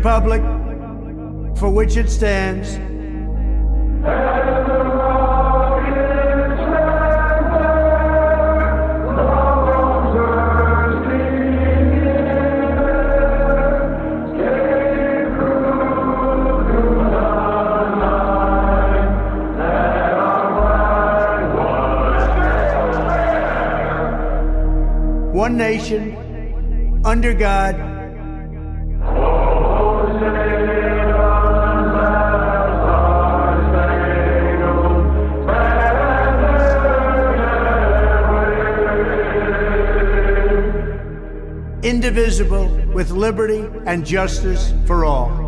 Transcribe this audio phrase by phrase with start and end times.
[0.00, 0.40] Republic
[1.58, 2.78] for which it stands.
[25.34, 27.89] One nation, under God,
[42.10, 45.39] indivisible, with liberty and justice for all.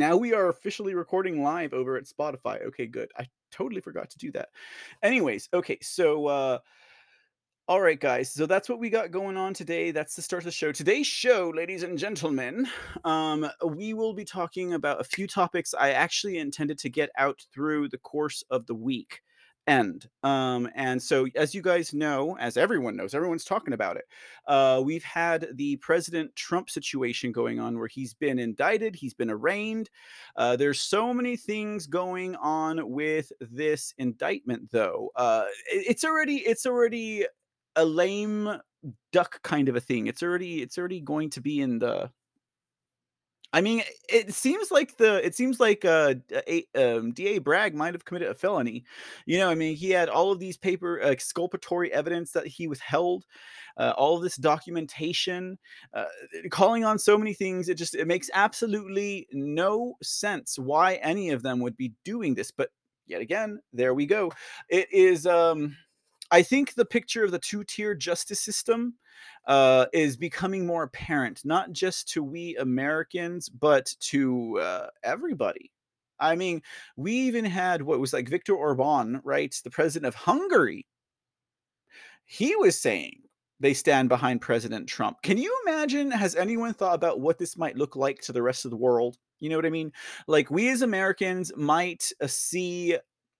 [0.00, 2.66] Now we are officially recording live over at Spotify.
[2.66, 3.10] Okay, good.
[3.18, 4.48] I totally forgot to do that.
[5.02, 6.58] Anyways, okay, so uh
[7.68, 8.32] all right, guys.
[8.32, 9.92] So that's what we got going on today.
[9.92, 10.72] That's the start of the show.
[10.72, 12.66] Today's show, ladies and gentlemen,
[13.04, 17.40] um, we will be talking about a few topics I actually intended to get out
[17.54, 19.20] through the course of the week
[19.66, 20.08] end.
[20.22, 24.04] Um, and so, as you guys know, as everyone knows, everyone's talking about it.
[24.46, 29.30] Uh, we've had the President Trump situation going on where he's been indicted, he's been
[29.30, 29.90] arraigned.
[30.36, 35.10] Uh, there's so many things going on with this indictment, though.
[35.16, 37.26] Uh, it- it's already it's already
[37.76, 38.50] a lame
[39.12, 40.06] duck kind of a thing.
[40.06, 42.10] It's already it's already going to be in the
[43.52, 46.14] I mean, it seems like the it seems like uh,
[46.48, 48.84] a, um, DA Bragg might have committed a felony.
[49.26, 52.68] You know, I mean, he had all of these paper uh, exculpatory evidence that he
[52.68, 53.24] withheld,
[53.76, 55.58] uh, all this documentation,
[55.94, 56.04] uh,
[56.50, 57.68] calling on so many things.
[57.68, 62.52] It just it makes absolutely no sense why any of them would be doing this.
[62.52, 62.70] But
[63.06, 64.30] yet again, there we go.
[64.68, 65.26] It is.
[65.26, 65.76] Um,
[66.30, 68.94] I think the picture of the two-tier justice system
[69.46, 75.70] uh, is becoming more apparent, not just to we Americans, but to uh, everybody.
[76.20, 76.62] I mean,
[76.96, 79.54] we even had what was like Viktor Orban, right?
[79.64, 80.86] The president of Hungary.
[82.26, 83.22] He was saying
[83.58, 85.20] they stand behind President Trump.
[85.22, 86.10] Can you imagine?
[86.10, 89.16] Has anyone thought about what this might look like to the rest of the world?
[89.40, 89.92] You know what I mean?
[90.26, 92.96] Like, we as Americans might uh, see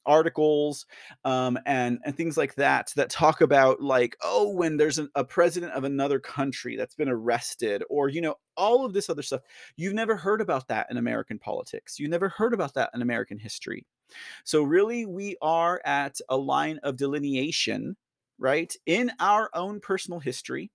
[0.07, 0.87] articles
[1.25, 5.25] um, and and things like that that talk about like oh when there's an, a
[5.25, 9.41] president of another country that's been arrested or you know all of this other stuff.
[9.77, 11.99] You've never heard about that in american politics.
[11.99, 13.87] You never heard about that in american history.
[14.45, 17.97] So really we are at a line of delineation
[18.39, 20.71] right in our own personal history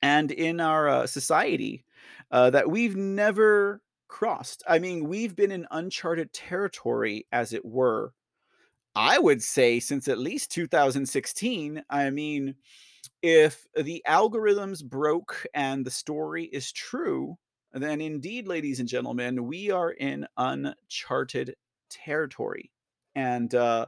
[0.00, 1.84] and in our uh, society
[2.30, 3.80] uh, that we've never
[4.14, 8.12] crossed i mean we've been in uncharted territory as it were
[8.94, 11.82] I would say since at least 2016.
[11.90, 12.54] I mean,
[13.22, 17.36] if the algorithms broke and the story is true,
[17.72, 21.56] then indeed, ladies and gentlemen, we are in uncharted
[21.90, 22.70] territory.
[23.16, 23.86] And uh,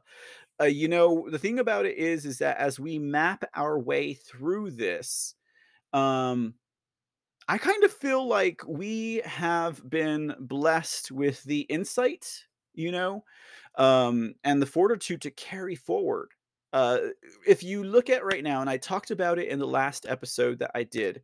[0.60, 4.14] uh, you know, the thing about it is, is that as we map our way
[4.14, 5.34] through this,
[5.92, 6.54] um,
[7.48, 12.44] I kind of feel like we have been blessed with the insight,
[12.74, 13.24] you know,
[13.76, 16.30] um, and the fortitude to carry forward.
[16.72, 16.98] Uh,
[17.46, 20.58] if you look at right now, and I talked about it in the last episode
[20.58, 21.22] that I did,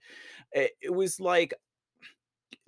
[0.53, 1.55] it, it was like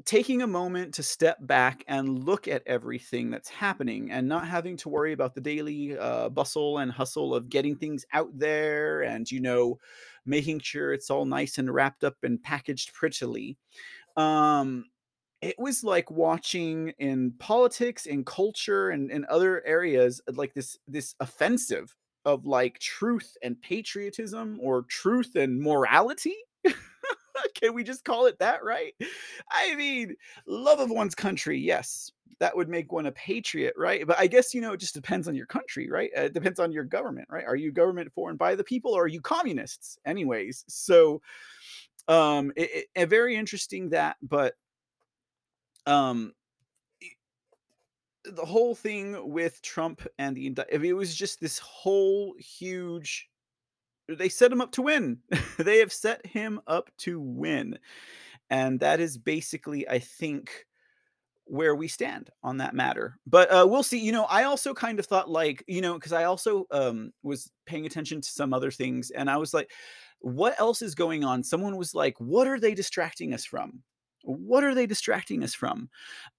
[0.04, 4.76] taking a moment to step back and look at everything that's happening and not having
[4.78, 9.30] to worry about the daily uh, bustle and hustle of getting things out there and
[9.30, 9.78] you know
[10.26, 13.56] making sure it's all nice and wrapped up and packaged prettily.
[14.16, 14.86] Um
[15.42, 20.78] it was like watching in politics and culture and, and other areas uh, like this
[20.88, 21.94] this offensive
[22.24, 26.36] of like truth and patriotism or truth and morality
[27.54, 28.94] Can we just call it that, right?
[29.50, 30.14] I mean,
[30.46, 32.10] love of one's country, yes,
[32.40, 34.06] that would make one a patriot, right?
[34.06, 36.10] But I guess, you know, it just depends on your country, right?
[36.16, 37.44] Uh, it depends on your government, right?
[37.44, 40.64] Are you government for and by the people or are you communists, anyways?
[40.68, 41.22] So,
[42.08, 44.54] um, it, it, very interesting that, but,
[45.86, 46.32] um,
[48.24, 53.28] the whole thing with Trump and the I mean, it was just this whole huge
[54.08, 55.18] they set him up to win.
[55.58, 57.78] they have set him up to win.
[58.50, 60.66] And that is basically, I think,
[61.46, 63.18] where we stand on that matter.
[63.26, 63.98] But uh, we'll see.
[63.98, 67.50] You know, I also kind of thought like, you know, because I also um, was
[67.66, 69.70] paying attention to some other things, and I was like,
[70.20, 71.42] what else is going on?
[71.42, 73.82] Someone was like, what are they distracting us from?
[74.22, 75.90] What are they distracting us from?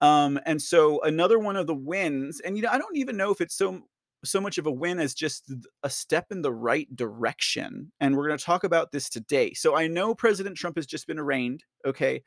[0.01, 3.31] Um, and so another one of the wins, and you know, I don't even know
[3.31, 3.83] if it's so
[4.25, 5.51] so much of a win as just
[5.83, 7.91] a step in the right direction.
[7.99, 9.53] And we're going to talk about this today.
[9.53, 11.63] So I know President Trump has just been arraigned.
[11.85, 12.23] Okay.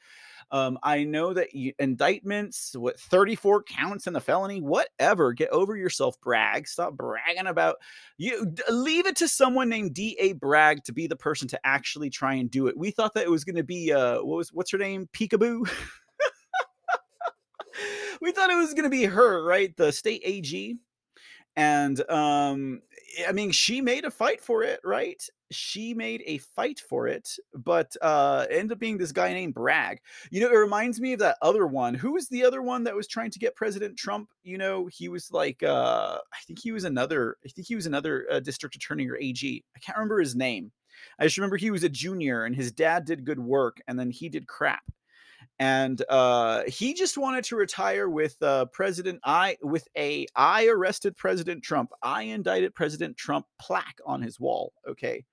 [0.50, 5.32] Um, I know that you, indictments, what 34 counts in the felony, whatever.
[5.32, 6.66] Get over yourself, Bragg.
[6.66, 7.76] Stop bragging about
[8.16, 8.54] you.
[8.70, 10.32] Leave it to someone named D.A.
[10.32, 12.78] Bragg to be the person to actually try and do it.
[12.78, 15.08] We thought that it was going to be uh, what was what's her name?
[15.12, 15.68] Peekaboo.
[18.20, 19.76] we thought it was going to be her, right?
[19.76, 20.76] The state AG
[21.56, 22.80] and um
[23.28, 25.22] i mean she made a fight for it right?
[25.50, 29.98] She made a fight for it but uh ended up being this guy named bragg.
[30.30, 31.94] You know it reminds me of that other one.
[31.94, 34.28] Who was the other one that was trying to get president trump?
[34.42, 37.86] You know he was like uh i think he was another i think he was
[37.86, 40.70] another uh, district attorney or ag i can't remember his name.
[41.18, 44.10] I just remember he was a junior and his dad did good work and then
[44.10, 44.82] he did crap
[45.58, 51.16] and uh, he just wanted to retire with uh, President I with a I arrested
[51.16, 54.72] President Trump, I indicted President Trump plaque on his wall.
[54.88, 55.25] Okay,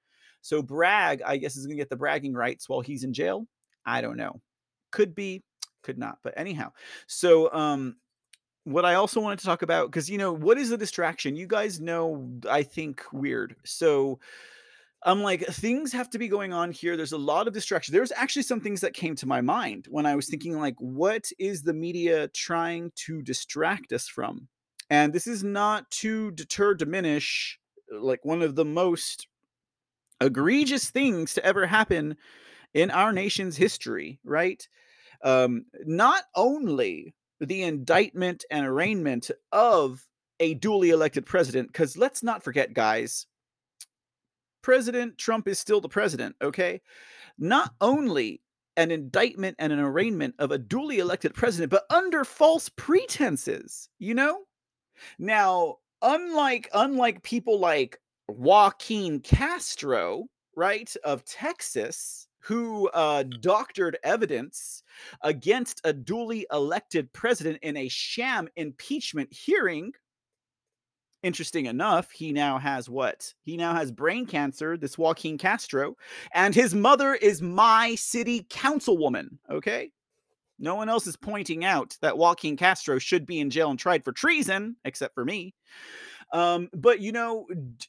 [0.41, 3.47] so Bragg, I guess, is going to get the bragging rights while he's in jail.
[3.85, 4.41] I don't know,
[4.91, 5.43] could be,
[5.83, 6.71] could not, but anyhow.
[7.07, 7.97] So um,
[8.63, 11.35] what I also wanted to talk about because you know what is the distraction?
[11.35, 13.55] You guys know, I think weird.
[13.63, 14.19] So
[15.03, 16.97] I'm like, things have to be going on here.
[16.97, 17.93] There's a lot of distraction.
[17.93, 21.29] There's actually some things that came to my mind when I was thinking, like, what
[21.37, 24.47] is the media trying to distract us from?
[24.89, 27.59] And this is not to deter, diminish,
[27.93, 29.27] uh, like, one of the most
[30.21, 32.17] egregious things to ever happen
[32.73, 34.67] in our nation's history, right?
[35.23, 40.07] Um, not only the indictment and arraignment of
[40.39, 43.27] a duly elected president, because let's not forget, guys,
[44.65, 46.81] President Trump is still the president, okay?
[47.37, 48.41] Not only
[48.75, 54.15] an indictment and an arraignment of a duly elected president, but under false pretenses, you
[54.15, 54.39] know?
[55.19, 60.23] Now, unlike unlike people like Joaquin Castro,
[60.55, 64.81] right, of Texas, who uh, doctored evidence
[65.21, 69.91] against a duly elected president in a sham impeachment hearing,
[71.25, 73.33] interesting enough, he now has what?
[73.41, 75.95] He now has brain cancer, this Joaquin Castro,
[76.33, 79.37] and his mother is my city councilwoman.
[79.49, 79.91] Okay.
[80.59, 84.05] No one else is pointing out that Joaquin Castro should be in jail and tried
[84.05, 85.53] for treason, except for me.
[86.31, 87.87] Um, but you know, d-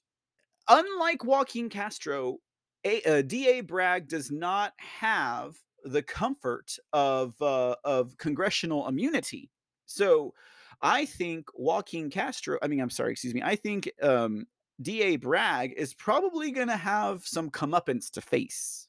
[0.66, 2.38] unlike Joaquin Castro,
[2.84, 3.60] a, uh, D.A.
[3.60, 9.50] Bragg does not have the comfort of uh, of congressional immunity.
[9.86, 10.34] So
[10.82, 13.42] I think Joaquin Castro, I mean, I'm sorry, excuse me.
[13.42, 14.46] I think um,
[14.80, 15.16] D.A.
[15.16, 18.88] Bragg is probably going to have some comeuppance to face.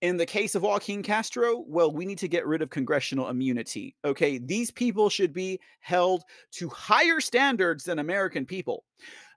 [0.00, 3.96] In the case of Joaquin Castro, well, we need to get rid of congressional immunity.
[4.04, 8.84] Okay, these people should be held to higher standards than American people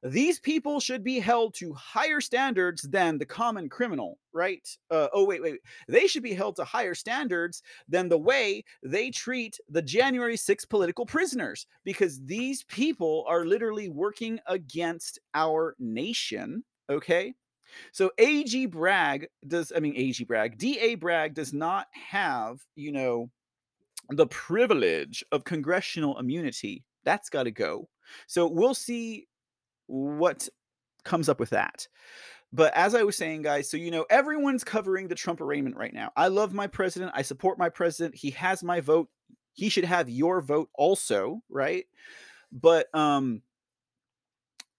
[0.04, 4.68] these people should be held to higher standards than the common criminal, right?
[4.92, 5.60] Uh, oh, wait, wait.
[5.88, 10.70] They should be held to higher standards than the way they treat the January 6th
[10.70, 17.34] political prisoners, because these people are literally working against our nation, okay?
[17.92, 23.30] So AG Bragg does, I mean, AG Bragg, DA Bragg does not have, you know,
[24.10, 26.84] the privilege of congressional immunity.
[27.04, 27.90] That's got to go.
[28.28, 29.28] So we'll see
[29.88, 30.48] what
[31.04, 31.88] comes up with that.
[32.54, 35.94] But as I was saying, guys, so you know, everyone's covering the Trump arraignment right
[35.94, 36.12] now.
[36.16, 37.12] I love my president.
[37.14, 38.16] I support my president.
[38.16, 39.10] He has my vote.
[39.54, 41.86] He should have your vote also, right?
[42.52, 43.42] But um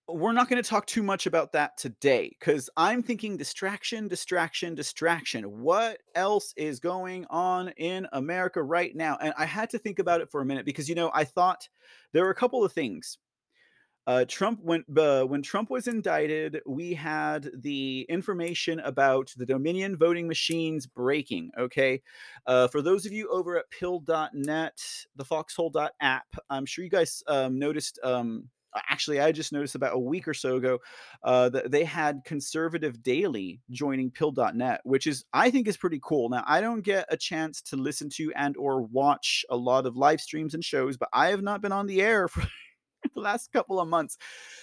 [0.08, 4.74] we're not going to talk too much about that today because I'm thinking distraction, distraction,
[4.74, 5.60] distraction.
[5.60, 9.18] What else is going on in America right now?
[9.20, 11.68] And I had to think about it for a minute because, you know, I thought
[12.12, 13.18] there were a couple of things.
[14.06, 19.98] Uh, Trump when uh, when Trump was indicted, we had the information about the Dominion
[19.98, 21.50] voting machines breaking.
[21.58, 22.00] Okay,
[22.46, 24.82] uh, for those of you over at Pilled.net,
[25.16, 27.98] the Foxhole.app, I'm sure you guys um, noticed.
[28.02, 28.48] Um,
[28.88, 30.78] actually, I just noticed about a week or so ago
[31.22, 36.28] uh, that they had Conservative Daily joining Pilled.net, which is I think is pretty cool.
[36.28, 39.96] Now, I don't get a chance to listen to and or watch a lot of
[39.96, 42.42] live streams and shows, but I have not been on the air for
[43.14, 44.18] the last couple of months.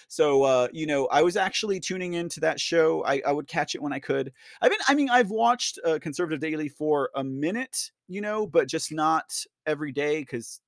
[0.08, 3.04] So uh, you know, I was actually tuning into that show.
[3.04, 4.32] I, I would catch it when I could.
[4.60, 8.68] I've been, I mean, I've watched uh, Conservative Daily for a minute, you know, but
[8.68, 9.32] just not
[9.66, 10.60] every day because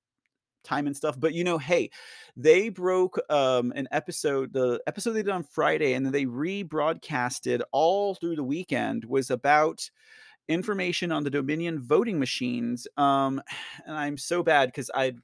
[0.68, 1.18] time and stuff.
[1.18, 1.90] But you know, hey,
[2.36, 4.52] they broke um, an episode.
[4.52, 9.04] The episode they did on Friday, and then they rebroadcasted all through the weekend.
[9.04, 9.90] Was about
[10.48, 12.86] information on the Dominion voting machines.
[12.96, 13.42] Um,
[13.86, 15.14] and I'm so bad because I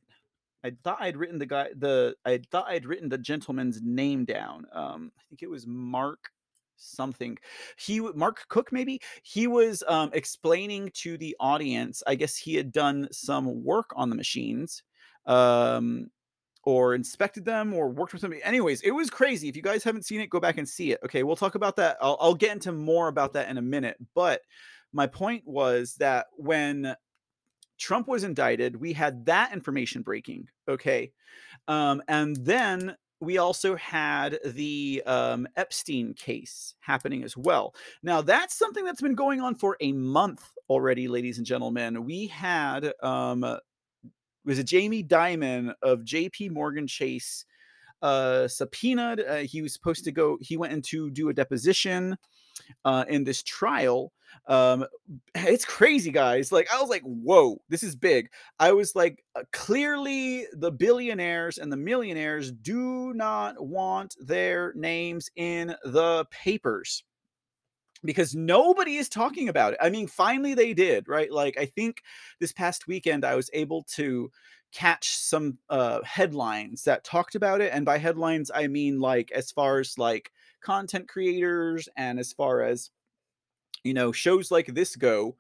[0.65, 4.67] I thought I'd written the guy the I thought I'd written the gentleman's name down.
[4.73, 6.31] Um, I think it was Mark
[6.77, 7.39] something.
[7.77, 12.03] He Mark Cook maybe he was um, explaining to the audience.
[12.07, 14.83] I guess he had done some work on the machines.
[15.27, 16.11] Um,
[16.67, 18.43] or inspected them or worked with somebody.
[18.43, 19.51] Anyways, it was crazy.
[19.51, 21.01] If you guys haven't seen it, go back and see it.
[21.05, 21.99] Okay, we'll talk about that.
[22.01, 23.99] I'll, I'll get into more about that in a minute.
[24.15, 24.41] But
[24.91, 26.97] my point was that when
[27.79, 28.77] Trump was indicted.
[28.77, 30.49] We had that information breaking.
[30.69, 31.13] Okay.
[31.69, 37.75] Um, and then we also had the um, Epstein case happening as well.
[38.03, 42.05] Now, that's something that's been going on for a month already, ladies and gentlemen.
[42.05, 43.59] We had, um,
[44.45, 47.45] was a Jamie Dimon of JP Morgan Chase
[48.03, 49.21] uh, subpoenaed?
[49.21, 52.17] Uh, he was supposed to go, he went in to do a deposition
[52.85, 54.13] uh, in this trial.
[54.47, 54.87] Um,
[55.35, 56.53] it's crazy, guys.
[56.53, 58.29] Like, I was like, whoa, this is big.
[58.59, 65.31] I was like, uh, clearly the billionaires and the millionaires do not want their names
[65.37, 67.05] in the papers
[68.05, 69.79] because nobody is talking about it.
[69.83, 71.31] I mean, finally they did, right?
[71.31, 72.03] Like, I think
[72.41, 74.31] this past weekend I was able to
[74.73, 77.73] catch some uh, headlines that talked about it.
[77.73, 82.63] And by headlines, I mean like as far as like content creators and as far
[82.63, 82.91] as
[83.85, 85.37] you know shows like this go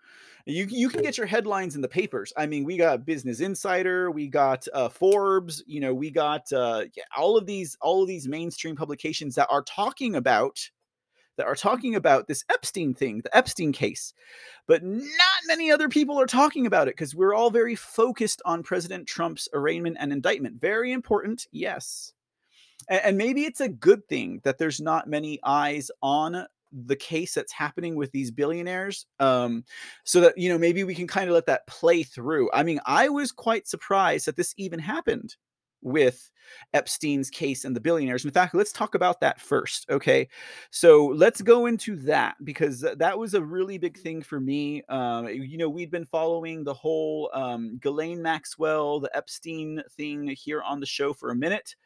[0.47, 4.11] you you can get your headlines in the papers i mean we got business insider
[4.11, 6.85] we got uh, forbes you know we got uh,
[7.17, 10.59] all of these all of these mainstream publications that are talking about
[11.37, 14.15] that are talking about this epstein thing the epstein case
[14.67, 15.09] but not
[15.47, 19.49] many other people are talking about it because we're all very focused on president trump's
[19.53, 20.61] arraignment and indictment.
[20.61, 22.13] Very important yes.
[22.89, 26.47] And, maybe it's a good thing that there's not many eyes on
[26.87, 29.65] the case that's happening with these billionaires um,
[30.03, 32.51] so that you know maybe we can kind of let that play through.
[32.53, 35.37] I mean i was quite surprised that this even happened
[35.85, 36.31] with
[36.73, 38.25] epstein's case and the billionaires.
[38.25, 40.29] In fact let's talk about that first okay?
[40.71, 45.29] So let's go into that because that was a really big thing for me um,
[45.29, 50.81] you know we'd been following the whole um, Ghislaine maxwell the epstein thing here on
[50.81, 51.77] the show for a minute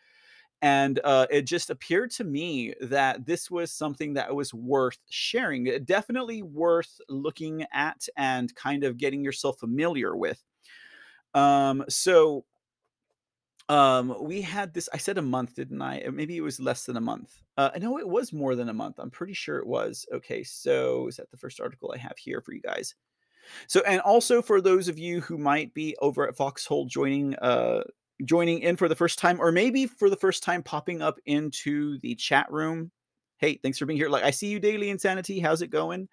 [0.61, 5.69] and uh, it just appeared to me that this was something that was worth sharing
[5.69, 10.43] uh, definitely worth looking at and kind of getting yourself familiar with.
[11.35, 12.45] Um so
[13.69, 16.01] um we had this i said a month didn't i?
[16.01, 17.43] Uh, maybe it was less than a month.
[17.57, 20.07] Uh, i know it was more than a month i'm pretty sure it was.
[20.13, 22.95] Okay so is that the first article i have here for you guys?
[23.67, 27.83] So and also for those of you who might be over at foxhole joining uh
[28.25, 31.99] joining in for the first time, or maybe for the first time popping up into
[32.01, 32.91] the chat room.
[33.39, 34.09] Hey, thanks for being here.
[34.09, 35.41] Like I see you, Daily Insanity.
[35.41, 36.09] How's it going?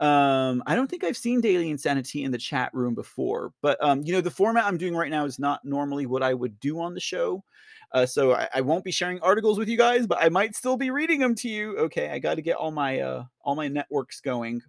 [0.00, 4.02] Um, I don't think I've seen Daily Insanity in the chat room before, but um,
[4.02, 6.80] you know, the format I'm doing right now is not normally what I would do
[6.80, 7.44] on the show.
[7.92, 10.76] Uh, so I, I, won't be sharing articles with you guys, but I might still
[10.76, 11.78] be reading them to you.
[11.78, 14.62] Okay, I got to get all my uh, all my networks going.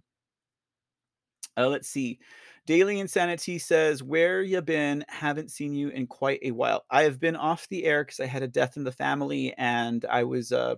[1.56, 2.20] Uh, let's see.
[2.66, 5.04] Daily Insanity says, Where you been?
[5.08, 6.84] Haven't seen you in quite a while.
[6.90, 10.04] I have been off the air because I had a death in the family and
[10.10, 10.74] I was uh,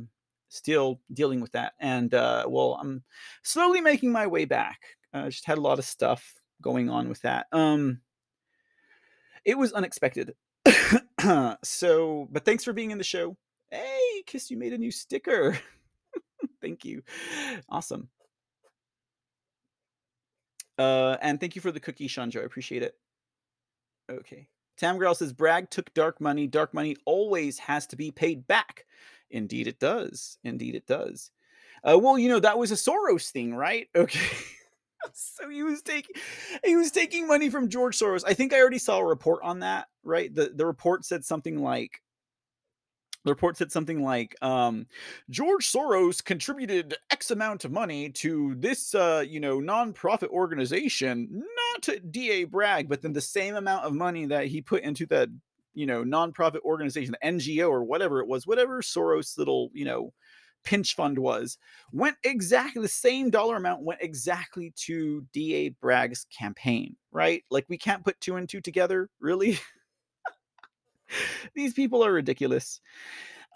[0.48, 1.74] still dealing with that.
[1.80, 3.02] And uh, well, I'm
[3.42, 4.80] slowly making my way back.
[5.12, 7.46] I just had a lot of stuff going on with that.
[7.52, 8.00] Um,
[9.44, 10.34] it was unexpected.
[11.62, 13.36] so, but thanks for being in the show.
[13.70, 15.58] Hey, Kiss, you made a new sticker.
[16.60, 17.02] thank you.
[17.68, 18.08] Awesome.
[20.78, 22.42] Uh, and thank you for the cookie, Chandra.
[22.42, 22.94] I appreciate it.
[24.10, 24.48] Okay.
[24.76, 26.46] Tam Girl says Bragg took dark money.
[26.46, 28.86] Dark money always has to be paid back.
[29.30, 30.38] Indeed, it does.
[30.44, 31.30] Indeed, it does.
[31.84, 33.88] Uh, well, you know that was a Soros thing, right?
[33.96, 34.20] Okay.
[35.14, 36.16] so he was taking
[36.64, 38.24] he was taking money from George Soros.
[38.26, 40.34] I think I already saw a report on that, right?
[40.34, 42.02] The the report said something like
[43.24, 44.86] the report said something like um,
[45.28, 51.28] George Soros contributed X amount of money to this, uh, you know, nonprofit organization,
[51.76, 55.28] not DA Bragg, but then the same amount of money that he put into that,
[55.74, 60.12] you know, nonprofit organization, the NGO or whatever it was, whatever Soros little, you know,
[60.64, 61.58] pinch fund was,
[61.92, 67.44] went exactly the same dollar amount went exactly to DA Bragg's campaign, right?
[67.50, 69.58] Like we can't put two and two together, really.
[71.54, 72.80] These people are ridiculous.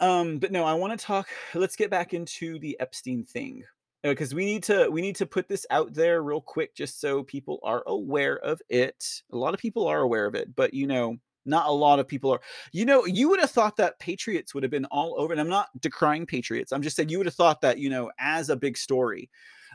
[0.01, 1.29] Um, but no, I want to talk.
[1.55, 3.63] Let's get back into the Epstein thing
[4.03, 7.01] because uh, we need to we need to put this out there real quick just
[7.01, 9.23] so people are aware of it.
[9.33, 12.09] A lot of people are aware of it, but you know, not a lot of
[12.09, 12.41] people are.
[12.73, 15.49] You know, you would have thought that Patriots would have been all over, and I'm
[15.49, 16.73] not decrying Patriots.
[16.73, 19.31] I'm just saying you would have thought that you know, as a big story,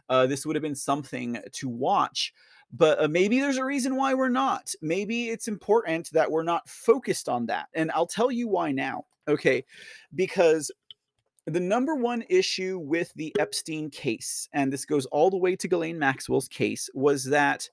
[0.09, 2.33] uh, this would have been something to watch
[2.73, 4.73] but uh, maybe there's a reason why we're not.
[4.81, 7.67] Maybe it's important that we're not focused on that.
[7.73, 9.05] And I'll tell you why now.
[9.27, 9.63] Okay.
[10.13, 10.71] Because
[11.45, 15.67] the number one issue with the Epstein case, and this goes all the way to
[15.67, 17.69] Ghislaine Maxwell's case, was that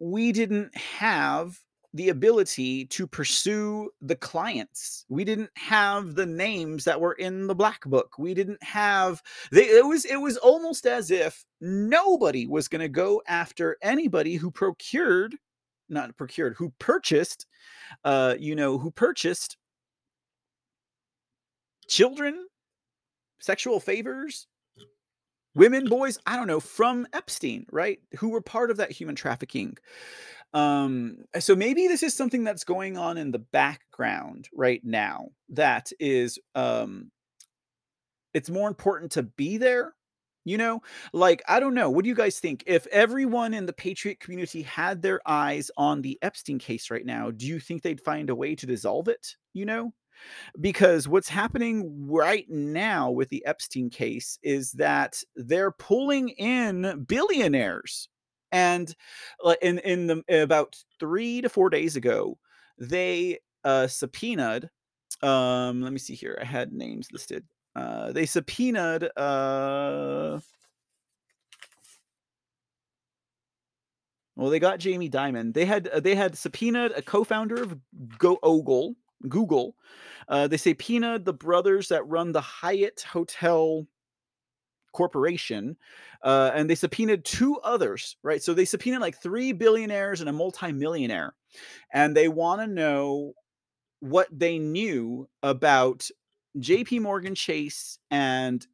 [0.00, 1.58] we didn't have
[1.94, 5.04] the ability to pursue the clients.
[5.08, 8.18] We didn't have the names that were in the black book.
[8.18, 12.88] We didn't have they, it was it was almost as if nobody was going to
[12.88, 15.34] go after anybody who procured
[15.90, 17.46] not procured who purchased
[18.04, 19.56] uh you know who purchased
[21.88, 22.46] children
[23.40, 24.46] sexual favors
[25.54, 29.76] women boys i don't know from epstein right who were part of that human trafficking
[30.52, 35.90] um, so maybe this is something that's going on in the background right now that
[36.00, 37.10] is um
[38.34, 39.94] it's more important to be there
[40.46, 40.80] you know?
[41.12, 42.64] Like i don't know what do you guys think?
[42.66, 47.30] If everyone in the patriot community had their eyes on the epstein case right now
[47.30, 49.92] do you think they'd find a way to dissolve it you know?
[50.60, 58.08] Because what's happening right now with the epstein case is that they're pulling in billionaires
[58.52, 58.94] and
[59.62, 62.38] in in the about three to four days ago,
[62.78, 64.70] they uh, subpoenaed.
[65.22, 66.38] Um, let me see here.
[66.40, 67.44] I had names listed.
[67.76, 69.04] Uh, they subpoenaed.
[69.16, 70.40] Uh,
[74.36, 75.54] well, they got Jamie Dimon.
[75.54, 77.76] They had uh, they had subpoenaed a co-founder of
[78.18, 78.96] Go Ogle,
[79.28, 79.76] Google.
[80.28, 83.86] Uh, they subpoenaed the brothers that run the Hyatt Hotel
[84.92, 85.76] corporation
[86.22, 88.42] uh, and they subpoenaed two others right?
[88.42, 91.34] So they subpoenaed like three billionaires and a multimillionaire
[91.92, 93.32] and they want to know
[94.00, 96.08] what they knew about
[96.58, 98.66] jp morgan chase and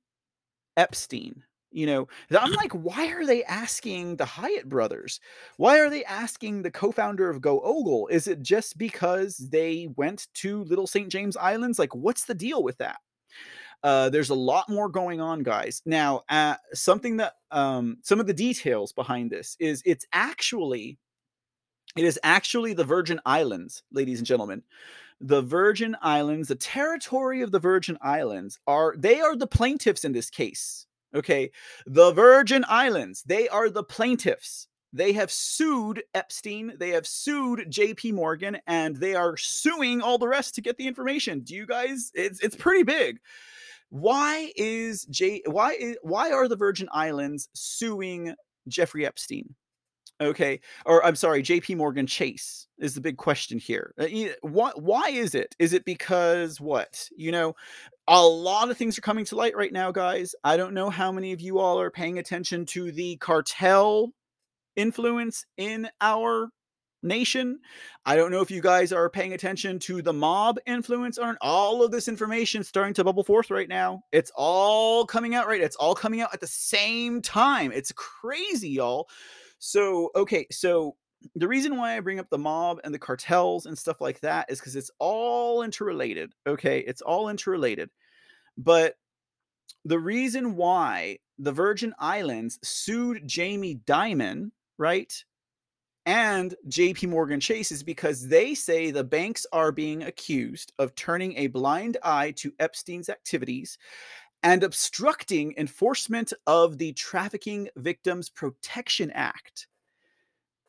[0.77, 1.43] epstein
[1.77, 2.09] you know?
[2.31, 5.21] I'm like why are they asking the hyatt brothers?
[5.59, 8.09] Why are they asking the co-founder of go ogle?
[8.09, 11.79] Is it just because they went to little st james islands?
[11.79, 12.97] Like what's the deal with that
[13.83, 15.83] uh, there's a lot more going on, guys.
[15.87, 20.99] Now, uh, something that um, some of the details behind this is it's actually
[21.97, 24.63] it is actually the Virgin Islands, ladies and gentlemen.
[25.21, 30.13] The Virgin Islands, the territory of the Virgin Islands, are they are the plaintiffs in
[30.13, 30.87] this case.
[31.15, 31.51] Okay,
[31.87, 34.69] the Virgin Islands, they are the plaintiffs.
[34.93, 40.29] They have sued Epstein, they have sued JP Morgan, and they are suing all the
[40.29, 41.41] rest to get the information.
[41.41, 42.11] Do you guys?
[42.15, 43.19] It's it's pretty big.
[43.91, 48.35] Why is J why is, why are the Virgin Islands suing
[48.69, 49.55] Jeffrey Epstein?
[50.19, 53.93] Okay, or I'm sorry, JP Morgan Chase is the big question here.
[53.99, 54.07] Uh,
[54.41, 55.55] why why is it?
[55.59, 57.09] Is it because what?
[57.17, 57.55] You know,
[58.09, 60.35] a lot of things are coming to light right now, guys.
[60.43, 64.13] I don't know how many of you all are paying attention to the cartel
[64.75, 66.49] influence in our
[67.07, 67.61] nation.
[68.05, 71.83] I don't know if you guys are paying attention to the mob influence on all
[71.83, 74.03] of this information starting to bubble forth right now.
[74.13, 75.61] It's all coming out right.
[75.61, 77.73] It's all coming out at the same time.
[77.73, 79.09] It's crazy, y'all.
[79.59, 80.97] So, okay, so
[81.35, 84.51] the reason why I bring up the mob and the cartels and stuff like that
[84.51, 86.33] is because it's all interrelated.
[86.47, 87.91] Okay, it's all interrelated.
[88.59, 88.95] But
[89.85, 95.13] the reason why the Virgin Islands sued Jamie Dimon, right,
[96.07, 101.37] and JP Morgan Chase is because they say the banks are being accused of turning
[101.37, 103.77] a blind eye to Epstein's activities
[104.45, 109.67] and obstructing enforcement of the Trafficking Victims Protection Act.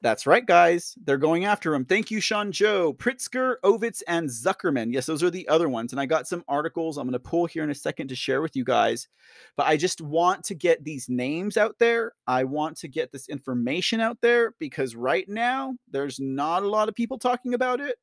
[0.01, 0.95] That's right, guys.
[1.03, 1.83] They're going after him.
[1.83, 4.93] Thank you, Sean Joe, Pritzker, Ovitz, and Zuckerman.
[4.93, 5.91] Yes, those are the other ones.
[5.91, 8.43] And I got some articles I'm going to pull here in a second to share
[8.43, 9.07] with you guys.
[9.55, 12.13] But I just want to get these names out there.
[12.27, 16.89] I want to get this information out there because right now there's not a lot
[16.89, 17.97] of people talking about it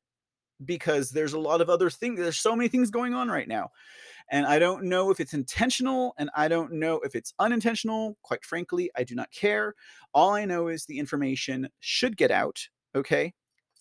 [0.65, 2.19] because there's a lot of other things.
[2.19, 3.71] There's so many things going on right now.
[4.31, 8.17] And I don't know if it's intentional and I don't know if it's unintentional.
[8.23, 9.75] Quite frankly, I do not care.
[10.13, 12.67] All I know is the information should get out.
[12.95, 13.33] Okay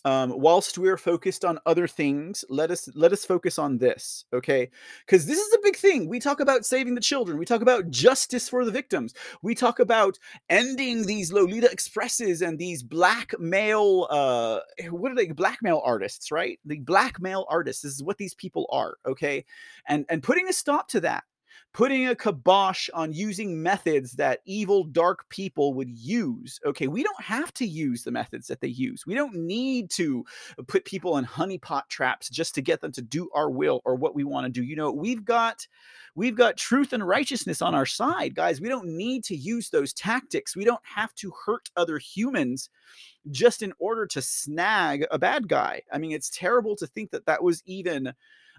[0.05, 4.71] um, whilst we're focused on other things let us let us focus on this okay?
[5.07, 6.09] Because this is a big thing.
[6.09, 7.39] We talk about saving the children.
[7.39, 9.15] We talk about justice for the victims.
[9.43, 15.29] We talk about ending these lolita expresses and these black male uh what are they
[15.29, 16.59] blackmail artists right?
[16.65, 19.45] The blackmail artists this is what these people are okay?
[19.89, 21.25] And and putting a stop to that
[21.75, 26.61] putting a kibosh on using methods that evil, dark people would use.
[26.65, 29.05] Okay, we don't have to use the methods that they use.
[29.05, 30.25] We don't need to
[30.69, 34.15] put people in honeypot traps just to get them to do our will or what
[34.15, 34.63] we want to do.
[34.63, 35.67] You know, we've got
[36.15, 38.61] we've got truth and righteousness on our side, guys.
[38.61, 40.55] We don't need to use those tactics.
[40.55, 42.71] We don't have to hurt other humans
[43.33, 45.83] just in order to snag a bad guy.
[45.93, 48.15] I mean, it's terrible to think that that was even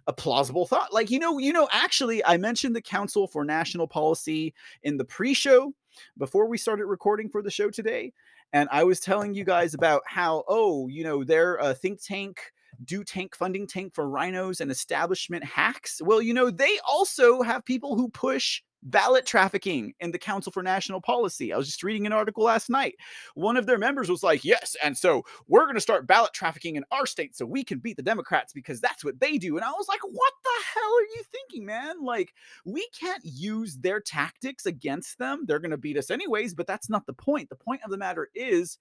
[0.07, 0.93] a plausible thought.
[0.93, 5.05] Like, you know, you know, actually, I mentioned the Council for National Policy in the
[5.05, 5.73] pre-show
[6.17, 8.13] before we started recording for the show today.
[8.53, 12.01] And I was telling you guys about how, oh, you know, they're a uh, think
[12.01, 12.39] tank
[12.83, 16.01] do tank funding tank for rhinos and establishment hacks.
[16.03, 20.63] Well, you know, they also have people who push ballot trafficking in the Council for
[20.63, 21.52] National Policy.
[21.52, 22.95] I was just reading an article last night.
[23.34, 26.76] One of their members was like, Yes, and so we're going to start ballot trafficking
[26.76, 29.58] in our state so we can beat the Democrats because that's what they do.
[29.58, 32.04] And I was like, What the hell are you thinking, man?
[32.04, 35.43] Like, we can't use their tactics against them.
[35.45, 37.50] They're going to beat us anyways, but that's not the point.
[37.50, 38.78] The point of the matter is,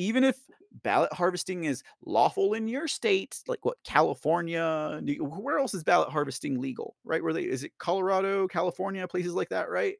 [0.00, 0.36] even if
[0.82, 6.60] ballot harvesting is lawful in your state, like what California, where else is ballot harvesting
[6.60, 6.96] legal?
[7.04, 7.22] Right?
[7.22, 9.96] Where they is it Colorado, California, places like that, right?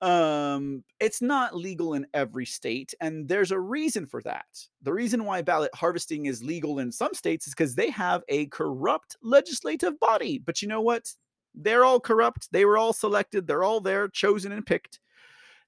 [0.00, 4.44] Um, it's not legal in every state, and there's a reason for that.
[4.82, 8.46] The reason why ballot harvesting is legal in some states is because they have a
[8.46, 10.38] corrupt legislative body.
[10.38, 11.12] But you know what?
[11.54, 12.48] They're all corrupt.
[12.52, 13.46] They were all selected.
[13.46, 14.98] They're all there, chosen and picked.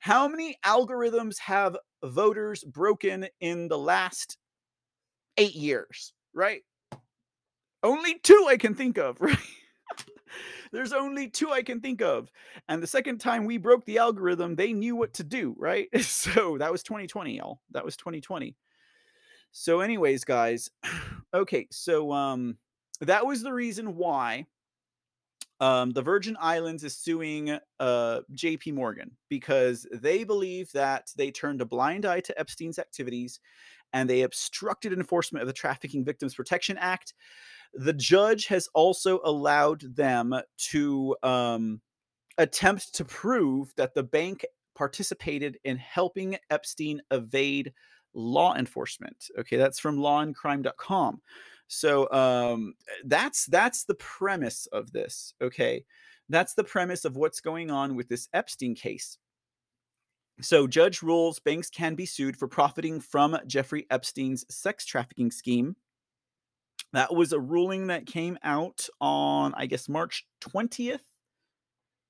[0.07, 4.39] How many algorithms have voters broken in the last
[5.37, 6.63] eight years, right?
[7.83, 9.37] Only two I can think of, right?
[10.71, 12.31] There's only two I can think of.
[12.69, 15.89] And the second time we broke the algorithm, they knew what to do, right?
[16.01, 17.59] So that was 2020, y'all.
[17.73, 18.55] That was 2020.
[19.51, 20.71] So, anyways, guys,
[21.35, 22.59] okay, so um
[23.01, 24.47] that was the reason why
[25.61, 31.61] um, the Virgin Islands is suing uh, JP Morgan because they believe that they turned
[31.61, 33.41] a blind eye to Epstein's activities
[33.93, 37.15] and they obstructed enforcement of the Trafficking Victims Protection Act.
[37.75, 40.35] The judge has also allowed them
[40.71, 41.81] to um,
[42.39, 47.73] attempt to prove that the bank participated in helping Epstein evade
[48.15, 49.29] law enforcement.
[49.39, 51.21] Okay, that's from lawandcrime.com.
[51.69, 52.75] So um,
[53.05, 55.35] that's that's the premise of this.
[55.41, 55.85] Okay,
[56.29, 59.19] that's the premise of what's going on with this Epstein case.
[60.41, 65.77] So, judge rules banks can be sued for profiting from Jeffrey Epstein's sex trafficking scheme.
[66.93, 71.01] That was a ruling that came out on, I guess, March 20th.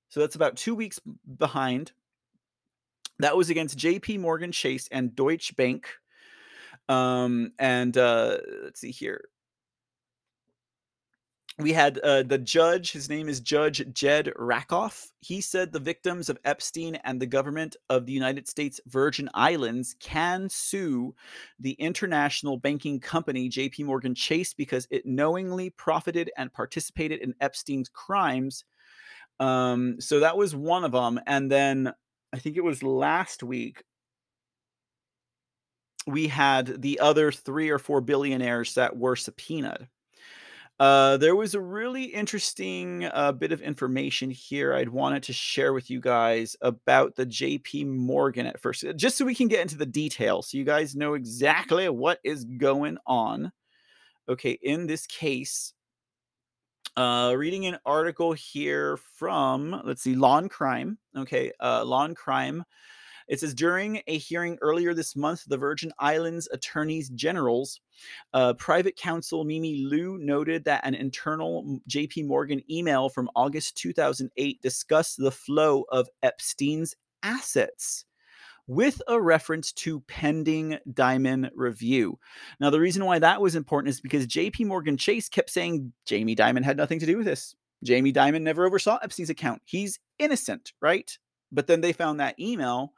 [0.09, 1.01] So that's about two weeks
[1.38, 1.92] behind.
[3.19, 5.88] That was against JP Morgan Chase and Deutsche Bank.
[6.88, 9.25] Um, and uh, let's see here
[11.59, 15.11] we had uh, the judge his name is judge jed rakoff.
[15.21, 19.97] He said the victims of epstein and the government of the united states virgin islands
[20.01, 21.14] can sue
[21.59, 27.88] the international banking company jp morgan chase because it knowingly profited and participated in epstein's
[27.88, 28.64] crimes.
[29.38, 31.92] Um, so that was one of them and then
[32.33, 33.83] i think it was last week
[36.07, 39.88] we had the other three or four billionaires that were subpoenaed
[40.78, 45.72] uh, there was a really interesting uh, bit of information here I'd wanted to share
[45.72, 49.62] with you guys about the JP Morgan at first, uh, just so we can get
[49.62, 53.52] into the details so you guys know exactly what is going on.
[54.28, 55.72] Okay, in this case,
[56.96, 60.98] uh, reading an article here from, let's see, Law and Crime.
[61.16, 62.64] Okay, uh, Law and Crime
[63.28, 67.80] It says during a hearing earlier this month, the Virgin Islands attorneys generals,
[68.32, 74.62] uh, private counsel Mimi Liu noted that an internal JP Morgan email from August 2008
[74.62, 78.04] discussed the flow of Epstein's assets
[78.68, 82.18] with a reference to pending Dimon review.
[82.58, 86.36] Now, the reason why that was important is because JP Morgan Chase kept saying Jamie
[86.36, 87.54] Dimon had nothing to do with this.
[87.84, 89.62] Jamie Dimon never oversaw Epstein's account.
[89.64, 91.16] He's innocent, right?
[91.52, 92.92] But then they found that email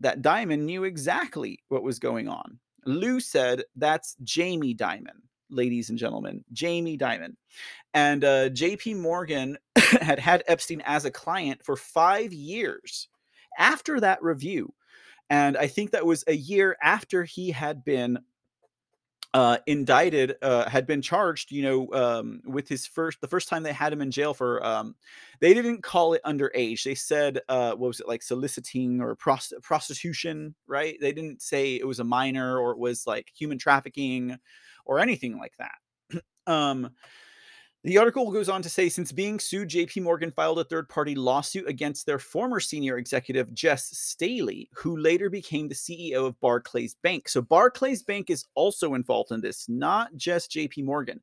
[0.00, 2.58] that Dimon knew exactly what was going on.
[2.84, 7.34] Liu said that's Jamie Dimon, ladies and gentlemen, Jamie Dimon.
[7.94, 9.58] And uh, JP Morgan
[10.00, 13.08] had had Epstein as a client for five years
[13.58, 14.72] after that review.
[15.28, 18.18] And I think that was a year after he had been
[19.36, 23.62] uh, indicted, uh, had been charged, you know, um, with his first, the first time
[23.62, 24.94] they had him in jail for, um,
[25.40, 26.82] they didn't call it underage.
[26.82, 30.96] They said, uh, what was it like soliciting or prost- prostitution, right?
[31.02, 34.38] They didn't say it was a minor or it was like human trafficking
[34.86, 36.22] or anything like that.
[36.50, 36.88] um,
[37.86, 41.14] the article goes on to say since being sued, JP Morgan filed a third party
[41.14, 46.96] lawsuit against their former senior executive, Jes Staley, who later became the CEO of Barclays
[46.96, 47.28] Bank.
[47.28, 51.20] So Barclays Bank is also involved in this, not just JP Morgan.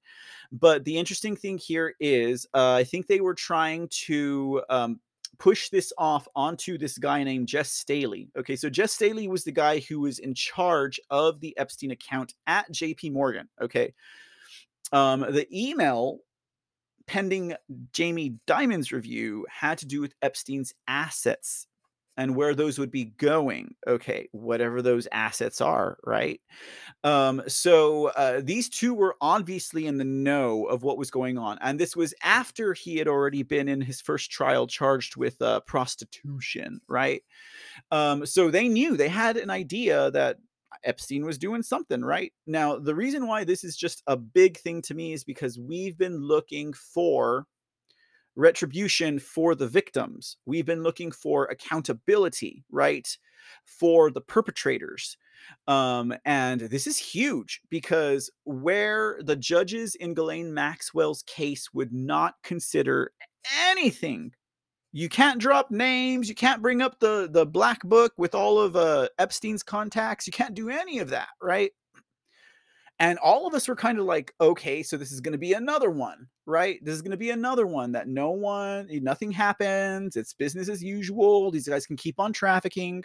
[0.54, 4.64] But the interesting thing here is uh, I think they were trying to.
[4.70, 5.00] Um,
[5.40, 8.30] push this off onto this guy named Jes Staley.
[8.38, 12.36] Okay, so Jes Staley was the guy who was in charge of the Epstein account
[12.46, 13.50] at JP Morgan.
[13.60, 13.96] Okay.
[14.92, 16.20] Um, the email
[17.08, 17.56] pending
[17.92, 21.68] Jamie Dimon's review had to do with Epstein's assets
[22.16, 23.74] and where those would be going.
[23.88, 26.40] Okay, whatever those assets are, right?
[27.04, 31.58] Um, so uh, these two were obviously in the know of what was going on,
[31.62, 35.62] and this was after he had already been in his first trial charged with uh,
[35.62, 37.24] prostitution, right?
[37.92, 40.38] Um, so they knew they had an idea that
[40.84, 42.34] Epstein was doing something right.
[42.48, 45.98] Now, the reason why this is just a big thing to me is because we've
[45.98, 47.46] been looking for
[48.36, 50.38] retribution for the victims.
[50.46, 53.08] We've been looking for accountability, right?
[53.66, 55.18] For the perpetrators.
[55.68, 62.36] Um, and this is huge because where the judges in Ghislaine Maxwell's case would not
[62.44, 63.12] consider
[63.68, 64.32] anything
[64.96, 68.76] you can't drop names you can't bring up the the black book with all of
[68.76, 71.72] uh, epstein's contacts you can't do any of that right?
[73.00, 75.54] And all of us were kind of like okay so this is going to be
[75.54, 76.80] another one right?
[76.84, 80.84] This is going to be another one that no one nothing happens it's business as
[80.84, 83.04] usual these guys can keep on trafficking.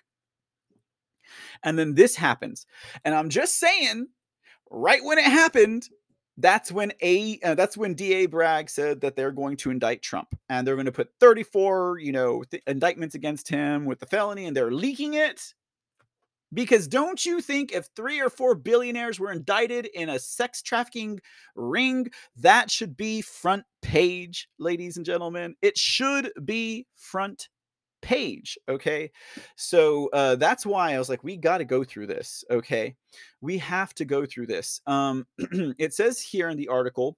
[1.64, 2.66] And then this happens.
[3.04, 4.08] And i'm just saying
[4.70, 5.88] right when it happened
[6.38, 10.28] that's when a uh, that's when DA Bragg said that they're going to indict Trump
[10.48, 14.46] and they're going to put 34, you know, th- indictments against him with the felony
[14.46, 15.52] and they're leaking it.
[16.54, 21.20] Because don't you think if 3 or 4 billionaires were indicted in a sex trafficking
[21.54, 25.56] ring, that should be front page, ladies and gentlemen?
[25.60, 27.48] It should be front
[28.02, 28.58] page.
[28.68, 29.10] Okay.
[29.56, 32.44] So uh, that's why I was like, we got to go through this.
[32.50, 32.96] Okay.
[33.40, 34.80] We have to go through this.
[34.86, 35.26] Um,
[35.78, 37.16] it says here in the article,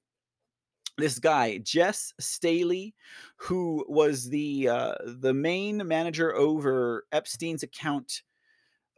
[0.98, 2.94] this guy Jes Staley,
[3.36, 8.22] who was the uh, the main manager over Epstein's account,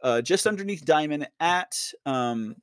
[0.03, 2.55] uh, just underneath Dimon at um,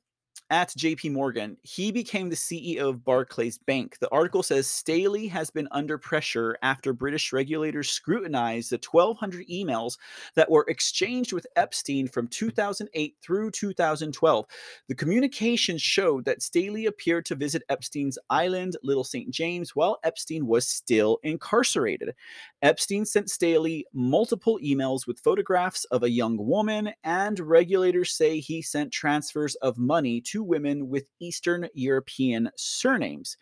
[0.51, 3.97] at JP Morgan, he became the CEO of Barclays Bank.
[3.99, 9.97] The article says Staley has been under pressure after British regulators scrutinized the 1,200 emails
[10.35, 14.45] that were exchanged with Epstein from 2008 through 2012.
[14.89, 19.31] The communications showed that Staley appeared to visit Epstein's island, Little St.
[19.31, 22.13] James, while Epstein was still incarcerated.
[22.61, 28.61] Epstein sent Staley multiple emails with photographs of a young woman, and regulators say he
[28.61, 33.37] sent transfers of money to women with Eastern European surnames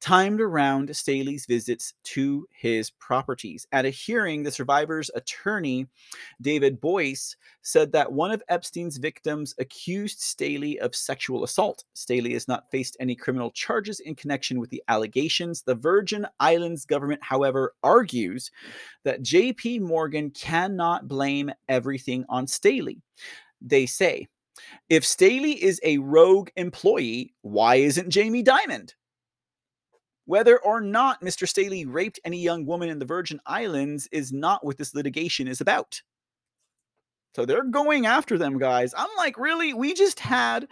[0.00, 3.66] timed around Staley's visits to his properties.
[3.72, 5.86] At a hearing, the survivor's attorney,
[6.40, 11.84] David Boies, said that one of Epstein's victims accused Staley of sexual assault.
[11.94, 15.62] Staley has not faced any criminal charges in connection with the allegations.
[15.62, 18.50] The Virgin Islands government, however, argues
[19.04, 23.00] that JP Morgan cannot blame everything on Staley.
[23.62, 24.28] They say,
[24.88, 28.90] if Staley is a rogue employee, why isn't Jamie Dimon?
[30.24, 31.48] Whether or not Mr.
[31.48, 35.60] Staley raped any young woman in the Virgin Islands is not what this litigation is
[35.60, 36.02] about.
[37.36, 38.94] So they're going after them, guys.
[38.96, 39.74] I'm like, really?
[39.74, 40.68] We just had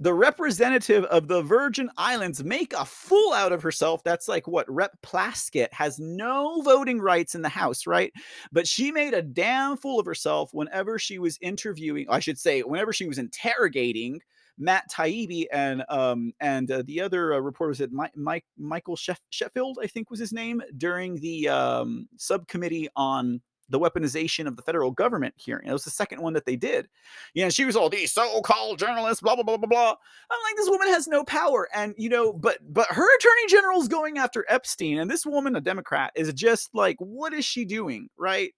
[0.00, 4.02] the representative of the Virgin Islands make a fool out of herself.
[4.02, 8.14] That's like what Rep Plaskett has no voting rights in the House, right?
[8.50, 12.62] But she made a damn fool of herself whenever she was interviewing, I should say,
[12.62, 14.18] whenever she was interrogating
[14.56, 18.96] Matt Taibbi and um and uh, the other uh, reporter was it Mike, Mike Michael
[18.96, 24.56] Sheff- Sheffield, I think was his name, during the um, subcommittee on the weaponization of
[24.56, 25.68] the federal government hearing.
[25.68, 26.88] It was the second one that they did.
[27.34, 29.94] You know, she was all these so-called journalists, blah blah blah blah blah.
[30.30, 33.88] I'm like, this woman has no power, and you know, but but her attorney general's
[33.88, 38.08] going after Epstein, and this woman, a Democrat, is just like, what is she doing,
[38.16, 38.52] right?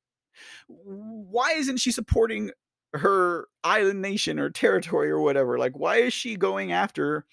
[0.68, 2.50] Why isn't she supporting
[2.94, 5.58] her island nation or territory or whatever?
[5.58, 7.26] Like, why is she going after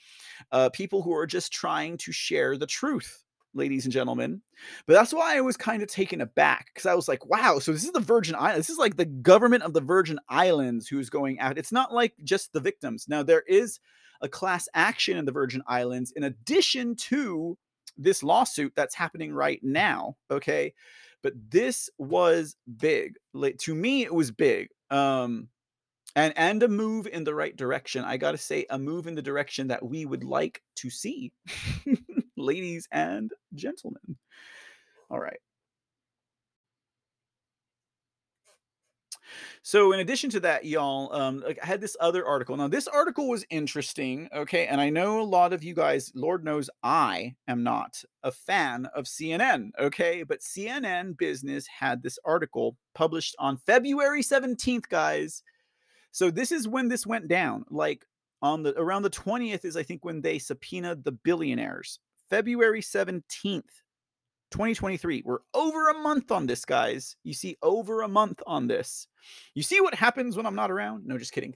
[0.52, 3.25] uh, people who are just trying to share the truth?
[3.56, 4.42] Ladies and gentlemen.
[4.86, 7.72] But that's why I was kind of taken aback because I was like, wow, so
[7.72, 8.68] this is the Virgin Islands.
[8.68, 11.58] This is like the government of the Virgin Islands who's going out.
[11.58, 13.08] It's not like just the victims.
[13.08, 13.80] Now, there is
[14.22, 17.58] a class action in the Virgin Islands in addition to
[17.98, 20.18] this lawsuit that's happening right now.
[20.30, 20.74] Okay.
[21.24, 23.16] But this was big.
[23.34, 24.70] Like, to me, it was big.
[24.92, 25.48] Um,
[26.16, 28.06] and and a move in the right direction.
[28.06, 31.34] I got to say a move in the direction that we would like to see.
[32.38, 34.18] ladies and gentlemen.
[35.10, 35.40] All right.
[39.64, 42.56] So, in addition to that, y'all, um, I had this other article.
[42.56, 46.44] Now, this article was interesting, okay, and I know a lot of you guys, Lord
[46.44, 52.78] knows, I am not a fan of CNN, okay, but CNN Business had this article
[52.94, 55.44] published on February seventeenth, guys.
[56.12, 57.66] So this is when this went down.
[57.70, 58.06] Like
[58.42, 62.00] on the around the twentieth is I think when they subpoenaed the billionaires.
[62.30, 63.22] February 17th,
[64.52, 65.24] 2023.
[65.26, 67.16] We're over a month on this, guys.
[67.24, 69.08] You see, over a month on this.
[69.54, 71.06] You see what happens when I'm not around?
[71.06, 71.56] No, just kidding.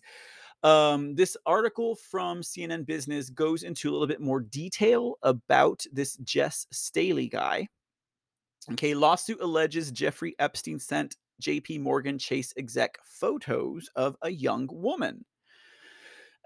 [0.63, 6.17] Um, this article from CNN Business goes into a little bit more detail about this
[6.25, 7.67] Jes Staley guy.
[8.73, 15.23] Okay, lawsuit alleges Jeffrey Epstein sent JP Morgan Chase exec photos of a young woman.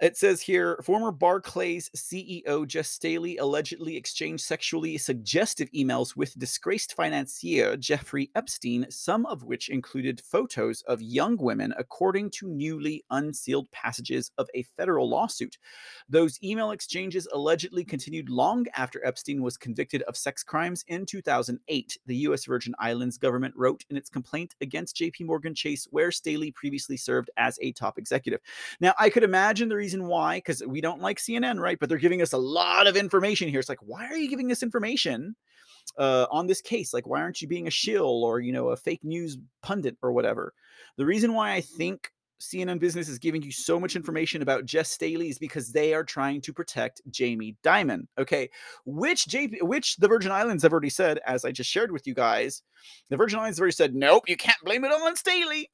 [0.02, 6.96] It says here former Barclays CEO Jes Staley allegedly exchanged sexually suggestive emails with disgraced
[6.96, 13.72] financier Jeffrey Epstein, some of which included photos of young women, according to newly unsealed
[13.72, 15.60] passages of a federal lawsuit.
[16.10, 21.98] Those email exchanges allegedly continued long after Epstein was convicted of sex crimes in 2008.
[22.08, 22.46] The U.S.
[22.46, 27.30] Virgin Islands government wrote in its complaint against JP Morgan Chase, where Staley previously served
[27.38, 28.42] as a top executive.
[28.80, 31.78] Now, I could imagine the reason why, because we don't like CNN, right?
[31.78, 33.60] But they're giving us a lot of information here.
[33.60, 35.36] It's like, why are you giving us information
[35.98, 36.94] uh, on this case?
[36.94, 40.14] Like, why aren't you being a shill or, you know, a fake news pundit or
[40.14, 40.54] whatever?
[40.96, 44.90] The reason why I think CNN Business is giving you so much information about Jes
[44.90, 48.08] Staley is because they are trying to protect Jamie Dimon.
[48.18, 48.50] Okay,
[48.86, 52.14] which JP, which the Virgin Islands have already said, as I just shared with you
[52.14, 52.62] guys,
[53.10, 55.70] the Virgin Islands have already said, nope, you can't blame it on Staley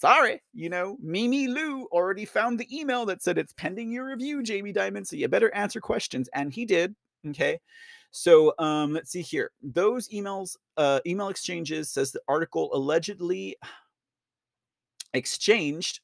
[0.00, 4.42] sorry, you know, Mimi Liu already found the email that said it's pending your review,
[4.42, 5.06] Jamie Dimon.
[5.06, 6.28] So you better answer questions.
[6.34, 6.94] And he did.
[7.28, 7.60] Okay.
[8.10, 9.50] So um, let's see here.
[9.62, 13.56] Those emails, uh, email exchanges says the article allegedly
[15.14, 16.00] exchanged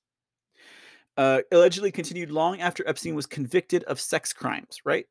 [1.17, 5.07] uh, allegedly continued long after Epstein was convicted of sex crimes, right?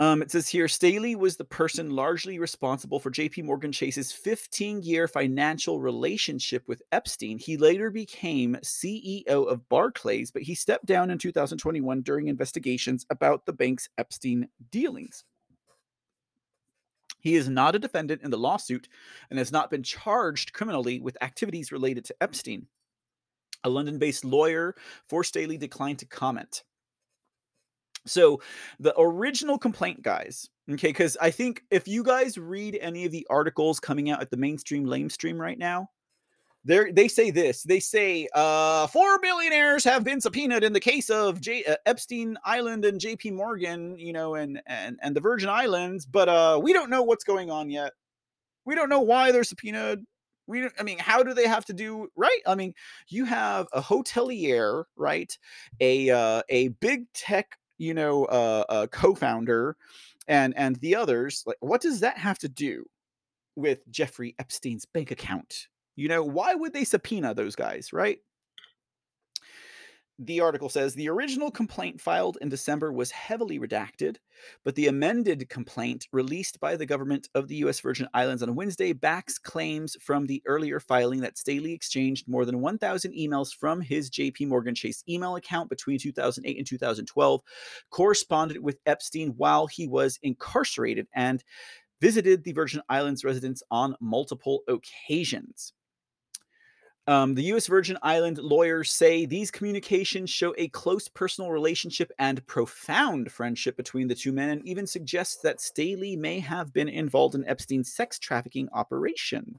[0.00, 4.82] Um, it says here Staley was the person largely responsible for JP Morgan Chase's 15
[4.82, 7.38] year financial relationship with Epstein.
[7.38, 13.46] He later became CEO of Barclays, but he stepped down in 2021 during investigations about
[13.46, 15.24] the bank's Epstein dealings.
[17.20, 18.88] He is not a defendant in the lawsuit
[19.30, 22.66] and has not been charged criminally with activities related to Epstein.
[23.62, 24.74] A London based lawyer
[25.08, 26.64] for Staley declined to comment.
[28.06, 28.40] So
[28.80, 33.26] the original complaint, guys, okay, because I think if you guys read any of the
[33.30, 35.88] articles coming out at the mainstream lamestream right now,
[36.64, 37.62] they they say this.
[37.62, 42.36] They say uh, four billionaires have been subpoenaed in the case of J- uh, Epstein
[42.44, 43.32] Island and J.P.
[43.32, 47.24] Morgan, you know, and and and the Virgin Islands, but uh, we don't know what's
[47.24, 47.92] going on yet.
[48.64, 50.04] We don't know why they're subpoenaed.
[50.46, 52.40] We, I mean, how do they have to do right?
[52.46, 52.74] I mean,
[53.08, 55.36] you have a hotelier, right?
[55.80, 59.76] A uh, a big tech you know, uh, co-founder
[60.28, 62.84] and and the others, like what does that have to do
[63.56, 65.68] with Jeffrey Epstein's bank account?
[65.96, 68.18] You know, why would they subpoena those guys, right?
[70.24, 74.18] The article says the original complaint filed in December was heavily redacted,
[74.64, 77.80] but the amended complaint released by the government of the U.S.
[77.80, 82.60] Virgin Islands on Wednesday backs claims from the earlier filing that Staley exchanged more than
[82.60, 87.40] 1,000 emails from his JP Morgan Chase email account between 2008 and 2012,
[87.90, 91.42] corresponded with Epstein while he was incarcerated, and
[92.00, 95.72] visited the Virgin Islands residence on multiple occasions.
[97.08, 97.66] Um, the U.S.
[97.66, 104.06] Virgin Island lawyers say these communications show a close personal relationship and profound friendship between
[104.06, 108.20] the two men, and even suggests that Staley may have been involved in Epstein's sex
[108.20, 109.58] trafficking operation.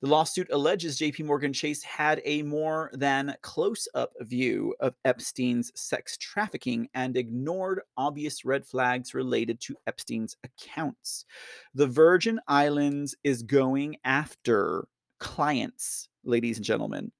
[0.00, 5.72] The lawsuit alleges JP Morgan Chase had a more than close up view of Epstein's
[5.74, 11.24] sex trafficking and ignored obvious red flags related to Epstein's accounts.
[11.74, 14.86] The Virgin Islands is going after
[15.18, 17.10] clients ladies and gentlemen,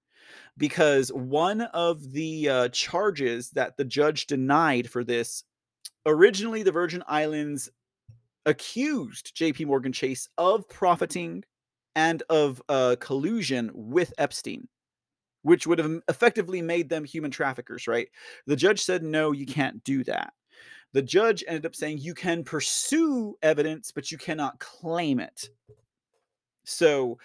[0.57, 5.45] because one of the uh, charges that the judge denied for this
[6.07, 7.69] originally, the Virgin Islands
[8.47, 11.45] accused JP Morgan Chase of profiting
[11.97, 14.69] and of uh, collusion with Epstein,
[15.43, 18.09] which would have effectively made them human traffickers, right?
[18.47, 20.33] The judge said, no, you can't do that.
[20.93, 25.51] The judge ended up saying you can pursue evidence, but you cannot claim it.
[26.65, 27.19] So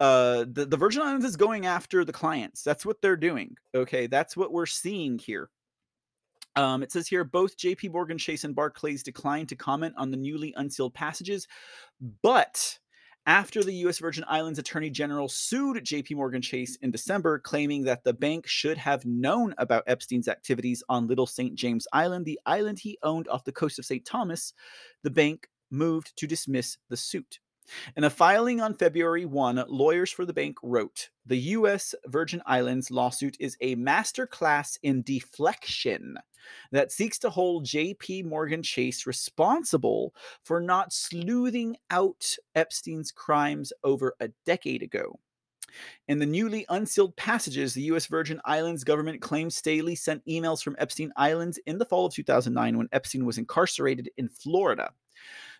[0.00, 2.62] uh the, the Virgin Islands is going after the clients.
[2.62, 3.56] That's what they're doing.
[3.74, 5.50] Okay, that's what we're seeing here.
[6.56, 10.16] Um, it says here both JP Morgan Chase and Barclays declined to comment on the
[10.16, 11.46] newly unsealed passages,
[12.22, 12.78] but
[13.28, 13.98] after the U.S.
[13.98, 18.78] Virgin Islands Attorney General sued JP Morgan Chase in December, claiming that the bank should
[18.78, 21.54] have known about Epstein's activities on Little St.
[21.54, 24.02] James Island, the island he owned off the coast of St.
[24.04, 24.54] Thomas,
[25.02, 27.38] the bank moved to dismiss the suit.
[27.96, 31.94] In a filing on February 1, lawyers for the bank wrote The U.S.
[32.06, 36.16] Virgin Islands lawsuit is a masterclass in deflection
[36.72, 38.22] that seeks to hold J.P.
[38.22, 45.18] Morgan Chase responsible for not sleuthing out Epstein's crimes over a decade ago.
[46.08, 48.06] In the newly unsealed passages, the U.S.
[48.06, 52.78] Virgin Islands government claims Staley sent emails from Epstein Islands in the fall of 2009
[52.78, 54.90] when Epstein was incarcerated in Florida.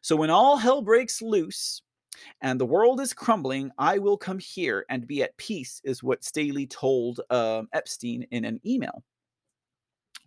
[0.00, 1.82] So, when all hell breaks loose,
[2.40, 3.70] and the world is crumbling.
[3.78, 8.44] I will come here and be at peace, is what Staley told um, Epstein in
[8.44, 9.02] an email.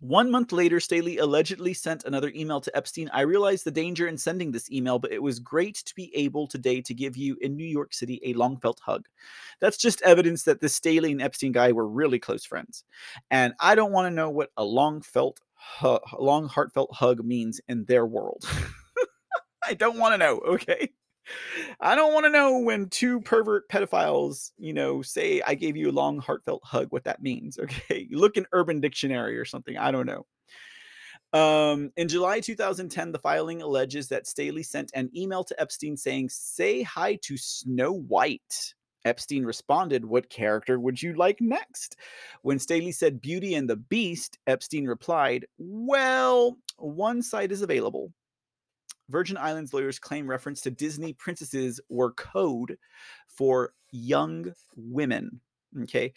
[0.02, 3.08] One month later, Staley allegedly sent another email to Epstein.
[3.12, 6.48] I realized the danger in sending this email, but it was great to be able
[6.48, 9.06] today to give you in New York City a long felt hug.
[9.60, 12.82] That's just evidence that the Staley and Epstein guy were really close friends.
[13.30, 15.38] And I don't want to know what a long felt,
[15.80, 18.44] hu- long heartfelt hug means in their world.
[19.64, 20.90] I don't want to know, okay?
[21.80, 25.90] I don't want to know when two pervert pedophiles, you know, say I gave you
[25.90, 28.08] a long heartfelt hug what that means, okay?
[28.10, 30.26] Look in Urban Dictionary or something, I don't know.
[31.32, 36.28] Um, in July 2010, the filing alleges that Staley sent an email to Epstein saying,
[36.28, 38.74] Say hi to Snow White.
[39.04, 41.96] Epstein responded, What character would you like next?
[42.42, 48.12] When Staley said Beauty and the Beast, Epstein replied, Well, one site is available.
[49.08, 52.78] Virgin Islands lawyers claim reference to Disney princesses were code
[53.26, 55.40] for young women.
[55.82, 56.12] Okay.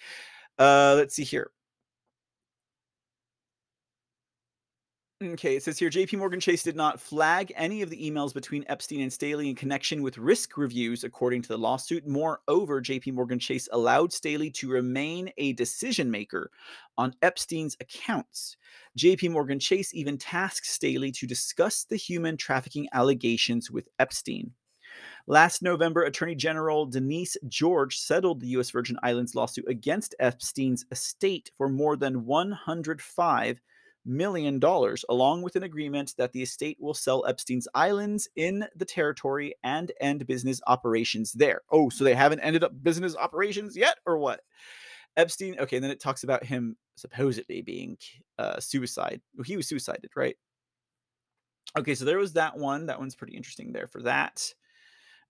[0.57, 1.51] Uh, let's see here.
[5.23, 8.65] Okay, it says here JP Morgan Chase did not flag any of the emails between
[8.67, 12.05] Epstein and Staley in connection with risk reviews, according to the lawsuit.
[12.05, 16.51] Moreover, JP Morgan Chase allowed Staley to remain a decision maker
[16.97, 18.57] on Epstein's accounts.
[18.99, 24.51] JP Morgan Chase even tasked Staley to discuss the human trafficking allegations with Epstein.
[25.27, 28.69] Last November, Attorney General Denise George settled the U.S.
[28.69, 33.61] Virgin Islands lawsuit against Epstein's estate for more than 105
[34.05, 38.85] million dollars, along with an agreement that the estate will sell Epstein's islands in the
[38.85, 41.61] territory and end business operations there.
[41.71, 44.41] Oh, so they haven't ended up business operations yet, or what?
[45.17, 45.57] Epstein.
[45.59, 47.97] Okay, and then it talks about him supposedly being
[48.37, 49.21] uh, suicide.
[49.45, 50.37] He was suicided, right?
[51.77, 52.85] Okay, so there was that one.
[52.85, 54.53] That one's pretty interesting there for that.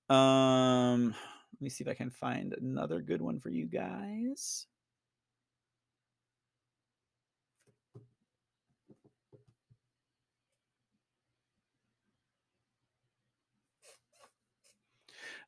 [0.09, 1.15] Um,
[1.53, 4.67] let me see if I can find another good one for you guys.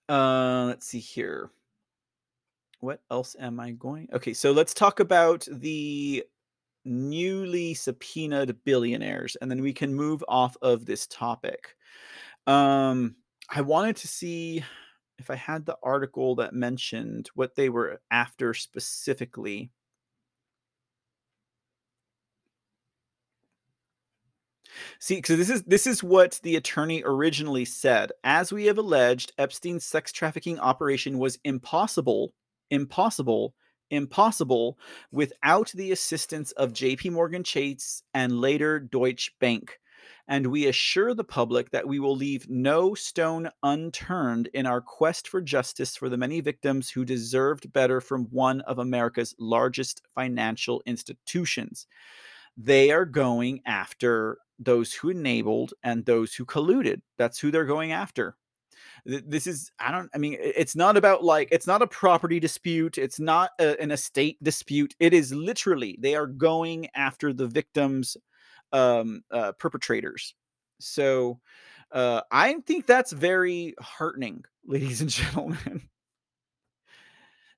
[0.10, 1.50] Uh, let's see here.
[2.80, 4.08] What else am I going?
[4.14, 6.24] Okay, so let's talk about the
[6.86, 11.76] newly subpoenaed billionaires, and then we can move off of this topic.
[12.46, 13.16] Um,
[13.50, 14.64] I wanted to see
[15.18, 19.72] if I had the article that mentioned what they were after specifically.
[25.00, 28.12] See, because this is this is what the attorney originally said.
[28.24, 32.34] As we have alleged, Epstein's sex trafficking operation was impossible,
[32.70, 33.54] impossible,
[33.90, 34.78] impossible
[35.12, 37.10] without the assistance of J.P.
[37.12, 39.80] Morgan Chase and later Deutsche Bank.
[40.30, 45.28] And we assure the public that we will leave no stone unturned in our quest
[45.28, 50.84] for justice for the many victims who deserved better from one of America's largest financial
[50.86, 51.88] institutions.
[52.58, 57.02] They are going after those who enabled and those who colluded.
[57.18, 58.36] That's who they're going after.
[59.06, 62.98] This is, I don't, I mean, it's not about like, it's not a property dispute.
[62.98, 64.96] It's not a, an estate dispute.
[65.00, 68.18] It is literally, they are going after the victims,
[68.74, 70.34] um, uh, perpetrators.
[70.80, 71.40] So,
[71.92, 75.82] uh, I think that's very heartening, ladies and gentlemen.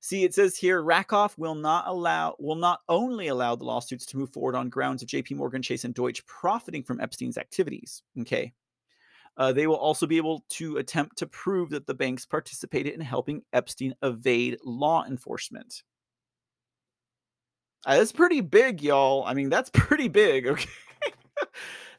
[0.00, 4.16] See, it says here Rakoff will not allow will not only allow the lawsuits to
[4.16, 8.02] move forward on grounds of JP Morgan Chase and Deutsche profiting from Epstein's activities.
[8.20, 8.52] Okay.
[9.36, 13.00] Uh, they will also be able to attempt to prove that the banks participated in
[13.00, 15.82] helping Epstein evade law enforcement.
[17.86, 19.24] Uh, that's pretty big, y'all.
[19.24, 20.46] I mean, that's pretty big.
[20.46, 20.68] Okay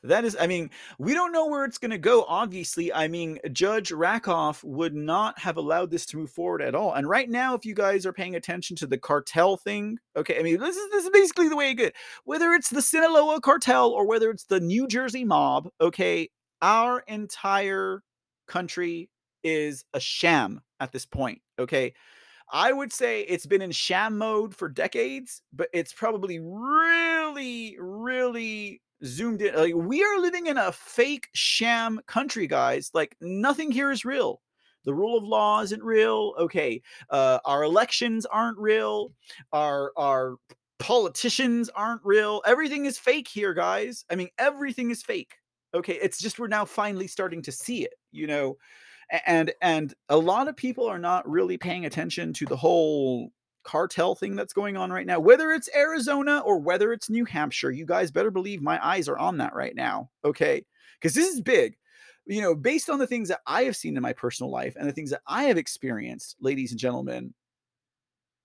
[0.03, 2.25] that is, I mean, we don't know where it's going to go.
[2.27, 6.93] Obviously, I mean, Judge Rakoff would not have allowed this to move forward at all.
[6.93, 10.43] And right now, if you guys are paying attention to the cartel thing, okay, I
[10.43, 11.91] mean, this is this is basically the way it goes.
[12.23, 16.29] Whether it's the Sinaloa cartel or whether it's the New Jersey mob, okay,
[16.61, 18.03] our entire
[18.47, 19.09] country
[19.43, 21.41] is a sham at this point.
[21.59, 21.93] Okay.
[22.53, 28.81] I would say it's been in sham mode for decades, but it's probably really, really
[29.05, 29.55] zoomed in.
[29.55, 32.91] Like we are living in a fake sham country, guys.
[32.93, 34.41] Like nothing here is real.
[34.83, 36.33] The rule of law isn't real.
[36.39, 39.11] Okay, uh, our elections aren't real.
[39.51, 40.35] Our our
[40.79, 42.41] politicians aren't real.
[42.45, 44.05] Everything is fake here, guys.
[44.09, 45.35] I mean, everything is fake.
[45.73, 47.93] Okay, it's just we're now finally starting to see it.
[48.11, 48.57] You know,
[49.25, 53.31] and and a lot of people are not really paying attention to the whole
[53.63, 57.71] cartel thing that's going on right now, whether it's Arizona or whether it's New Hampshire,
[57.71, 60.09] you guys better believe my eyes are on that right now.
[60.23, 60.65] Okay.
[60.99, 61.75] Because this is big.
[62.25, 64.87] You know, based on the things that I have seen in my personal life and
[64.87, 67.33] the things that I have experienced, ladies and gentlemen,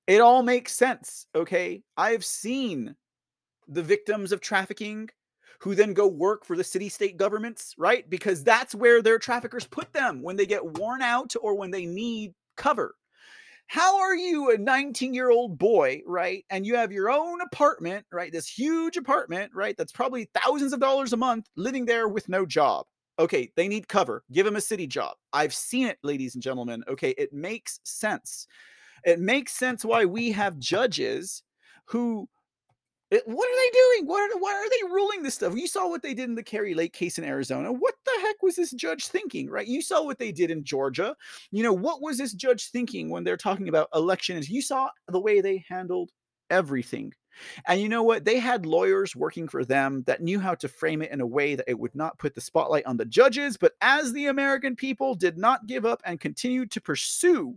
[0.07, 1.27] it all makes sense.
[1.35, 1.83] Okay.
[1.97, 2.95] I've seen
[3.69, 5.11] the victims of trafficking
[5.61, 8.09] who then go work for the city state governments, right?
[8.09, 11.87] Because that's where their traffickers put them when they get worn out or when they
[11.87, 12.95] need cover.
[13.69, 16.45] How are you a 19 year old boy, right?
[16.51, 18.33] And you have your own apartment, right?
[18.33, 19.77] This huge apartment, right?
[19.77, 22.87] That's probably thousands of dollars a month living there with no job.
[23.19, 24.23] Okay, they need cover.
[24.31, 25.17] Give them a city job.
[25.33, 26.85] I've seen it, ladies and gentlemen.
[26.87, 28.47] Okay, it makes sense.
[29.05, 31.43] It makes sense why we have judges
[31.87, 32.29] who
[33.11, 34.09] it, what are they doing?
[34.09, 35.57] What are, why are they ruling this stuff?
[35.57, 37.73] You saw what they did in the Kari Lake case in Arizona.
[37.73, 39.67] What the heck was this judge thinking, right?
[39.67, 41.15] You saw what they did in Georgia.
[41.53, 44.51] You know, what was this judge thinking when they're talking about elections?
[44.51, 46.11] You saw the way they handled
[46.51, 47.13] everything.
[47.67, 48.25] And you know what?
[48.25, 51.55] They had lawyers working for them that knew how to frame it in a way
[51.55, 53.57] that it would not put the spotlight on the judges.
[53.57, 57.57] But as the American people did not give up and continued to pursue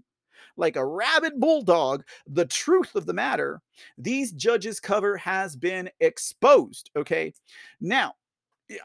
[0.57, 3.61] like a rabid bulldog the truth of the matter,
[3.97, 6.89] these judges' cover has been exposed.
[6.95, 7.33] Okay.
[7.81, 8.15] Now,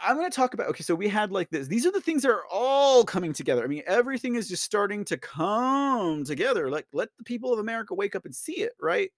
[0.03, 1.69] I'm going to talk about okay, so we had like this.
[1.69, 3.63] These are the things that are all coming together.
[3.65, 6.71] I mean, everything is just starting to come together.
[6.71, 9.11] Like let the people of America wake up and see it, right?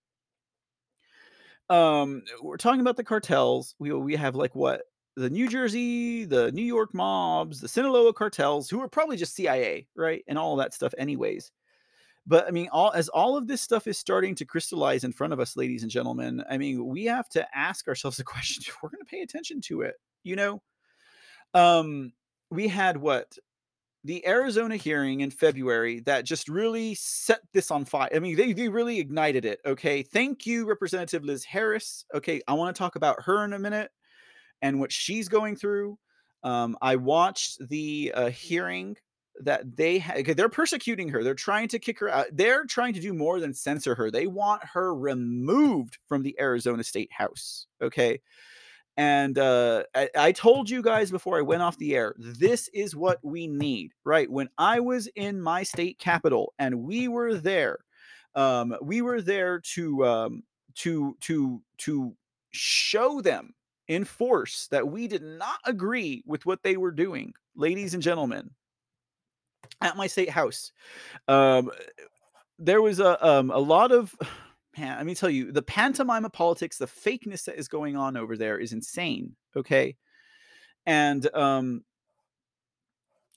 [1.69, 3.75] Um we're talking about the cartels.
[3.79, 4.83] We we have like what?
[5.17, 9.87] The New Jersey, the New York mobs, the Sinaloa cartels who are probably just CIA,
[9.97, 10.23] right?
[10.29, 11.51] And all that stuff anyways.
[12.27, 15.33] But I mean, all as all of this stuff is starting to crystallize in front
[15.33, 18.91] of us, ladies and gentlemen, I mean, we have to ask ourselves the question: we're
[18.91, 20.63] going to pay attention to it, you know.
[21.55, 22.13] Um,
[22.51, 23.37] we had what
[24.07, 28.09] the Arizona hearing in February that just really set this on fire.
[28.15, 29.59] I mean, they, they really ignited it.
[29.67, 30.03] Okay.
[30.03, 32.05] Thank you, Representative Liz Harris.
[32.15, 32.41] Okay.
[32.47, 33.91] I want to talk about her in a minute
[34.63, 35.99] and what she's going through.
[36.45, 38.97] Um, I watched the uh, hearing
[39.43, 39.99] that they
[40.37, 41.23] they're persecuting her.
[41.23, 42.27] They're trying to kick her out.
[42.33, 44.11] They're trying to do more than censor her.
[44.11, 47.67] They want her removed from the Arizona State House.
[47.83, 48.21] Okay.
[48.99, 52.97] And uh, I, I told you guys before I went off the air, this is
[52.97, 54.31] what we need, right?
[54.31, 57.79] When I was in my state capital and we were there,
[58.35, 60.43] um, we were there to um,
[60.77, 62.15] to to to
[62.53, 63.53] show them
[63.89, 68.51] in force that we did not agree with what they were doing, ladies and gentlemen
[69.81, 70.73] at my state house.
[71.29, 71.71] Um,
[72.59, 74.15] there was a um, a lot of
[74.79, 74.97] man.
[74.97, 78.37] Let me tell you, the pantomime of politics, the fakeness that is going on over
[78.37, 79.37] there is insane.
[79.57, 79.97] Okay,
[80.87, 81.85] And um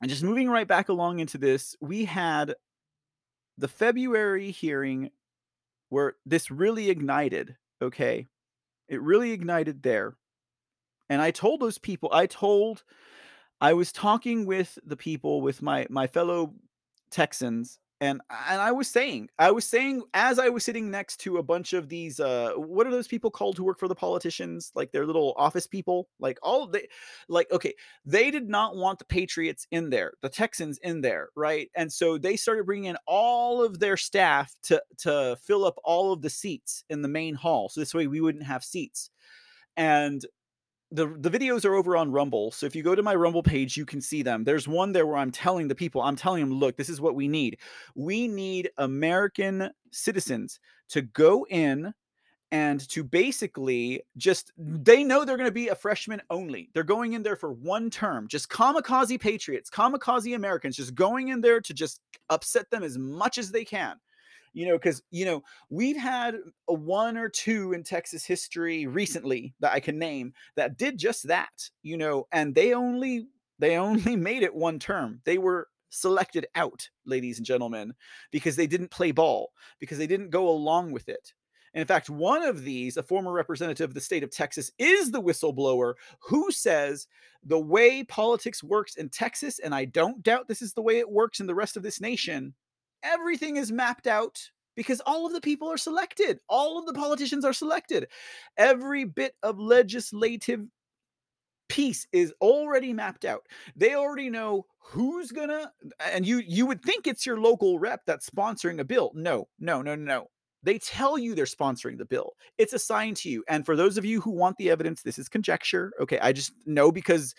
[0.02, 2.56] and just moving right back along into this, we had
[3.58, 5.10] the February hearing
[5.90, 8.28] where this really ignited, okay?
[8.88, 10.16] It really ignited there.
[11.10, 12.84] And I told those people, I told
[13.62, 16.54] I was talking with the people with my my fellow
[17.12, 21.38] Texans and and I was saying I was saying as I was sitting next to
[21.38, 24.72] a bunch of these uh what are those people called who work for the politicians?
[24.74, 26.08] Like their little office people?
[26.20, 26.88] Like all they
[27.28, 27.74] like okay
[28.06, 31.70] they did not want the patriots in there the Texans in there right?
[31.76, 36.14] And so they started bringing in all of their staff to to fill up all
[36.14, 39.10] of the seats in the main hall so this way we wouldn't have seats.
[39.76, 40.26] And
[40.92, 42.52] the the videos are over on Rumble.
[42.52, 44.44] So if you go to my Rumble page, you can see them.
[44.44, 47.16] There's one there where I'm telling the people, I'm telling them, look, this is what
[47.16, 47.60] we need.
[47.96, 50.60] We need American citizens
[50.90, 51.94] to go in
[52.52, 56.70] and to basically just they know they're going to be a freshman only.
[56.74, 58.28] They're going in there for one term.
[58.28, 63.38] Just kamikaze patriots, kamikaze Americans just going in there to just upset them as much
[63.38, 63.98] as they can
[64.54, 66.36] you know, because you know we've had
[66.68, 71.28] a one or two in Texas history recently that I can name that did just
[71.28, 73.28] that, you know, and they only
[73.60, 73.82] they hmm.
[73.82, 75.22] only made it one term.
[75.26, 77.94] They were selected out, ladies and gentlemen,
[78.32, 81.34] because they didn't play ball, because they didn't go along with it.
[81.74, 85.12] And in fact, one of these, a former representative of the state of Texas, is
[85.12, 87.08] the whistleblower who says
[87.44, 91.10] the way politics works in Texas, and I don't doubt this is the way it
[91.10, 92.56] works in the rest of this nation,
[93.04, 94.40] everything is mapped out
[94.76, 96.40] because all of the people are selected.
[96.48, 98.08] All of the politicians are selected.
[98.58, 100.62] Every bit of legislative
[101.68, 103.46] piece is already mapped out.
[103.76, 105.72] They already know who's gonna
[106.12, 109.12] and you you would think it's your local rep that's sponsoring a bill.
[109.14, 110.28] No, no, no, no.
[110.64, 112.34] They tell you they're sponsoring the bill.
[112.58, 113.44] It's assigned to you.
[113.48, 115.94] And for those of you who want the evidence, this is conjecture.
[116.02, 116.20] Okay.
[116.20, 117.34] I just know because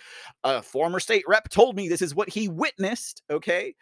[0.45, 3.23] a former state rep told me this is what he witnessed.
[3.31, 3.75] Okay.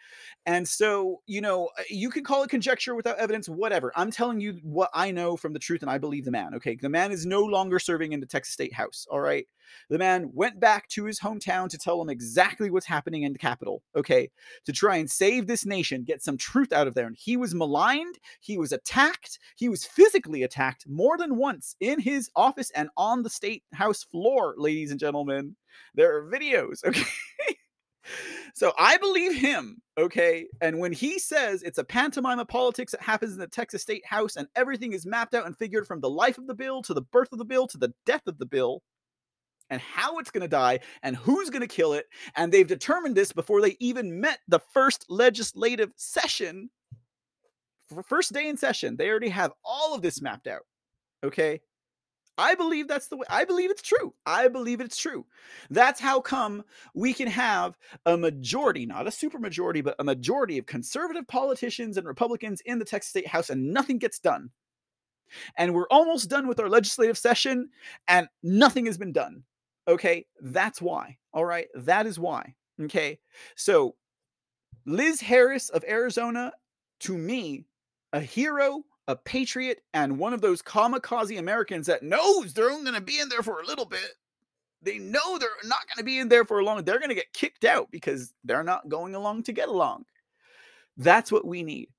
[0.45, 3.93] And so, you know, uh, you can call it conjecture without evidence, whatever.
[3.95, 6.53] I'm telling you what I know from the truth and I believe the man.
[6.55, 6.75] Okay.
[6.75, 9.07] The man is no longer serving in the Texas State House.
[9.09, 9.47] All right.
[9.89, 13.39] The man went back to his hometown to tell them exactly what's happening in the
[13.39, 14.29] capital, okay,
[14.65, 17.07] to try and save this nation, get some truth out of there.
[17.07, 21.99] And he was maligned, he was attacked, he was physically attacked more than once in
[21.99, 25.55] his office and on the state house floor, ladies and gentlemen.
[25.95, 27.03] There are videos, okay?
[28.53, 30.47] So I believe him, okay?
[30.61, 34.05] And when he says it's a pantomime of politics that happens in the Texas State
[34.05, 36.93] House and everything is mapped out and figured from the life of the bill to
[36.93, 38.81] the birth of the bill to the death of the bill,
[39.69, 42.07] and how it's going to die and who's going to kill it.
[42.35, 46.69] And they've determined this before they even met the first legislative session.
[48.07, 50.61] First day in session, they already have all of this mapped out.
[51.23, 51.61] Okay.
[52.39, 53.25] I believe that's the way.
[53.29, 54.13] I believe it's true.
[54.25, 55.25] I believe it's true.
[55.69, 56.63] That's how come
[56.93, 61.97] we can have a majority, not a super majority, but a majority of conservative politicians
[61.97, 64.51] and Republicans in the Texas State House and nothing gets done.
[65.57, 67.69] And we're almost done with our legislative session
[68.07, 69.43] and nothing has been done.
[69.89, 71.17] Okay, that's why.
[71.33, 72.53] All right, that is why.
[72.79, 73.19] Okay,
[73.55, 73.95] so
[74.85, 76.53] Liz Harris of Arizona,
[77.01, 77.65] to me,
[78.13, 82.95] a hero, a patriot, and one of those kamikaze Americans that knows they're only going
[82.95, 84.11] to be in there for a little bit.
[84.83, 86.83] They know they're not going to be in there for a long.
[86.83, 90.05] They're going to get kicked out because they're not going along to get along.
[90.95, 91.89] That's what we need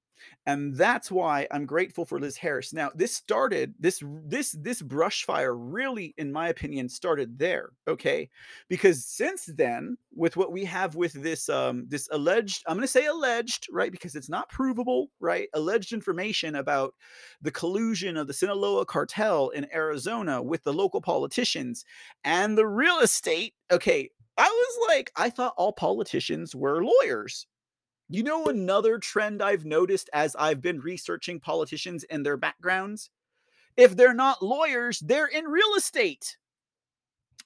[0.47, 2.72] and that's why I'm grateful for Liz Harris.
[2.72, 7.70] Now, this started this this this brush fire really, in my opinion, started there.
[7.86, 8.30] Okay,
[8.68, 12.88] because since then, with what we have with this um this alleged, I'm going to
[12.88, 16.95] say alleged, right, because it's not provable, right, alleged information about
[17.43, 21.84] the collusion of the Sinaloa cartel in Arizona with the local politicians
[22.24, 23.55] and the real estate.
[23.70, 27.47] Okay, I was like, I thought all politicians were lawyers.
[28.13, 33.09] You know, another trend I've noticed as I've been researching politicians and their backgrounds?
[33.77, 36.37] If they're not lawyers, they're in real estate.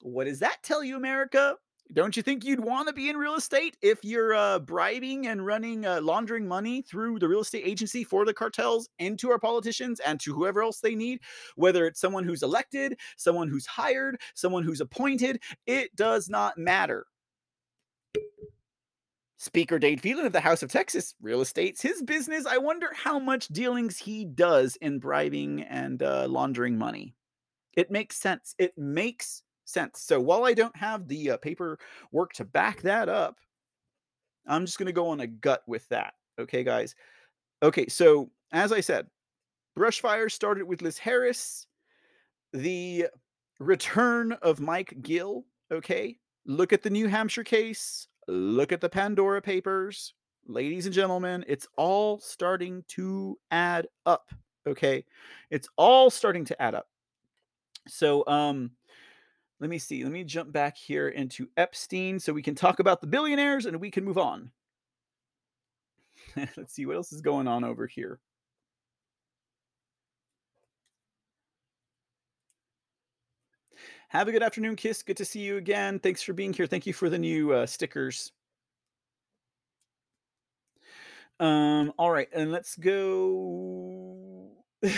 [0.01, 1.57] What does that tell you, America?
[1.93, 5.45] Don't you think you'd want to be in real estate if you're uh, bribing and
[5.45, 9.99] running, uh, laundering money through the real estate agency for the cartels into our politicians
[9.99, 11.19] and to whoever else they need?
[11.55, 17.05] Whether it's someone who's elected, someone who's hired, someone who's appointed, it does not matter.
[19.45, 22.47] Speaker Dade Phelan of the House of Texas, real estate's his business.
[22.47, 27.13] I wonder how much dealings he does in bribing and uh, laundering money.
[27.77, 28.55] It makes sense.
[28.57, 30.01] It makes sense.
[30.01, 33.37] So while I don't have the uh, paperwork to back that up,
[34.47, 36.15] I'm just going to go on a gut with that.
[36.39, 36.95] Okay, guys.
[37.61, 39.05] Okay, so as I said,
[39.77, 41.67] Brushfire started with Liz Harris,
[42.51, 43.09] the
[43.59, 45.45] return of Mike Gill.
[45.71, 46.17] Okay,
[46.47, 48.07] Look at the New Hampshire case.
[48.27, 50.13] Look at the Pandora Papers.
[50.47, 54.31] Ladies and gentlemen, it's all starting to add up.
[54.67, 55.05] Okay.
[55.49, 56.87] It's all starting to add up.
[57.87, 58.71] So, um,
[59.59, 60.03] let me see.
[60.03, 63.79] Let me jump back here into Epstein so we can talk about the billionaires and
[63.79, 64.51] we can move on.
[66.35, 68.19] Let's see what else is going on over here.
[74.09, 75.01] Have a good afternoon, Kiss.
[75.03, 75.99] Good to see you again.
[75.99, 76.67] Thanks for being here.
[76.67, 78.31] Thank you for the new uh, stickers.
[81.39, 84.51] Um, all right, and let's go.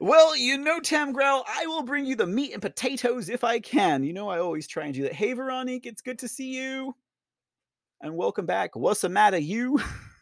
[0.00, 3.60] well, you know, Tam Growl, I will bring you the meat and potatoes if I
[3.60, 4.04] can.
[4.04, 5.14] You know, I always try and do that.
[5.14, 6.94] Hey, Veronique, it's good to see you.
[8.00, 8.76] And welcome back.
[8.76, 9.80] What's the matter, you?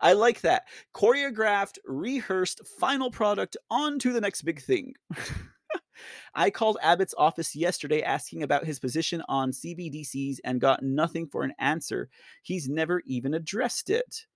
[0.00, 0.64] I like that.
[0.94, 4.94] Choreographed, rehearsed, final product, on to the next big thing.
[6.34, 11.42] I called Abbott's office yesterday asking about his position on CBDCs and got nothing for
[11.42, 12.08] an answer.
[12.42, 14.26] He's never even addressed it.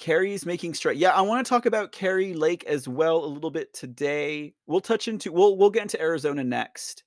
[0.00, 0.96] Kari making straight.
[0.96, 4.54] Yeah, I want to talk about Kari Lake as well a little bit today.
[4.66, 7.04] We'll touch into we'll we'll get into Arizona next.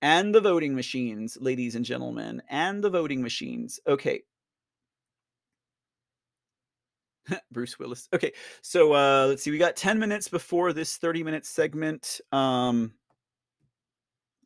[0.00, 3.80] And the voting machines, ladies and gentlemen, and the voting machines.
[3.88, 4.22] Okay,
[7.52, 8.08] Bruce Willis.
[8.12, 9.50] Okay, so uh, let's see.
[9.50, 12.92] We got 10 minutes before this 30 minute segment um,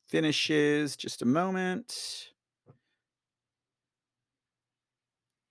[0.08, 0.96] finishes.
[0.96, 2.28] Just a moment.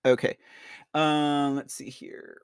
[0.05, 0.37] Okay,
[0.93, 2.41] um, let's see here.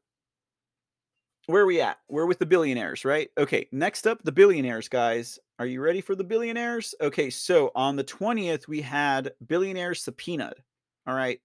[1.46, 1.98] Where are we at?
[2.08, 3.30] We're with the billionaires, right?
[3.38, 5.38] Okay, next up, the billionaires, guys.
[5.60, 6.96] Are you ready for the billionaires?
[7.02, 10.56] Okay, so on the 20th, we had billionaires subpoenaed.
[11.06, 11.40] All right,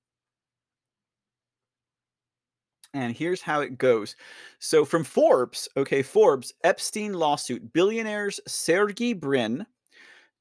[2.96, 4.16] and here's how it goes.
[4.58, 9.66] So from Forbes, okay, Forbes, Epstein lawsuit, billionaires Sergey Brin,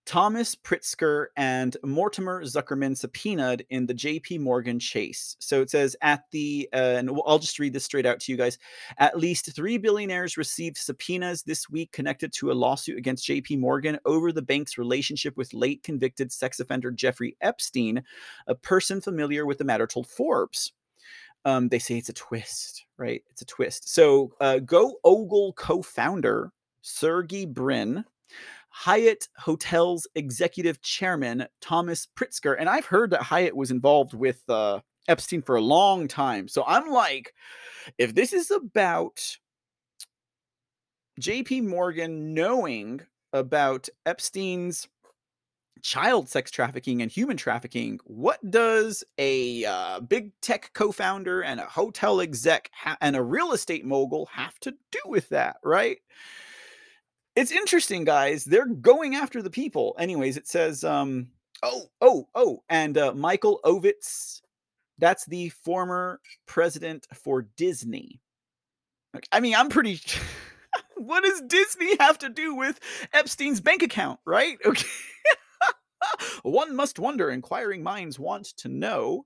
[0.06, 5.36] Thomas Pritzker, and Mortimer Zuckerman subpoenaed in the JP Morgan chase.
[5.40, 8.38] So it says at the, uh, and I'll just read this straight out to you
[8.38, 8.58] guys.
[9.00, 14.00] At least three billionaires received subpoenas this week connected to a lawsuit against JP Morgan
[14.06, 18.02] over the bank's relationship with late convicted sex offender Jeffrey Epstein,
[18.48, 20.72] a person familiar with the matter told Forbes
[21.46, 23.24] um, they say it's a twist, right?
[23.30, 23.88] It's a twist.
[23.94, 28.04] So, uh, Google co-founder Sergey Brin,
[28.70, 34.82] Hyatt Hotels executive chairman Thomas Pritzker, and I've heard that Hyatt was involved with uh,
[35.08, 36.48] Epstein for a long time.
[36.48, 37.34] So I'm like,
[37.98, 39.22] if this is about
[41.20, 41.62] J.P.
[41.62, 44.88] Morgan knowing about Epstein's
[45.82, 51.66] child sex trafficking and human trafficking, what does a uh, big tech co-founder and a
[51.66, 55.98] hotel exec ha- and a real estate mogul have to do with that, right?
[57.36, 58.46] It's interesting, guys.
[58.46, 59.96] They're going after the people.
[60.00, 61.28] Anyways, it says, um,
[61.62, 64.42] oh, oh, oh, and uh, Michael Ovitz,
[64.98, 68.22] that's the former president for Disney.
[69.32, 70.00] I mean, I'm pretty.
[70.96, 72.80] what does Disney have to do with
[73.14, 74.58] Epstein's bank account, right?
[74.66, 74.88] Okay.
[76.44, 79.26] One must wonder, inquiring minds want to know.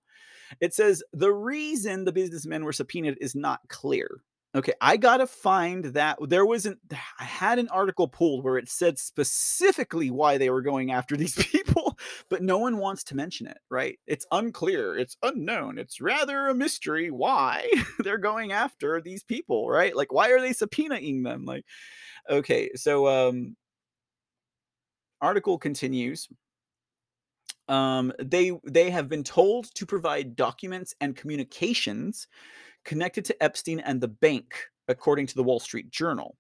[0.62, 4.22] It says the reason the businessmen were subpoenaed is not clear.
[4.56, 6.80] Okay, I gotta find that there wasn't.
[7.20, 11.36] I had an article pulled where it said specifically why they were going after these
[11.36, 11.98] people,
[12.30, 14.00] but no one wants to mention it, right?
[14.08, 17.70] It's unclear, it's unknown, it's rather a mystery why
[18.00, 19.96] they're going after these people, right?
[19.96, 21.46] Like, why are they subpoenaing them?
[21.46, 21.66] Like,
[22.30, 23.56] okay, so um,
[25.22, 26.28] article continues
[27.70, 32.28] um, they they have been told to provide documents and communications
[32.84, 34.56] connected to Epstein and the bank,
[34.88, 36.36] according to the Wall Street Journal.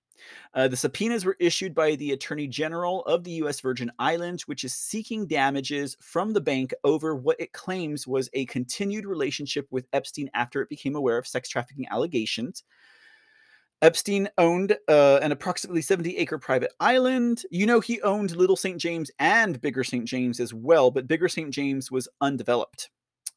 [0.53, 3.61] Uh, the subpoenas were issued by the Attorney General of the U.S.
[3.61, 8.45] Virgin Islands, which is seeking damages from the bank over what it claims was a
[8.47, 12.63] continued relationship with Epstein after it became aware of sex trafficking allegations.
[13.81, 17.43] Epstein owned uh, an approximately 70 acre private island.
[17.49, 18.77] You know, he owned Little St.
[18.77, 20.05] James and Bigger St.
[20.05, 21.49] James as well, but Bigger St.
[21.49, 22.89] James was undeveloped.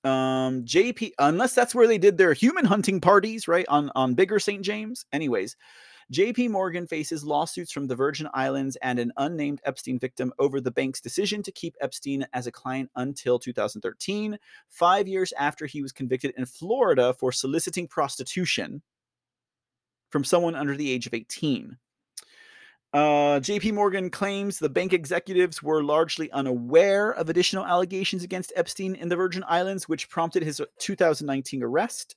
[0.03, 3.67] Um, JP, unless that's where they did their human hunting parties, right?
[3.69, 4.63] On, on Bigger St.
[4.63, 5.07] James.
[5.13, 5.57] Anyways,
[6.13, 10.73] JP Morgan faces lawsuits from the Virgin Islands and an unnamed Epstein victim over the
[10.73, 14.37] bank's decision to keep Epstein as a client until 2013,
[14.69, 18.83] five years after he was convicted in Florida for soliciting prostitution
[20.13, 21.77] from someone under the age of 18.
[22.93, 28.95] Uh, JP Morgan claims the bank executives were largely unaware of additional allegations against Epstein
[28.97, 32.17] in the Virgin Islands, which prompted his 2019 arrest.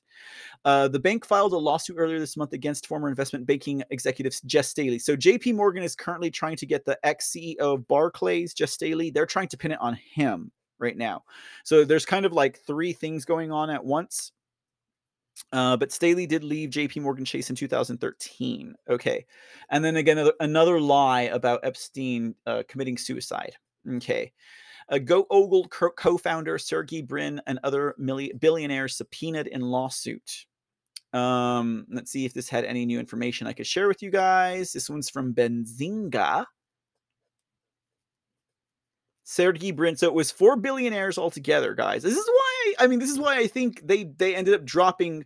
[0.66, 4.68] Uh, the bank filed a lawsuit earlier this month against former investment banking executives Jes
[4.68, 4.98] Staley.
[4.98, 9.10] So JP Morgan is currently trying to get the ex CEO of Barclays, Jes Staley,
[9.10, 11.22] they're trying to pin it on him right now.
[11.64, 14.32] So there's kind of like three things going on at once.
[15.52, 17.00] Uh, but Staley did leave J.P.
[17.00, 18.74] Morgan Chase in 2013.
[18.88, 19.26] Okay,
[19.70, 23.54] and then again another, lie about Epstein uh, committing suicide.
[23.96, 24.32] Okay,
[24.88, 30.46] uh, Google co-founder Sergey Brin and other milli- billionaires subpoenaed in lawsuit.
[31.12, 34.72] Um, let's see if this had any new information I could share with you guys.
[34.72, 36.44] This one's from Benzinga.
[39.24, 39.96] Sergey Brin.
[39.96, 42.02] So it was four billionaires altogether, guys.
[42.02, 42.45] This is why
[42.78, 45.24] I mean, this is why I think they they ended up dropping.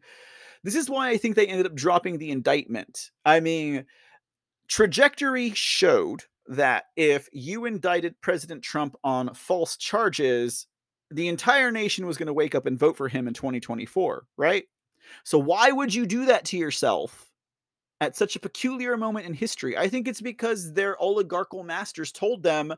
[0.62, 3.10] This is why I think they ended up dropping the indictment.
[3.24, 3.86] I mean,
[4.68, 10.66] trajectory showed that if you indicted President Trump on false charges,
[11.10, 14.64] the entire nation was going to wake up and vote for him in 2024, right?
[15.24, 17.26] So why would you do that to yourself?
[18.02, 22.42] At such a peculiar moment in history, I think it's because their oligarchical masters told
[22.42, 22.72] them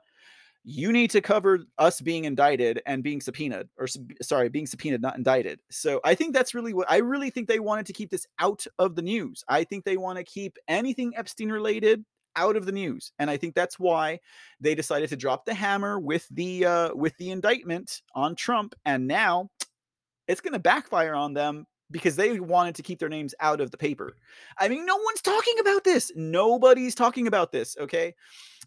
[0.65, 3.89] you need to cover us being indicted and being subpoenaed or
[4.21, 5.61] sorry being subpoenaed not indicted.
[5.71, 8.65] So i think that's really what i really think they wanted to keep this out
[8.79, 9.45] of the news.
[9.49, 12.05] I think they want to keep anything epstein related
[12.35, 14.19] out of the news and i think that's why
[14.59, 19.07] they decided to drop the hammer with the uh with the indictment on trump and
[19.07, 19.51] now
[20.29, 23.71] it's going to backfire on them because they wanted to keep their names out of
[23.71, 24.17] the paper.
[24.59, 26.11] I mean no one's talking about this.
[26.17, 28.15] Nobody's talking about this okay?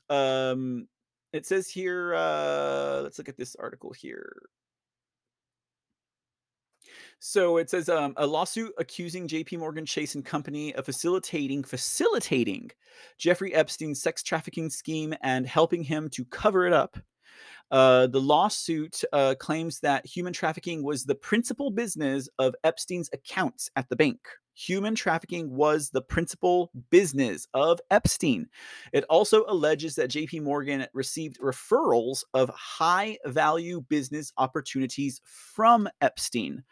[0.10, 0.88] Um
[1.36, 4.41] it says here, uh, let's look at this article here.
[7.19, 9.57] So it says um, a lawsuit accusing J.P.
[9.57, 12.71] Morgan Chase and Company of facilitating facilitating
[13.17, 16.97] Jeffrey Epstein's sex trafficking scheme and helping him to cover it up.
[17.71, 23.69] Uh, the lawsuit uh, claims that human trafficking was the principal business of Epstein's accounts
[23.75, 24.19] at the bank
[24.56, 28.47] human trafficking was the principal business of Epstein.
[28.93, 36.64] It also alleges that JP Morgan received referrals of high value business opportunities from Epstein.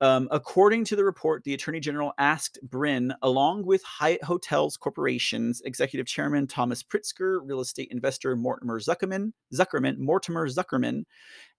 [0.00, 5.62] Um, according to the report, the Attorney General asked Brin, along with Hyatt Hotels Corporation's
[5.62, 11.04] executive chairman Thomas Pritzker, real estate investor Mortimer Zuckerman, Zuckerman, Mortimer Zuckerman,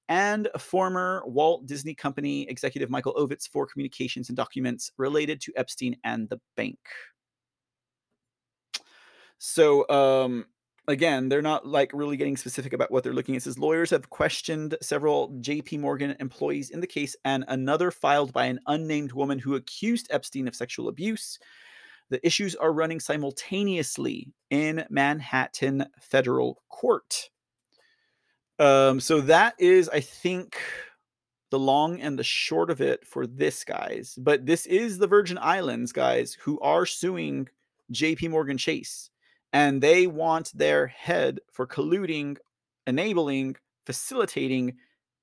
[0.10, 5.98] and former Walt Disney Company executive Michael Ovitz for communications and documents related to Epstein
[6.04, 6.80] and the bank.
[9.40, 10.46] So, um,
[10.88, 13.40] again, they're not like really getting specific about what they're looking at.
[13.40, 18.34] It says lawyers have questioned several JP Morgan employees in the case and another filed
[18.34, 21.38] by an unnamed woman who accused Epstein of sexual abuse.
[22.10, 27.30] The issues are running simultaneously in Manhattan federal court.
[28.60, 30.58] Um, so that is, I think,
[31.52, 34.18] the long and the short of it for this, guys.
[34.20, 37.48] But this is the Virgin Islands, guys, who are suing
[37.94, 39.10] JP Morgan Chase.
[39.54, 42.38] And they want their head for colluding,
[42.86, 43.56] enabling,
[43.86, 44.76] facilitating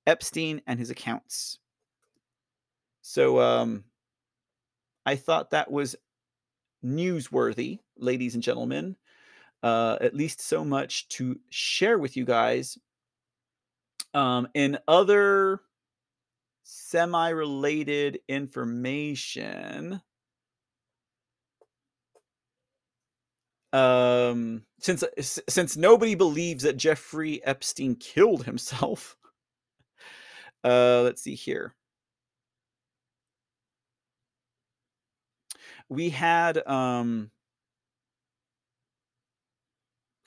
[0.07, 1.59] Epstein and his accounts.
[3.03, 3.85] So um
[5.07, 5.97] I thought that was
[6.82, 8.97] newsworthy, ladies and gentlemen.
[9.62, 12.78] Uh, at least so much to share with you guys
[14.14, 15.60] um, in other
[16.62, 20.00] semi-related information,
[23.72, 29.16] um, since uh, since nobody believes that Jeffrey Epstein killed himself,
[30.64, 31.74] uh, let's see here.
[35.88, 37.30] We had um,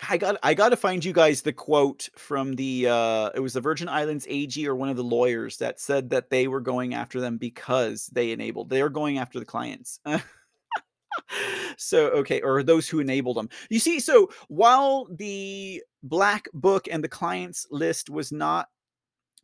[0.09, 3.53] I got I got to find you guys the quote from the uh it was
[3.53, 6.93] the Virgin Islands AG or one of the lawyers that said that they were going
[6.93, 8.69] after them because they enabled.
[8.69, 9.99] They're going after the clients.
[11.77, 13.49] so okay, or those who enabled them.
[13.69, 18.67] You see, so while the black book and the clients list was not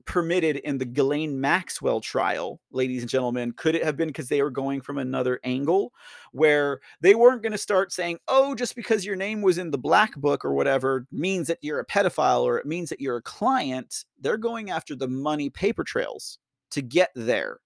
[0.05, 3.53] permitted in the Ghislaine Maxwell trial, ladies and gentlemen?
[3.53, 5.93] Could it have been because they were going from another angle
[6.31, 9.77] where they weren't going to start saying, oh, just because your name was in the
[9.77, 13.21] black book or whatever means that you're a pedophile or it means that you're a
[13.21, 14.05] client?
[14.19, 16.39] They're going after the money paper trails
[16.71, 17.59] to get there.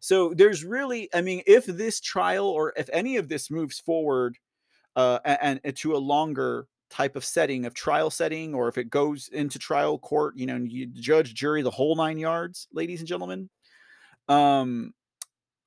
[0.00, 4.38] So there's really, I mean, if this trial or if any of this moves forward
[4.96, 8.90] uh, and, and to a longer type of setting of trial setting or if it
[8.90, 13.08] goes into trial court you know you judge jury the whole nine yards ladies and
[13.08, 13.48] gentlemen
[14.28, 14.92] um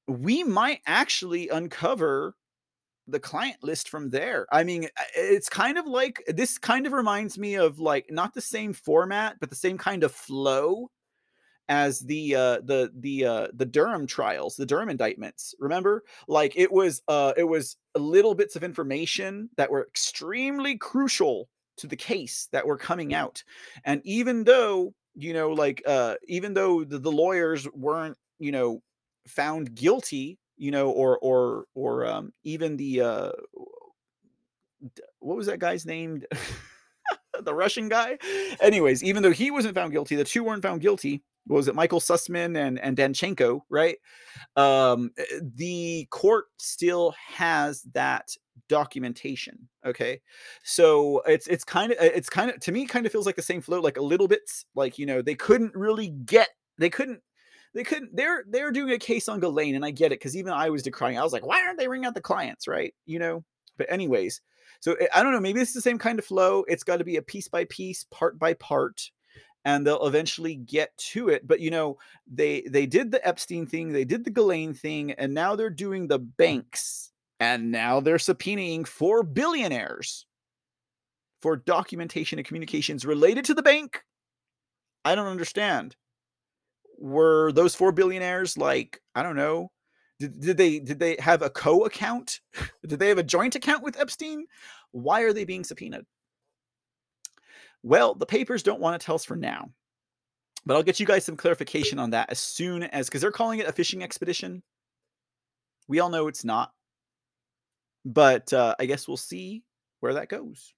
[0.07, 2.35] we might actually uncover
[3.07, 4.47] the client list from there.
[4.51, 8.41] I mean, it's kind of like this kind of reminds me of like not the
[8.41, 10.89] same format, but the same kind of flow
[11.69, 15.55] as the uh the the uh the Durham trials, the Durham indictments.
[15.59, 16.03] Remember?
[16.27, 21.87] Like it was uh it was little bits of information that were extremely crucial to
[21.87, 23.43] the case that were coming out.
[23.83, 28.81] And even though, you know, like uh even though the, the lawyers weren't, you know,
[29.27, 33.31] found guilty, you know, or or or um even the uh
[35.19, 36.21] what was that guy's name?
[37.43, 38.17] the Russian guy.
[38.61, 41.99] Anyways, even though he wasn't found guilty, the two weren't found guilty was it Michael
[41.99, 43.97] Sussmann and and Danchenko, right?
[44.55, 45.23] Um, eh,
[45.55, 48.29] the court still has that
[48.67, 49.67] documentation.
[49.85, 50.21] Okay,
[50.63, 53.41] so it's it's kind of it's kind of to me kind of feels like the
[53.41, 54.41] same flow, like a little bit
[54.75, 57.21] like you know they couldn't really get they couldn't
[57.73, 60.53] they couldn't they're they're doing a case on Ghislaine and I get it because even
[60.53, 63.19] I was decrying I was like why aren't they ringing out the clients right you
[63.19, 63.43] know
[63.77, 64.41] but anyways
[64.79, 67.03] so eh, I don't know maybe it's the same kind of flow it's got to
[67.03, 69.11] be a piece by piece part by part
[69.65, 71.97] and they'll eventually get to it but you know
[72.31, 76.07] they they did the epstein thing they did the Ghislaine thing and now they're doing
[76.07, 80.25] the banks and now they're subpoenaing four billionaires
[81.41, 84.03] for documentation and communications related to the bank?
[85.03, 85.95] I don't understand.
[86.97, 89.69] Were those four billionaires like i don't know
[90.19, 92.39] did, did they did they have a co-account?
[92.87, 94.45] Did they have a joint account with epstein?
[94.91, 96.05] Why are they being subpoenaed
[97.85, 99.69] well, the papers don't want to tell us for now.
[100.65, 103.59] But I'll get you guys some clarification on that as soon as because they're calling
[103.59, 104.63] it a fishing expedition.
[105.87, 106.71] We all know it's not.
[108.03, 109.63] But uh, I guess we'll see
[109.99, 110.73] where that goes.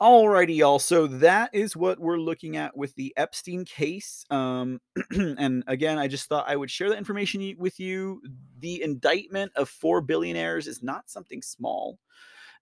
[0.00, 0.78] Alrighty, y'all.
[0.78, 4.24] So that is what we're looking at with the Epstein case.
[4.30, 8.22] Um, and again, I just thought I would share that information with you.
[8.60, 11.98] The indictment of four billionaires is not something small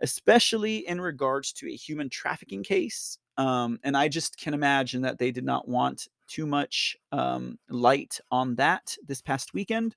[0.00, 3.18] especially in regards to a human trafficking case.
[3.36, 8.20] Um, and I just can imagine that they did not want too much um, light
[8.30, 9.96] on that this past weekend.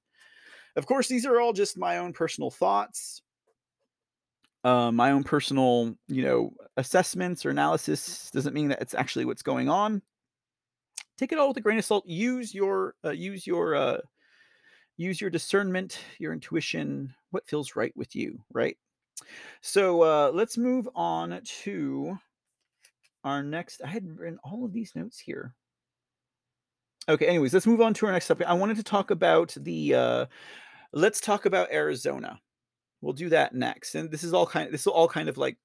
[0.76, 3.22] Of course, these are all just my own personal thoughts,
[4.64, 8.30] uh, my own personal, you know, assessments or analysis.
[8.32, 10.02] Doesn't mean that it's actually what's going on.
[11.18, 12.06] Take it all with a grain of salt.
[12.06, 13.98] Use your uh, use your uh,
[14.98, 18.78] use your discernment, your intuition, what feels right with you, right?
[19.62, 22.18] So uh, let's move on to
[23.24, 23.82] our next.
[23.84, 25.54] I had written all of these notes here.
[27.10, 28.48] Okay, anyways, let's move on to our next topic.
[28.48, 29.96] I wanted to talk about the.
[29.96, 30.26] Uh,
[30.94, 32.40] let's talk about Arizona.
[33.02, 34.68] We'll do that next, and this is all kind.
[34.68, 35.58] Of, this will all kind of like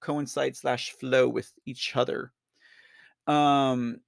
[0.00, 2.32] coincide slash flow with each other.
[3.26, 4.00] Um,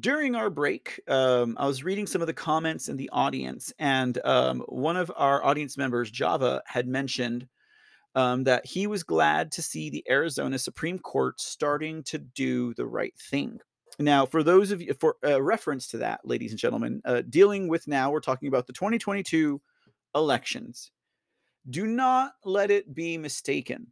[0.00, 4.18] during our break, um, I was reading some of the comments in the audience, and
[4.24, 7.46] um, one of our audience members, Java, had mentioned
[8.14, 12.86] um, that he was glad to see the Arizona Supreme Court starting to do the
[12.86, 13.60] right thing.
[13.98, 17.68] Now, for those of you, for uh, reference to that, ladies and gentlemen, uh, dealing
[17.68, 19.60] with now, we're talking about the 2022
[20.14, 20.90] elections.
[21.68, 23.88] Do not let it be mistaken.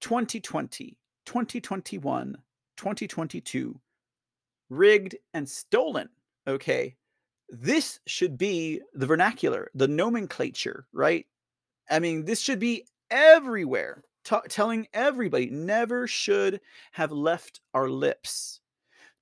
[0.00, 2.36] 2020, 2021,
[2.76, 3.80] 2022
[4.70, 6.08] rigged, and stolen.
[6.46, 6.96] Okay.
[7.48, 11.26] This should be the vernacular, the nomenclature, right?
[11.90, 16.60] I mean, this should be everywhere, t- telling everybody never should
[16.92, 18.60] have left our lips.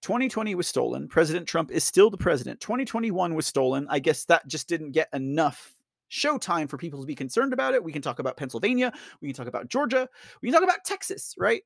[0.03, 1.09] 2020 was stolen.
[1.09, 2.61] President Trump is still the president.
[2.61, 3.87] 2021 was stolen.
[3.89, 5.75] I guess that just didn't get enough
[6.11, 7.83] showtime for people to be concerned about it.
[7.83, 8.93] We can talk about Pennsylvania.
[9.21, 10.09] We can talk about Georgia.
[10.41, 11.63] We can talk about Texas, right?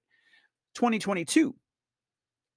[0.75, 1.55] 2022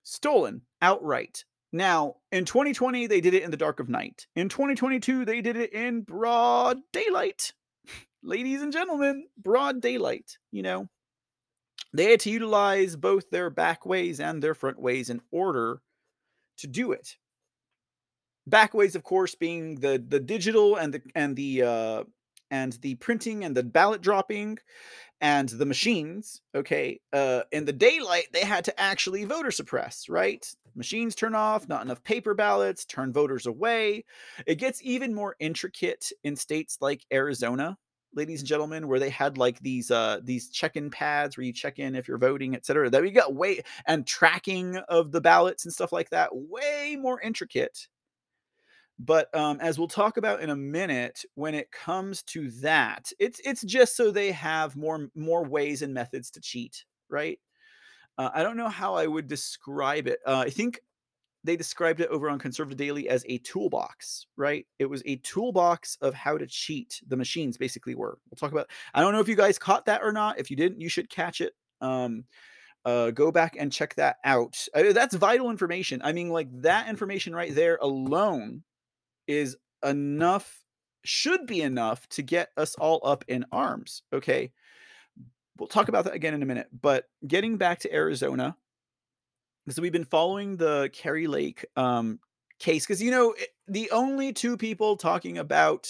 [0.04, 1.46] stolen outright.
[1.72, 4.26] Now, in 2020, they did it in the dark of night.
[4.36, 7.54] In 2022, they did it in broad daylight.
[8.24, 10.90] Ladies and gentlemen, broad daylight, you know.
[11.94, 15.82] They had to utilize both their back ways and their front ways in order
[16.58, 17.16] to do it.
[18.46, 22.04] Back ways, of course, being the the digital and the and the uh,
[22.52, 24.58] and the printing and the ballot dropping
[25.22, 30.54] and the machines okay uh in the daylight they had to actually voter suppress right?
[30.76, 34.06] Machines turn off not enough paper ballots turn voters away.
[34.46, 37.78] It gets even more intricate in states like arizona
[38.16, 41.80] ladies and gentlemen where they had like these uh these check-in pads where you check
[41.80, 45.74] in if you're voting etc that we got way and tracking of the ballots and
[45.74, 47.88] stuff like that way more intricate
[49.00, 53.40] but um, as we'll talk about in a minute, when it comes to that, it's
[53.46, 57.40] it's just so they have more more ways and methods to cheat, right?
[58.18, 60.20] Uh, I don't know how I would describe it.
[60.26, 60.82] Uh, I think
[61.46, 64.66] they described it over on Conservative Daily as a toolbox, right?
[64.78, 67.02] It was a toolbox of how to cheat.
[67.08, 68.18] The machines basically were.
[68.30, 68.70] We'll talk about.
[68.94, 70.38] I don't know if you guys caught that or not.
[70.38, 71.54] If you didn't, you should catch it.
[71.80, 72.26] Um,
[72.84, 74.58] uh, go back and check that out.
[74.74, 76.02] Uh, that's vital information.
[76.04, 78.64] I mean, like that information right there alone
[79.30, 79.56] is
[79.86, 80.66] enough,
[81.06, 84.02] should be enough to get us all up in arms.
[84.12, 84.52] Okay.
[85.58, 86.68] We'll talk about that again in a minute.
[86.82, 88.58] But getting back to Arizona,
[89.70, 92.20] so we've been following the Kari Lake um,
[92.60, 93.36] case because you know
[93.68, 95.90] the only two people talking about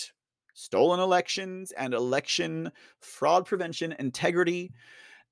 [0.54, 4.74] stolen elections and election fraud prevention integrity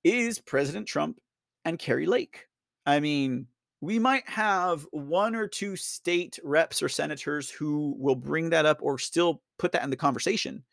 [0.03, 1.19] is President Trump
[1.65, 2.45] and Kari Lake.
[2.85, 3.47] I mean,
[3.81, 8.79] we might have one or two state reps or senators who will bring that up
[8.81, 10.63] or still put that in the conversation.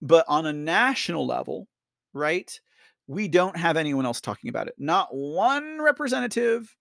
[0.00, 1.68] But on a national level,
[2.12, 2.58] right,
[3.06, 4.74] we don't have anyone else talking about it.
[4.78, 6.74] Not one representative,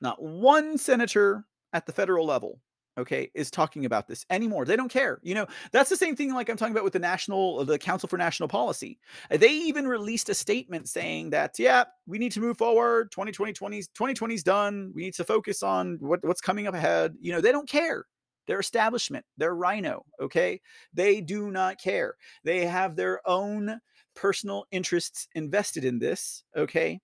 [0.00, 2.60] not one senator at the federal level
[2.98, 5.46] okay is talking about this anymore they don't care you know?
[5.70, 8.48] That's the same thing like i'm talking about with the national the council for national
[8.48, 8.98] policy.
[9.30, 13.52] Uh, they even released a statement saying that yeah we need to move forward 2020
[13.52, 17.14] 2020's done we need to focus on what, what's coming up ahead.
[17.20, 18.04] You know they don't care.
[18.46, 20.60] Their establishment their rhino okay?
[20.92, 22.16] They do not care.
[22.44, 23.80] They have their own
[24.14, 27.00] personal interests invested in this okay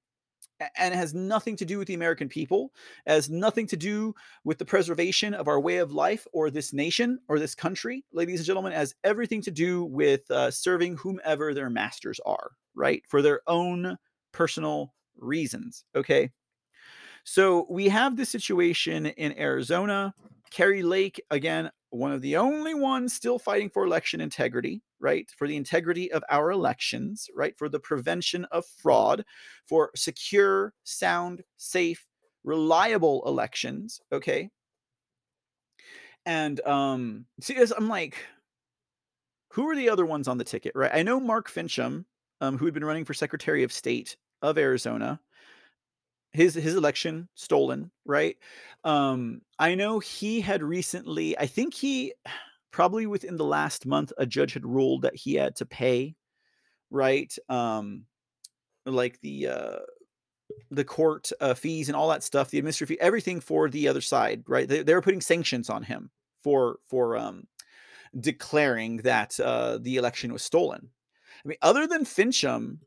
[0.77, 2.73] and it has nothing to do with the American people,
[3.07, 6.73] it has nothing to do with the preservation of our way of life or this
[6.73, 11.55] nation or this country, ladies and gentlemen, has everything to do with uh, serving whomever
[11.55, 13.03] their masters are, right?
[13.09, 13.97] For their own
[14.33, 16.31] personal reasons, okay?
[17.25, 20.15] So we have this situation in Arizona.
[20.51, 25.31] Kari Lake, again, one of the only ones still fighting for election integrity, right?
[25.37, 27.57] For the integrity of our elections, right?
[27.57, 29.25] For the prevention of fraud,
[29.67, 32.07] for secure, sound, safe,
[32.45, 34.51] reliable elections, okay?
[36.27, 38.17] And um see as I'm like
[39.53, 40.91] who are the other ones on the ticket, right?
[40.93, 42.05] I know Mark Finchem,
[42.41, 45.21] um, who had been running for Secretary of State of Arizona,
[46.33, 48.37] his his election stolen, right?
[48.85, 52.13] Um, I know he had recently, I think he
[52.71, 56.15] probably within the last month, a judge had ruled that he had to pay,
[56.91, 57.35] right?
[57.49, 58.05] Um,
[58.85, 59.79] like the uh
[60.71, 64.01] the court uh, fees and all that stuff, the administrative fee, everything for the other
[64.01, 64.67] side, right?
[64.67, 66.11] They, they were putting sanctions on him
[66.43, 67.47] for for um
[68.19, 70.89] declaring that uh the election was stolen.
[71.45, 72.79] I mean, other than Finchem,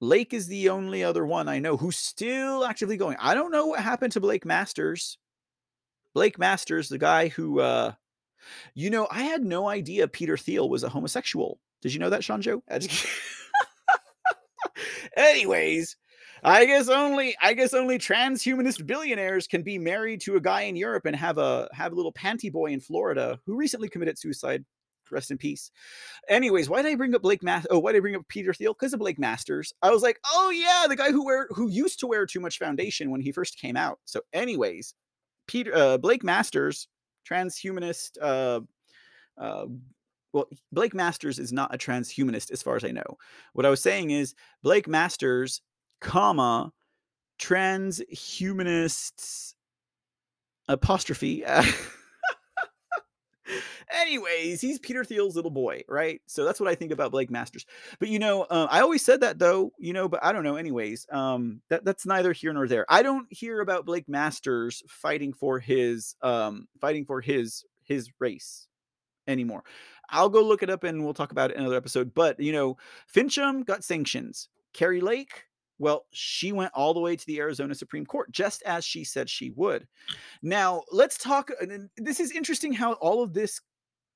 [0.00, 3.16] Lake is the only other one I know who's still actively going.
[3.18, 5.18] I don't know what happened to Blake Masters.
[6.14, 7.92] Blake Masters, the guy who, uh,
[8.74, 11.60] you know, I had no idea Peter Thiel was a homosexual.
[11.82, 12.62] Did you know that, Sean Joe?
[15.16, 15.96] Anyways,
[16.42, 20.76] I guess only I guess only transhumanist billionaires can be married to a guy in
[20.76, 24.64] Europe and have a have a little panty boy in Florida who recently committed suicide
[25.10, 25.70] rest in peace.
[26.28, 27.68] Anyways, why did I bring up Blake Masters?
[27.70, 28.74] Oh, why did I bring up Peter Thiel?
[28.74, 29.72] Because of Blake Masters.
[29.82, 32.58] I was like, oh yeah, the guy who wear who used to wear too much
[32.58, 33.98] foundation when he first came out.
[34.04, 34.94] So, anyways,
[35.46, 36.88] Peter uh, Blake Masters,
[37.28, 38.18] transhumanist.
[38.20, 38.60] Uh,
[39.38, 39.66] uh,
[40.32, 43.18] well, Blake Masters is not a transhumanist, as far as I know.
[43.54, 45.62] What I was saying is Blake Masters,
[46.00, 46.72] comma,
[47.40, 49.54] transhumanists
[50.68, 51.44] apostrophe.
[53.90, 56.20] Anyways, he's Peter Thiel's little boy, right?
[56.26, 57.66] So that's what I think about Blake Masters.
[57.98, 60.56] But you know, uh, I always said that though, you know, but I don't know.
[60.56, 62.86] Anyways, um, that that's neither here nor there.
[62.88, 68.68] I don't hear about Blake Masters fighting for his um fighting for his his race
[69.26, 69.64] anymore.
[70.10, 72.14] I'll go look it up and we'll talk about it in another episode.
[72.14, 72.76] But you know,
[73.14, 74.48] Finchem got sanctions.
[74.72, 75.44] Kari Lake
[75.78, 79.30] well, she went all the way to the Arizona Supreme Court, just as she said
[79.30, 79.86] she would.
[80.42, 81.50] Now, let's talk.
[81.96, 83.60] This is interesting how all of this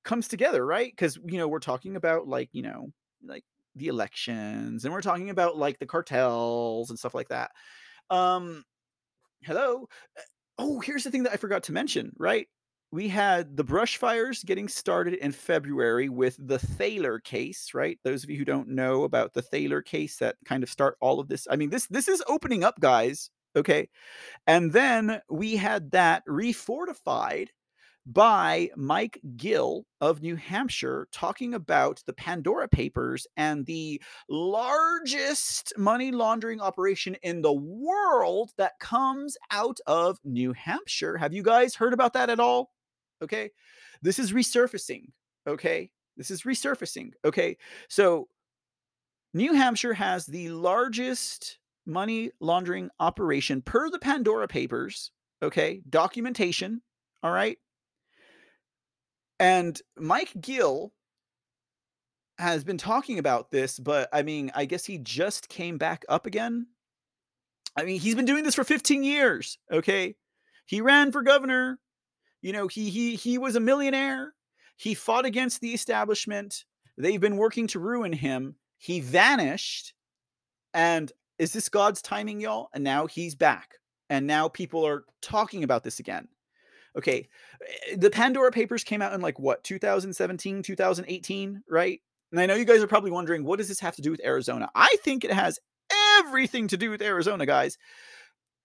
[0.04, 0.90] comes together, right?
[0.90, 2.92] Because, you know, we're talking about like, you know,
[3.24, 3.44] like
[3.76, 7.50] the elections and we're talking about like the cartels and stuff like that.
[8.10, 8.64] Um,
[9.42, 9.88] hello.
[10.18, 10.22] Uh,
[10.58, 12.48] oh, here's the thing that I forgot to mention, right?
[12.92, 17.98] We had the brush fires getting started in February with the Thaler case, right?
[18.04, 21.18] Those of you who don't know about the Thaler case that kind of start all
[21.18, 21.48] of this.
[21.50, 23.30] I mean, this this is opening up, guys.
[23.56, 23.88] Okay.
[24.46, 27.48] And then we had that refortified
[28.04, 36.10] by Mike Gill of New Hampshire talking about the Pandora Papers and the largest money
[36.10, 41.16] laundering operation in the world that comes out of New Hampshire.
[41.16, 42.70] Have you guys heard about that at all?
[43.22, 43.50] Okay.
[44.02, 45.06] This is resurfacing.
[45.46, 45.90] Okay.
[46.16, 47.12] This is resurfacing.
[47.24, 47.56] Okay.
[47.88, 48.28] So
[49.34, 55.10] New Hampshire has the largest money laundering operation per the Pandora Papers.
[55.42, 55.82] okay?
[55.88, 56.80] Documentation,
[57.22, 57.58] all right?
[59.40, 60.92] And Mike Gill
[62.38, 66.26] has been talking about this, but I mean, I guess he just came back up
[66.26, 66.66] again.
[67.76, 70.14] I mean, he's been doing this for 15 years, okay?
[70.66, 71.78] He ran for governor.
[72.42, 74.34] You know, he he he was a millionaire.
[74.76, 76.64] He fought against the establishment.
[76.98, 78.56] They've been working to ruin him.
[78.78, 79.94] He vanished.
[80.74, 82.68] And is this God's timing, y'all?
[82.74, 83.74] And now he's back.
[84.10, 86.28] And now people are talking about this again.
[86.98, 87.28] Okay.
[87.90, 92.00] eh, The Pandora Papers came out in like what, 2017, 2018, right?
[92.32, 94.24] And I know you guys are probably wondering, what does this have to do with
[94.24, 94.70] Arizona?
[94.74, 95.58] I think it has
[96.18, 97.78] everything to do with Arizona, guys.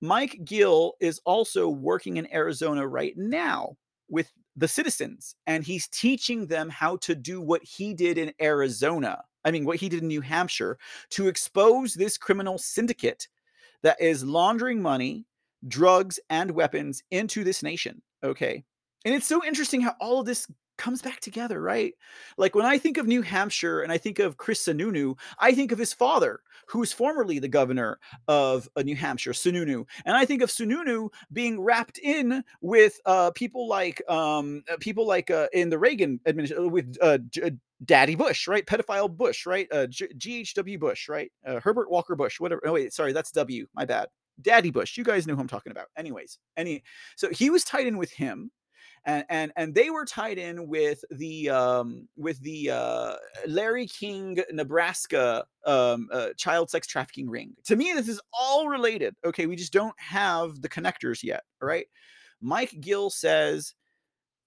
[0.01, 3.75] Mike Gill is also working in Arizona right now
[4.09, 9.21] with the citizens, and he's teaching them how to do what he did in Arizona.
[9.45, 10.77] I mean, what he did in New Hampshire
[11.11, 13.27] to expose this criminal syndicate
[13.83, 15.25] that is laundering money,
[15.67, 18.01] drugs, and weapons into this nation.
[18.23, 18.63] Okay.
[19.05, 20.47] And it's so interesting how all of this
[20.77, 21.93] comes back together, right?
[22.37, 25.71] Like when I think of New Hampshire and I think of Chris Sununu, I think
[25.71, 29.85] of his father, who was formerly the governor of uh, New Hampshire, Sununu.
[30.05, 35.05] And I think of Sununu being wrapped in with uh, people like um, uh, people
[35.07, 37.49] like uh, in the Reagan administration with uh, uh,
[37.85, 38.65] Daddy Bush, right?
[38.65, 39.69] Pedophile Bush, right?
[39.69, 41.31] GHW Bush, right?
[41.45, 42.61] Herbert Walker Bush, whatever.
[42.65, 43.67] Oh wait, sorry, that's W.
[43.75, 44.07] My bad.
[44.41, 44.97] Daddy Bush.
[44.97, 45.87] You guys know who I'm talking about.
[45.97, 46.83] Anyways, any
[47.15, 48.51] so he was tied in with him
[49.05, 53.15] and and and they were tied in with the um with the uh
[53.47, 57.53] Larry King Nebraska um uh, child sex trafficking ring.
[57.65, 59.15] To me this is all related.
[59.25, 61.87] Okay, we just don't have the connectors yet, all right?
[62.41, 63.73] Mike Gill says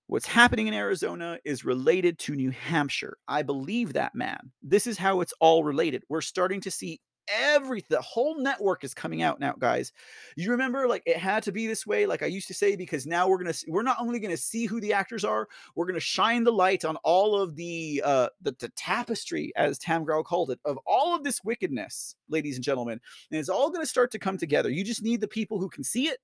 [0.07, 3.17] what's happening in Arizona is related to New Hampshire.
[3.29, 4.51] I believe that, man.
[4.63, 6.03] This is how it's all related.
[6.09, 7.01] We're starting to see
[7.31, 9.93] every the whole network is coming out now guys.
[10.37, 13.07] You remember like it had to be this way like i used to say because
[13.07, 16.45] now we're gonna we're not only gonna see who the actors are we're gonna shine
[16.45, 20.61] the light on all of the uh the, the tapestry as tam grau called it
[20.65, 23.01] of all of this wickedness ladies and gentlemen
[23.31, 24.71] and it's all gonna start to come together.
[24.71, 26.19] You just need the people who can see it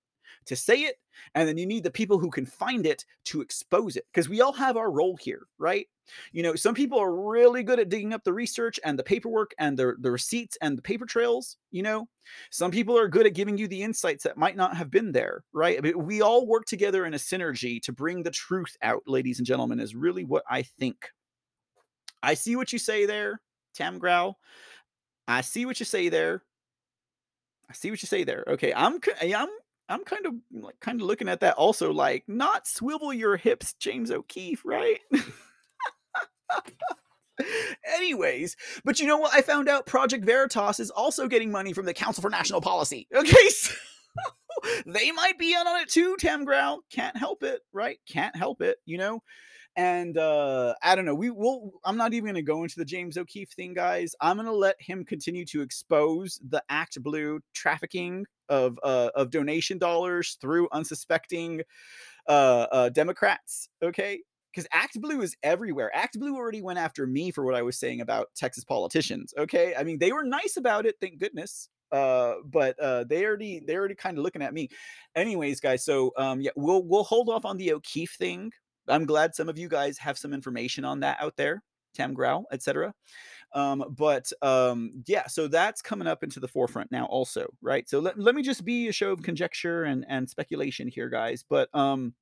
[0.46, 0.96] to say it
[1.34, 4.40] and then you need the people who can find it to expose it because we
[4.40, 5.86] all have our role here right?
[6.32, 9.52] You know some people are really good at digging up the research and the paperwork
[9.58, 12.08] and the, the receipts and the paper trails you know?
[12.50, 15.44] Some people are good at giving you the insights that might not have been there
[15.52, 15.80] right?
[15.82, 19.46] But we all work together in a synergy to bring the truth out ladies and
[19.46, 21.10] gentlemen is really what i think.
[22.22, 23.40] I see what you say there
[23.74, 24.34] tam grau
[25.28, 26.42] i see what you say there.
[27.68, 28.44] I see what you say there.
[28.48, 29.48] Okay i'm i'm
[29.88, 33.74] I'm kind of like kind of looking at that also like not swivel your hips,
[33.74, 34.98] James O'Keefe, right?
[37.94, 39.34] Anyways, but you know what?
[39.34, 43.06] I found out Project Veritas is also getting money from the Council for National Policy.
[43.16, 43.74] Okay, so
[44.86, 46.78] they might be in on it too, Tam Grau.
[46.90, 47.98] Can't help it, right?
[48.10, 49.22] Can't help it, you know?
[49.76, 51.14] And uh I don't know.
[51.14, 54.14] We will I'm not even gonna go into the James O'Keefe thing, guys.
[54.20, 59.78] I'm gonna let him continue to expose the Act Blue trafficking of uh of donation
[59.78, 61.62] dollars through unsuspecting
[62.28, 63.68] uh, uh Democrats.
[63.82, 64.20] Okay,
[64.50, 65.90] because Act Blue is everywhere.
[65.94, 69.34] Act Blue already went after me for what I was saying about Texas politicians.
[69.38, 71.68] Okay, I mean they were nice about it, thank goodness.
[71.92, 74.68] Uh, but uh, they already they already kind of looking at me.
[75.14, 78.50] Anyways, guys, so um, yeah, we'll we'll hold off on the O'Keefe thing.
[78.88, 81.62] I'm glad some of you guys have some information on that out there,
[81.94, 82.94] Tam Grau, etc.
[83.52, 87.88] Um, but um, yeah, so that's coming up into the forefront now, also, right?
[87.88, 91.44] So let, let me just be a show of conjecture and and speculation here, guys.
[91.48, 92.14] But um,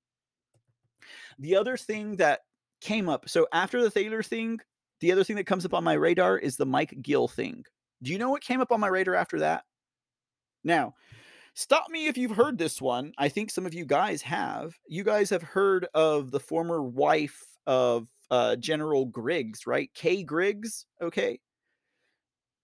[1.39, 2.41] the other thing that
[2.81, 4.61] came up, so after the Thaler thing,
[5.01, 7.65] the other thing that comes up on my radar is the Mike Gill thing.
[8.03, 9.65] Do you know what came up on my radar after that?
[10.63, 10.95] Now,
[11.55, 13.13] stop me if you've heard this one.
[13.17, 14.75] I think some of you guys have.
[14.87, 19.91] You guys have heard of the former wife of uh, General Griggs, right?
[19.95, 20.87] Kay Griggs.
[21.01, 21.39] Okay.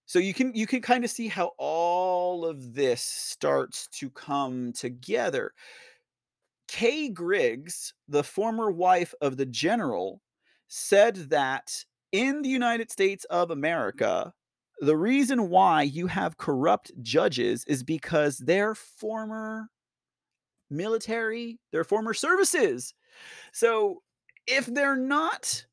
[0.06, 4.72] So you can you can kind of see how all of this starts to come
[4.72, 5.52] together.
[6.66, 10.20] Kay Griggs, the former wife of the general,
[10.66, 14.32] said that in the United States of America,
[14.80, 19.68] the reason why you have corrupt judges is because they're former
[20.70, 22.94] military, they're former services.
[23.52, 24.02] So
[24.46, 25.66] if they're not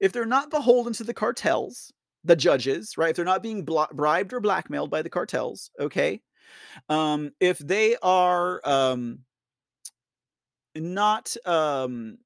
[0.00, 1.92] if they're not beholden to the cartels,
[2.24, 3.10] the judges, right?
[3.10, 6.20] If they're not being bribed or blackmailed by the cartels, okay?
[6.88, 9.20] Um if they are um
[10.74, 12.18] not um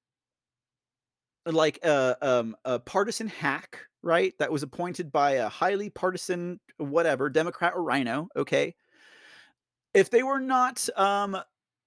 [1.46, 4.34] like a um a partisan hack, right?
[4.38, 8.74] That was appointed by a highly partisan whatever, Democrat or Rhino, okay?
[9.94, 11.36] If they were not um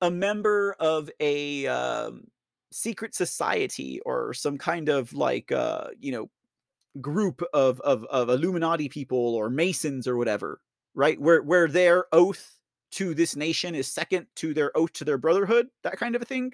[0.01, 2.27] a member of a um,
[2.71, 6.29] secret society or some kind of like uh, you know
[7.01, 10.61] group of, of of Illuminati people or Masons or whatever,
[10.93, 11.19] right?
[11.19, 12.51] Where where their oath
[12.91, 16.25] to this nation is second to their oath to their brotherhood, that kind of a
[16.25, 16.53] thing.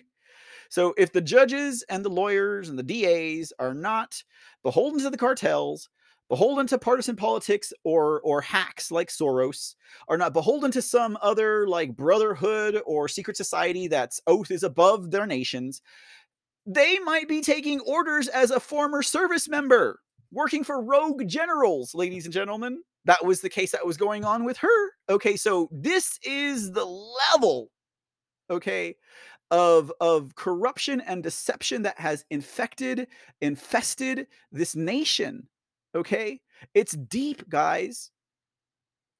[0.72, 4.24] So if the judges and the lawyers and the DAs are not
[4.64, 5.90] beholden to the cartels,
[6.30, 9.76] beholden to partisan politics or or hacks like Soros,
[10.08, 15.12] are not beholden to some other like brotherhood or secret society that's oath is above
[15.12, 15.82] their nations,
[16.66, 20.00] they might be taking orders as a former service member
[20.32, 22.82] working for rogue generals, ladies and gentlemen.
[23.04, 24.92] That was the case that was going on with her.
[25.10, 27.72] Okay, so this is the level,
[28.50, 28.96] okay,
[29.52, 33.08] of of corruption and deception that has infected,
[33.42, 35.48] infested this nation.
[35.94, 36.40] Okay,
[36.74, 38.12] it's deep, guys.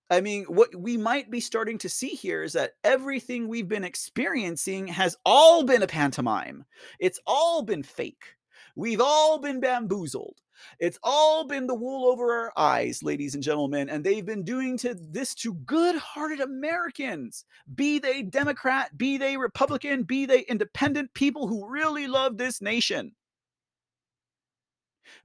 [0.10, 3.86] I mean, what we might be starting to see here is that everything we've been
[3.86, 6.66] experiencing has all been a pantomime.
[7.00, 8.36] It's all been fake.
[8.76, 10.38] We've all been bamboozled.
[10.80, 14.78] It's all been the wool over our eyes, ladies and gentlemen, and they've been doing
[14.80, 21.48] to this to good-hearted Americans, be they Democrat, be they Republican, be they independent people
[21.48, 23.14] who really love this nation.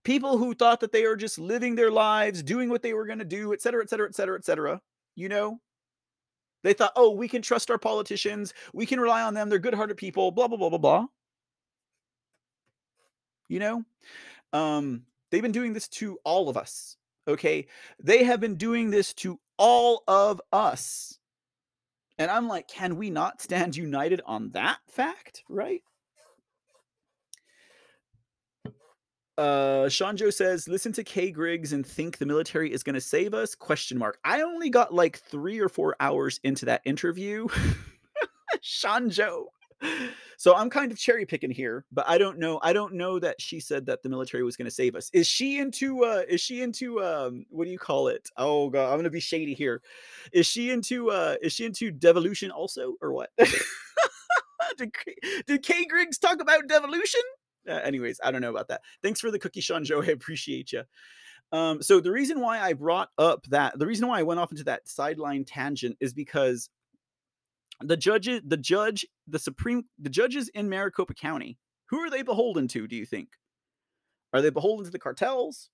[0.04, 3.18] People who thought that they are just living their lives, doing what they were going
[3.18, 4.80] to do, et cetera, et cetera, et cetera, et cetera.
[5.14, 5.60] You know,
[6.62, 9.96] they thought, oh, we can trust our politicians, we can rely on them, they're good-hearted
[9.96, 11.06] people, blah blah blah blah blah.
[13.48, 13.84] You know,
[14.52, 16.96] um, they've been doing this to all of us.
[17.28, 17.66] Okay,
[18.02, 21.18] they have been doing this to all of us.
[22.18, 25.82] And I'm like, can we not stand united on that fact, right?
[29.36, 33.02] Uh, Sean Joe says, listen to Kay Griggs and think the military is going to
[33.02, 33.54] save us?
[33.54, 34.18] Question mark.
[34.24, 37.46] I only got like three or four hours into that interview.
[38.62, 39.48] Sean Joe.
[40.38, 42.60] So I'm kind of cherry picking here, but I don't know.
[42.62, 45.10] I don't know that she said that the military was going to save us.
[45.14, 46.04] Is she into?
[46.04, 47.02] uh Is she into?
[47.02, 48.28] um What do you call it?
[48.36, 49.80] Oh god, I'm going to be shady here.
[50.32, 51.10] Is she into?
[51.10, 53.30] uh Is she into devolution also, or what?
[54.76, 54.92] did,
[55.46, 57.22] did Kay Griggs talk about devolution?
[57.68, 58.82] Uh, anyways, I don't know about that.
[59.02, 60.02] Thanks for the cookie, Sean Joe.
[60.06, 60.82] I appreciate you.
[61.52, 64.50] Um, so the reason why I brought up that, the reason why I went off
[64.50, 66.68] into that sideline tangent is because
[67.80, 72.68] the judges the judge the supreme the judges in maricopa county who are they beholden
[72.68, 73.28] to do you think?
[74.32, 75.70] Are they beholden to the cartels?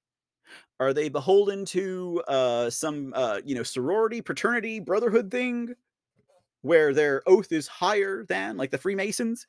[0.79, 5.75] Are they beholden to uh some uh you know sorority fraternity brotherhood thing
[6.63, 9.47] where their oath is higher than like the freemasons?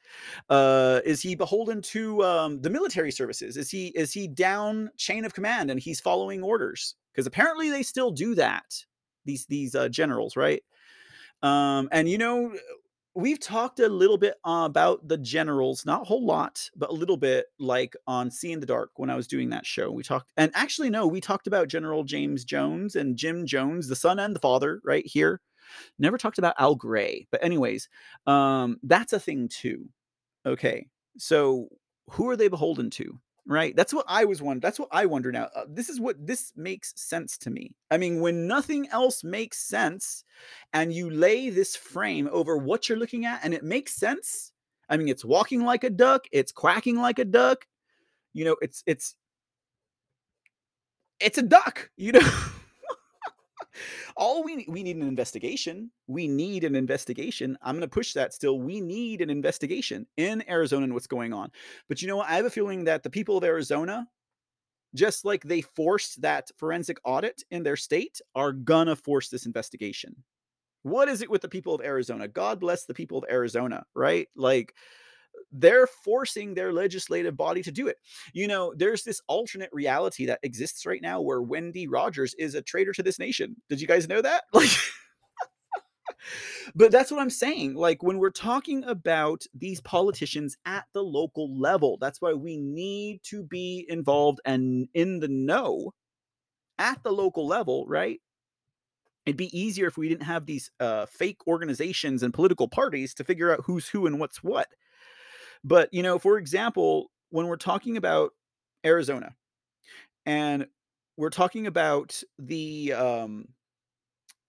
[0.49, 3.57] Uh is he beholden to um the military services?
[3.57, 6.95] Is he is he down chain of command and he's following orders?
[7.11, 8.73] Because apparently they still do that
[9.25, 10.63] these these uh generals right
[11.43, 12.55] um, and you know,
[13.15, 16.93] we've talked a little bit uh, about the generals, not a whole lot, but a
[16.93, 19.91] little bit, like on See in the Dark when I was doing that show.
[19.91, 23.95] We talked, and actually, no, we talked about General James Jones and Jim Jones, the
[23.95, 25.41] son and the father, right here.
[25.99, 27.89] Never talked about Al Gray, but anyways,
[28.27, 29.89] um, that's a thing too.
[30.45, 30.87] Okay,
[31.17, 31.67] so
[32.09, 33.19] who are they beholden to?
[33.45, 33.75] Right.
[33.75, 34.61] That's what I was wondering.
[34.61, 35.49] That's what I wonder now.
[35.53, 37.75] Uh, this is what this makes sense to me.
[37.91, 40.23] I mean, when nothing else makes sense
[40.71, 44.53] and you lay this frame over what you're looking at and it makes sense.
[44.87, 47.65] I mean, it's walking like a duck, it's quacking like a duck.
[48.33, 49.15] You know, it's it's
[51.19, 52.21] it's a duck, you know.
[54.15, 55.91] all we we need an investigation.
[56.07, 57.57] We need an investigation.
[57.61, 58.59] I'm going to push that still.
[58.59, 61.51] We need an investigation in Arizona and what's going on.
[61.87, 62.29] But you know what?
[62.29, 64.07] I have a feeling that the people of Arizona,
[64.95, 70.15] just like they forced that forensic audit in their state, are gonna force this investigation.
[70.83, 72.27] What is it with the people of Arizona?
[72.27, 74.27] God bless the people of Arizona, right?
[74.35, 74.75] Like
[75.53, 77.97] they're forcing their legislative body to do it.
[78.33, 82.61] You know, there's this alternate reality that exists right now where Wendy Rogers is a
[82.61, 83.55] traitor to this nation.
[83.69, 84.43] Did you guys know that?
[84.53, 84.69] Like
[86.75, 87.75] But that's what I'm saying.
[87.75, 93.21] Like when we're talking about these politicians at the local level, that's why we need
[93.23, 95.93] to be involved and in the know
[96.79, 98.19] at the local level, right?
[99.25, 103.23] It'd be easier if we didn't have these uh, fake organizations and political parties to
[103.23, 104.67] figure out who's who and what's what.
[105.63, 108.31] But, you know, for example, when we're talking about
[108.85, 109.33] Arizona
[110.25, 110.67] and
[111.17, 113.47] we're talking about the um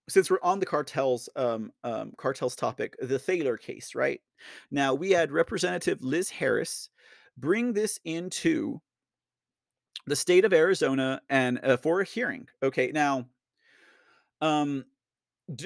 [0.09, 4.21] since we're on the cartels um, um cartels topic, the Thaler case, right?
[4.71, 6.91] Now we had Representative Liz Harris
[7.37, 8.81] bring this into
[10.07, 12.47] the state of Arizona and uh, for a hearing.
[12.63, 13.27] Okay, now
[14.41, 14.85] um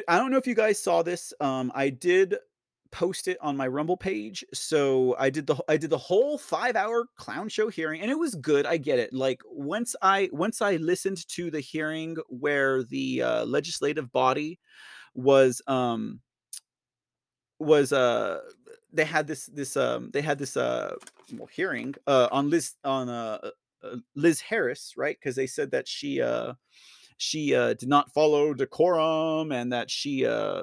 [0.08, 1.32] I don't know if you guys saw this.
[1.40, 2.36] Um, I did
[2.90, 4.44] post it on my Rumble page.
[4.54, 8.34] So I did the I did the whole 5-hour clown show hearing and it was
[8.34, 8.66] good.
[8.66, 9.12] I get it.
[9.12, 14.58] Like once I once I listened to the hearing where the uh, legislative body
[15.14, 16.20] was um
[17.58, 18.40] was uh
[18.92, 20.94] they had this this um they had this uh
[21.32, 23.50] well, hearing uh on Liz on uh, uh
[23.82, 25.16] uh, Liz Harris, right?
[25.18, 26.54] Because they said that she uh
[27.18, 30.62] she uh, did not follow decorum and that she uh,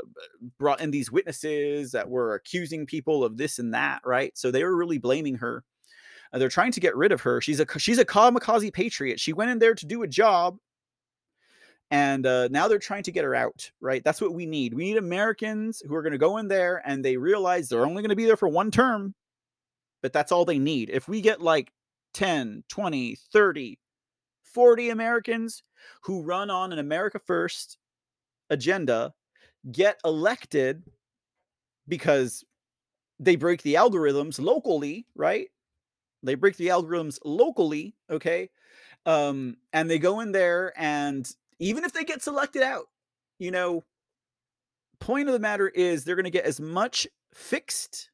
[0.58, 4.36] brought in these witnesses that were accusing people of this and that, right?
[4.38, 5.64] So they were really blaming her.
[6.32, 7.42] Uh, they're trying to get rid of her.
[7.42, 9.20] She's a she's a kamikaze patriot.
[9.20, 10.58] She went in there to do a job,
[11.92, 13.70] and uh, now they're trying to get her out.
[13.82, 14.04] Right?
[14.04, 14.74] That's what we need.
[14.74, 18.02] We need Americans who are going to go in there and they realize they're only
[18.02, 19.14] going to be there for one term,
[20.02, 20.90] but that's all they need.
[20.90, 21.74] If we get like
[22.14, 23.78] 10, 20, 30,
[24.54, 25.64] 40 Americans
[26.02, 27.78] who run on an America First
[28.50, 29.14] agenda
[29.72, 30.84] get elected
[31.88, 32.44] because
[33.20, 35.48] they break the algorithms locally, right?
[36.24, 38.50] They break the algorithms locally, okay?
[39.06, 41.30] Um, and they go in there, and
[41.60, 42.86] even if they get selected out,
[43.40, 43.84] you know,
[45.00, 48.10] point of the matter is they're going to get as much fixed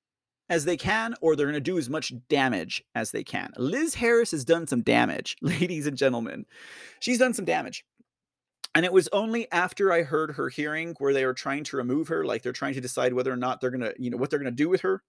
[0.52, 3.54] as they can, or they're going to do as much damage as they can.
[3.56, 6.46] Liz Harris has done some damage, ladies and gentlemen.
[7.00, 7.86] She's done some damage.
[8.76, 12.10] And it was only after I heard her hearing where they were trying to remove
[12.10, 14.30] her, like they're trying to decide whether or not they're going to, you know, what
[14.30, 15.02] they're going to do with her.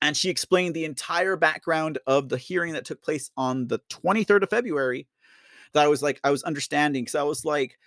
[0.00, 4.42] And she explained the entire background of the hearing that took place on the 23rd
[4.42, 5.06] of February
[5.74, 7.04] that I was like, I was understanding.
[7.04, 7.78] Because I was like,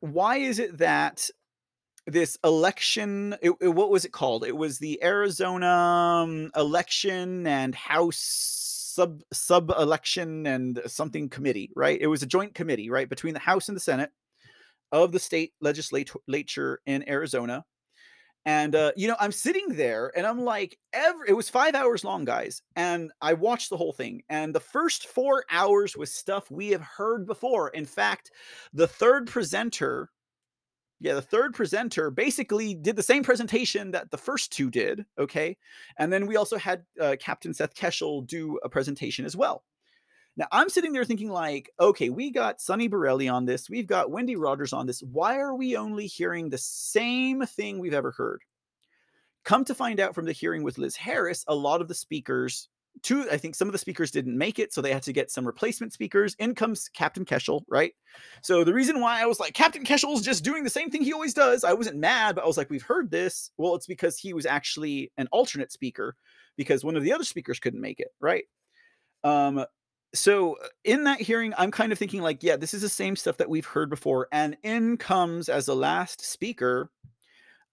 [0.00, 1.30] why is it that
[2.06, 4.44] this election it, it, what was it called?
[4.44, 12.00] It was the arizona um, election and house sub sub election and something committee right?
[12.00, 14.10] It was a joint committee right between the house and the senate
[14.92, 17.64] of the state legislature in arizona.
[18.46, 22.04] And uh, you know i'm sitting there and i'm like every it was five hours
[22.04, 24.22] long guys and i watched the whole thing.
[24.30, 27.68] And the first four hours was stuff we have heard before.
[27.68, 28.30] In fact
[28.72, 30.10] the third presenter
[31.00, 35.06] yeah, the third presenter basically did the same presentation that the first two did.
[35.18, 35.56] Okay.
[35.98, 39.64] And then we also had uh, Captain Seth Keshel do a presentation as well.
[40.36, 44.10] Now I'm sitting there thinking, like, okay, we got Sonny Borelli on this, we've got
[44.10, 45.00] Wendy Rogers on this.
[45.00, 48.42] Why are we only hearing the same thing we've ever heard?
[49.44, 52.68] Come to find out from the hearing with Liz Harris, a lot of the speakers
[53.02, 55.30] two i think some of the speakers didn't make it so they had to get
[55.30, 56.34] some replacement speakers.
[56.38, 57.92] In comes captain keshel right?
[58.42, 61.12] So the reason why i was like captain keshel's just doing the same thing he
[61.12, 63.50] always does i wasn't mad but i was like we've heard this.
[63.58, 66.16] Well it's because he was actually an alternate speaker
[66.56, 68.44] because one of the other speakers couldn't make it right?
[69.24, 69.64] Um
[70.12, 73.14] so uh, in that hearing i'm kind of thinking like yeah this is the same
[73.14, 74.28] stuff that we've heard before.
[74.32, 76.90] And in comes as the last speaker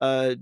[0.02, 0.36] uh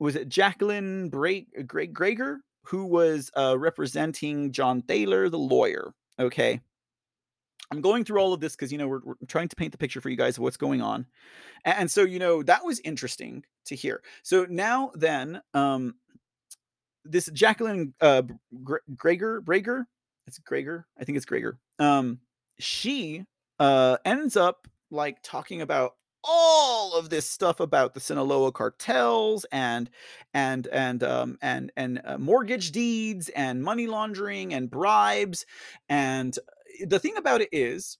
[0.00, 2.38] was it jacqueline Bra- Greg Greger
[2.68, 5.94] who was uh, representing John Thaler, the lawyer.
[6.18, 6.60] Okay.
[7.70, 9.78] I'm going through all of this because, you know, we're, we're, trying to paint the
[9.78, 11.06] picture for you guys of what's going on.
[11.64, 14.02] And, so, you know, that was interesting to hear.
[14.22, 15.94] So now then, um,
[17.04, 18.22] this Jacqueline uh,
[18.62, 19.84] Greger, Brager,
[20.26, 21.54] it's Greger, I think it's Greger.
[21.78, 22.20] Um,
[22.58, 23.24] she
[23.58, 25.94] uh, ends up like talking about
[26.28, 29.88] all of this stuff about the Sinaloa cartels and
[30.34, 35.46] and and um, and and uh, mortgage deeds and money laundering and bribes.
[35.88, 37.96] And uh, the thing about it is,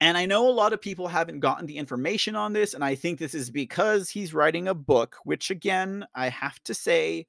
[0.00, 2.94] and I know a lot of people haven't gotten the information on this, and I
[2.94, 7.26] think this is because he's writing a book, which again, I have to say,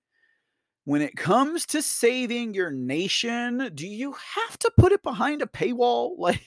[0.86, 5.48] when it comes to saving your nation, do you have to put it behind a
[5.48, 6.16] paywall?
[6.18, 6.42] Like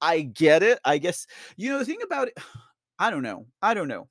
[0.00, 0.78] I get it.
[0.84, 2.38] I guess you know the thing about it.
[2.98, 3.46] I don't know.
[3.62, 4.08] I don't know.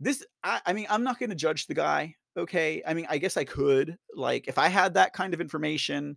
[0.00, 0.24] This.
[0.44, 2.14] I, I mean, I'm not going to judge the guy.
[2.36, 2.82] Okay.
[2.86, 3.96] I mean, I guess I could.
[4.14, 6.16] Like, if I had that kind of information,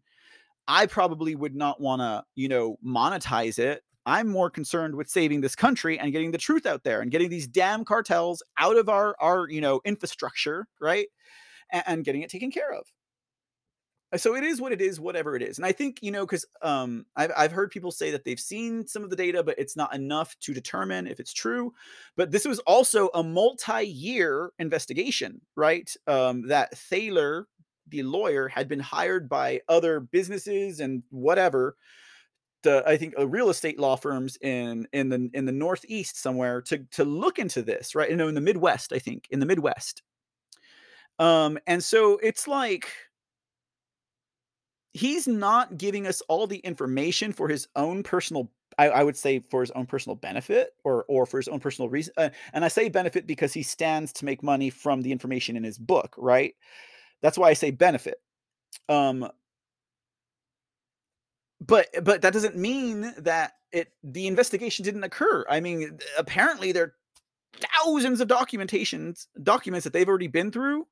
[0.67, 3.81] I probably would not want to, you know, monetize it.
[4.05, 7.29] I'm more concerned with saving this country and getting the truth out there and getting
[7.29, 11.07] these damn cartels out of our our you know infrastructure, right?
[11.71, 12.85] And, and getting it taken care of.
[14.13, 16.25] Uh, so it is what it is whatever it is and i think you know
[16.25, 19.57] because um I've, I've heard people say that they've seen some of the data but
[19.57, 21.73] it's not enough to determine if it's true
[22.17, 25.93] but this was also a multi-year investigation right?
[26.07, 27.47] Um that thaler
[27.87, 31.75] the lawyer had been hired by other businesses and whatever
[32.65, 36.79] I think uh, real estate law firms in in the in the northeast somewhere to
[36.91, 38.09] to look into this right?
[38.09, 40.03] You know in the midwest I think in the midwest.
[41.19, 42.87] Um and so it's like
[44.93, 49.43] he's not giving us all the information for his own personal I, I would say
[49.49, 52.13] for his own personal benefit or or for his own personal reason.
[52.17, 55.63] Uh, and I say benefit because he stands to make money from the information in
[55.63, 56.55] his book, right?
[57.21, 58.15] That's why I say benefit.
[58.89, 59.29] Um,
[61.59, 65.45] but but that doesn't mean that it the investigation didn't occur.
[65.49, 66.93] I mean, apparently there are
[67.83, 70.87] thousands of documentations documents that they've already been through.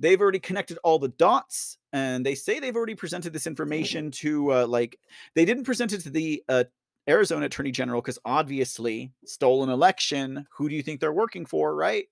[0.00, 4.52] They've already connected all the dots, and they say they've already presented this information to
[4.52, 4.98] uh, like
[5.34, 6.64] they didn't present it to the uh,
[7.08, 10.46] Arizona Attorney General because obviously stolen election.
[10.56, 12.04] Who do you think they're working for, right?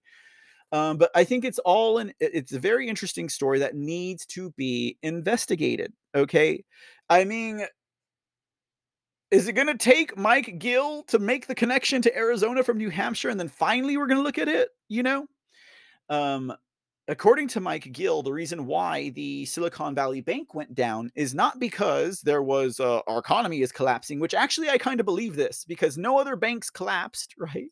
[0.73, 4.51] Um, but I think it's all an it's a very interesting story that needs to
[4.57, 5.93] be investigated.
[6.15, 6.65] Okay,
[7.09, 7.65] I mean,
[9.31, 12.91] is it going to take Mike Gill to make the connection to Arizona from New
[12.91, 14.71] Hampshire, and then finally we're going to look at it?
[14.89, 15.27] You know,
[16.09, 16.53] um,
[17.09, 21.59] according to Mike Gill, the reason why the Silicon Valley Bank went down is not
[21.61, 25.65] because there was uh, our economy is collapsing, which actually I kind of believe this
[25.65, 27.71] because no other banks collapsed, right?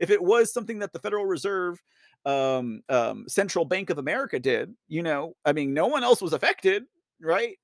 [0.00, 1.82] If it was something that the Federal Reserve
[2.24, 6.32] um, um, Central Bank of America did, you know, I mean, no one else was
[6.32, 6.84] affected,
[7.20, 7.56] right?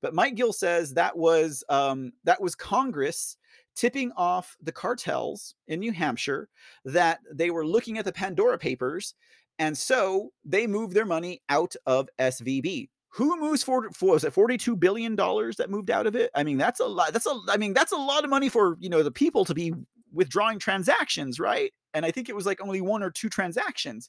[0.00, 3.36] But Mike Gill says that was um, that was Congress
[3.74, 6.48] tipping off the cartels in New Hampshire
[6.84, 9.14] that they were looking at the Pandora Papers
[9.58, 12.88] and so they moved their money out of SVB.
[13.14, 16.30] Who moves for, for was it 42 billion dollars that moved out of it?
[16.34, 17.12] I mean, that's a lot.
[17.12, 19.54] That's a I mean, that's a lot of money for, you know, the people to
[19.54, 19.74] be
[20.12, 21.72] withdrawing transactions, right?
[21.94, 24.08] And I think it was like only one or two transactions.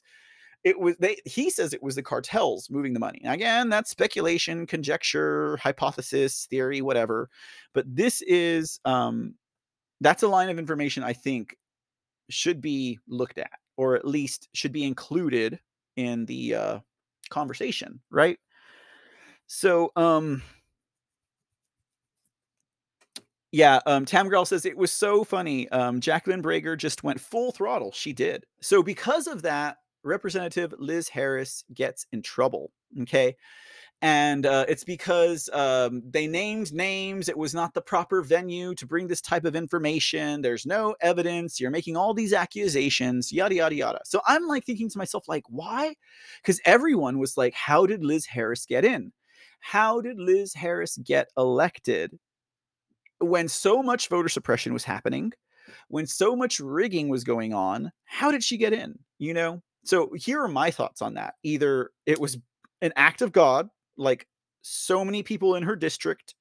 [0.64, 3.20] It was they he says it was the cartels moving the money.
[3.24, 7.28] again, that's speculation, conjecture, hypothesis, theory, whatever.
[7.74, 9.34] But this is um
[10.00, 11.56] that's a line of information I think
[12.30, 15.58] should be looked at or at least should be included
[15.96, 16.78] in the uh,
[17.30, 18.38] conversation, right?
[19.46, 20.42] So, um,
[23.52, 25.68] yeah, um, Tam Grell says it was so funny.
[25.68, 27.92] Um, Jacqueline Brager just went full throttle.
[27.92, 28.44] She did.
[28.60, 32.72] So, because of that, Representative Liz Harris gets in trouble.
[33.02, 33.36] Okay
[34.02, 37.28] and uh, it's because um, they named names.
[37.28, 40.42] It was not the proper venue to bring this type of information.
[40.42, 41.58] There's no evidence.
[41.58, 44.00] You're making all these accusations, yada yada yada.
[44.04, 45.94] So I'm like thinking to myself, like, why?
[46.42, 49.12] Because everyone was like, how did Liz Harris get in?
[49.60, 52.18] How did Liz Harris get elected
[53.20, 55.32] when so much voter suppression was happening?
[55.88, 58.98] When so much rigging was going on, how did she get in?
[59.18, 59.62] You know?
[59.84, 61.34] So here are my thoughts on that.
[61.42, 62.36] Either it was
[62.82, 64.26] an act of God like
[64.62, 66.34] so many people in her district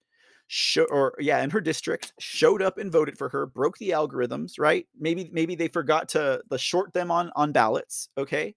[0.47, 4.53] show or yeah in her district showed up and voted for her broke the algorithms
[4.59, 4.88] right?
[4.99, 8.55] Maybe maybe they forgot to the short them on on ballots okay?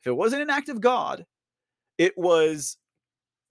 [0.00, 1.24] If it wasn't an act of god
[1.98, 2.76] it was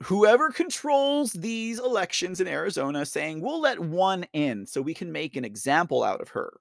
[0.04, 5.36] whoever controls these elections in arizona saying we'll let one in so we can make
[5.36, 6.54] an example out of her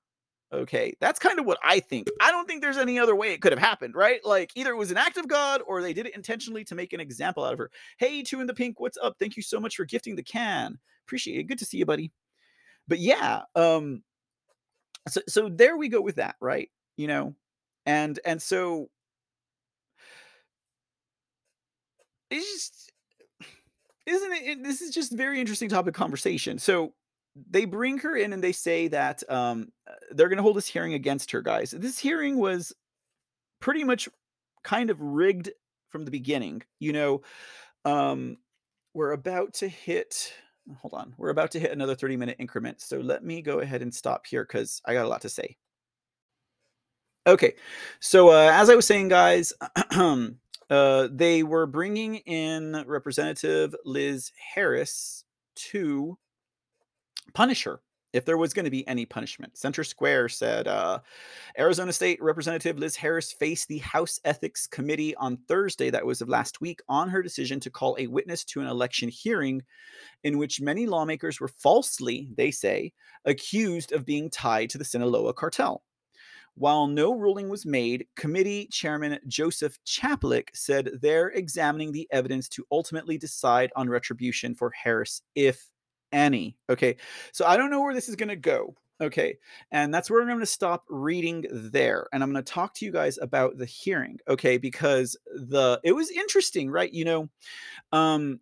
[0.53, 2.09] Okay, that's kind of what I think.
[2.21, 4.21] I don't think there's any other way it could have happened, right?
[4.23, 6.93] Like either it was an act of God or they did it intentionally to make
[6.93, 7.71] an example out of her.
[7.97, 9.17] Hey, two in the pink, what's up?
[9.19, 10.79] Thank you so much for gifting the can.
[11.07, 11.45] Appreciate it.
[11.45, 12.13] Good to see you, buddy.
[12.87, 14.03] But yeah, um,
[15.09, 16.69] so so there we go with that, right?
[16.99, 17.35] You know,
[17.87, 18.91] and and so
[22.31, 22.93] it's just
[24.07, 24.63] isn't it?
[24.63, 26.59] This is just very interesting topic conversation.
[26.59, 26.93] So
[27.51, 30.67] they bring her in and they say that um, uh, they're going to hold this
[30.67, 31.71] hearing against her, guys.
[31.71, 32.73] This hearing was
[33.61, 34.09] pretty much
[34.63, 35.51] kind of rigged
[35.91, 36.63] from the beginning.
[36.79, 37.23] You know,
[37.85, 38.39] um,
[38.95, 40.33] we're about to hit.
[40.77, 42.81] Hold on, we're about to hit another 30 minute increment.
[42.81, 45.57] So let me go ahead and stop here because I got a lot to say.
[47.27, 47.55] Okay,
[48.01, 49.53] so uh, as I was saying, guys,
[50.71, 56.19] uh, they were bringing in Representative Liz Harris to
[57.35, 57.81] punish her
[58.13, 59.57] if there was going to be any punishment.
[59.57, 60.99] Center Square said uh,
[61.59, 66.29] Arizona State Representative Liz Harris faced the House Ethics Committee on Thursday, that was of
[66.29, 69.63] last week, on her decision to call a witness to an election hearing
[70.25, 72.93] in which many lawmakers were falsely, they say,
[73.25, 75.83] accused of being tied to the Sinaloa cartel.
[76.55, 82.67] While no ruling was made, committee chairman Joseph Chaplik said they're examining the evidence to
[82.71, 85.71] ultimately decide on retribution for Harris if
[86.13, 86.57] any.
[86.71, 86.97] Okay.
[87.33, 88.75] So I don't know where this is going to go.
[89.01, 89.37] Okay.
[89.73, 92.07] And that's where I'm going to stop reading there.
[92.13, 94.19] And I'm going to talk to you guys about the hearing.
[94.29, 94.59] Okay.
[94.59, 96.93] Because the, it was interesting, right?
[96.93, 97.29] You know,
[97.91, 98.41] um,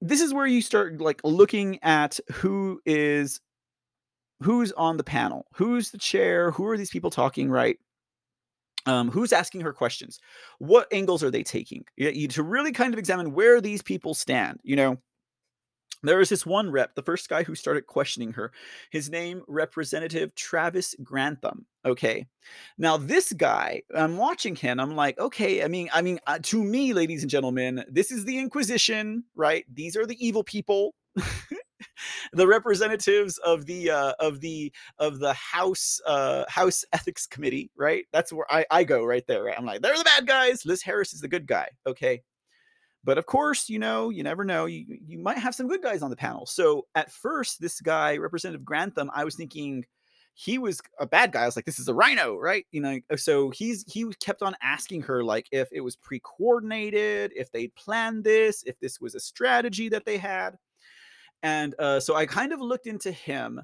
[0.00, 3.40] this is where you start like looking at who is
[4.42, 7.78] who's on the panel who's the chair who are these people talking right
[8.84, 10.20] um, who's asking her questions
[10.58, 14.14] what angles are they taking you, you, to really kind of examine where these people
[14.14, 14.98] stand you know
[16.02, 18.52] there was this one rep, the first guy who started questioning her.
[18.90, 21.66] His name, Representative Travis Grantham.
[21.84, 22.26] Okay,
[22.78, 24.80] now this guy, I'm watching him.
[24.80, 25.62] I'm like, okay.
[25.62, 29.64] I mean, I mean, uh, to me, ladies and gentlemen, this is the Inquisition, right?
[29.72, 30.94] These are the evil people.
[32.32, 38.04] the representatives of the uh, of the of the House uh, House Ethics Committee, right?
[38.12, 39.44] That's where I, I go right there.
[39.44, 39.54] Right?
[39.56, 40.64] I'm like, they're the bad guys.
[40.66, 41.68] Liz Harris is the good guy.
[41.86, 42.22] Okay,
[43.06, 44.66] but of course, you know, you never know.
[44.66, 46.44] You you might have some good guys on the panel.
[46.44, 49.86] So at first, this guy, Representative Grantham, I was thinking
[50.34, 51.44] he was a bad guy.
[51.44, 52.66] I was like, this is a rhino, right?
[52.72, 57.50] You know, so he's he kept on asking her like if it was pre-coordinated, if
[57.52, 60.58] they'd planned this, if this was a strategy that they had.
[61.44, 63.62] And uh, so I kind of looked into him,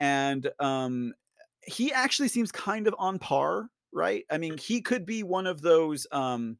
[0.00, 1.14] and um,
[1.62, 4.24] he actually seems kind of on par, right?
[4.28, 6.58] I mean, he could be one of those um,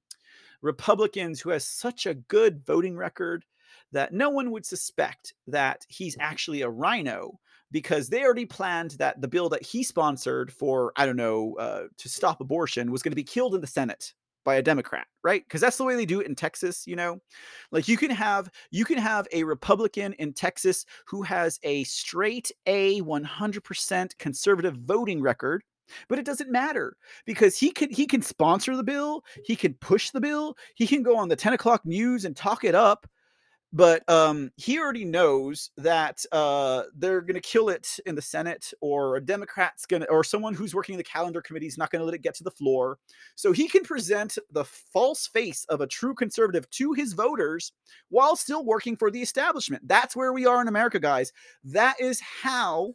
[0.63, 3.45] Republicans who has such a good voting record
[3.93, 7.39] that no one would suspect that he's actually a rhino
[7.71, 11.85] because they already planned that the bill that he sponsored for, I don't know, uh,
[11.99, 14.13] to stop abortion was going to be killed in the Senate
[14.45, 15.45] by a democrat right?
[15.47, 17.21] Because that's the way they do it in texas you know?
[17.71, 22.51] Like you can have you can have a republican in texas who has a straight
[22.67, 25.63] a 100% conservative voting record
[26.09, 26.97] but it doesn't matter
[27.27, 31.03] because he can he can sponsor the bill, he can push the bill, he can
[31.03, 33.07] go on the 10 o'clock news and talk it up.
[33.75, 38.71] But um, he already knows that uh, they're going to kill it in the Senate,
[38.83, 41.91] or a Democrat's going to, or someone who's working in the calendar committee is not
[41.91, 42.99] going to let it get to the floor.
[43.35, 47.73] So he can present the false face of a true conservative to his voters
[48.11, 49.89] while still working for the establishment.
[49.89, 51.33] That's where we are in America, guys.
[51.65, 52.95] That is how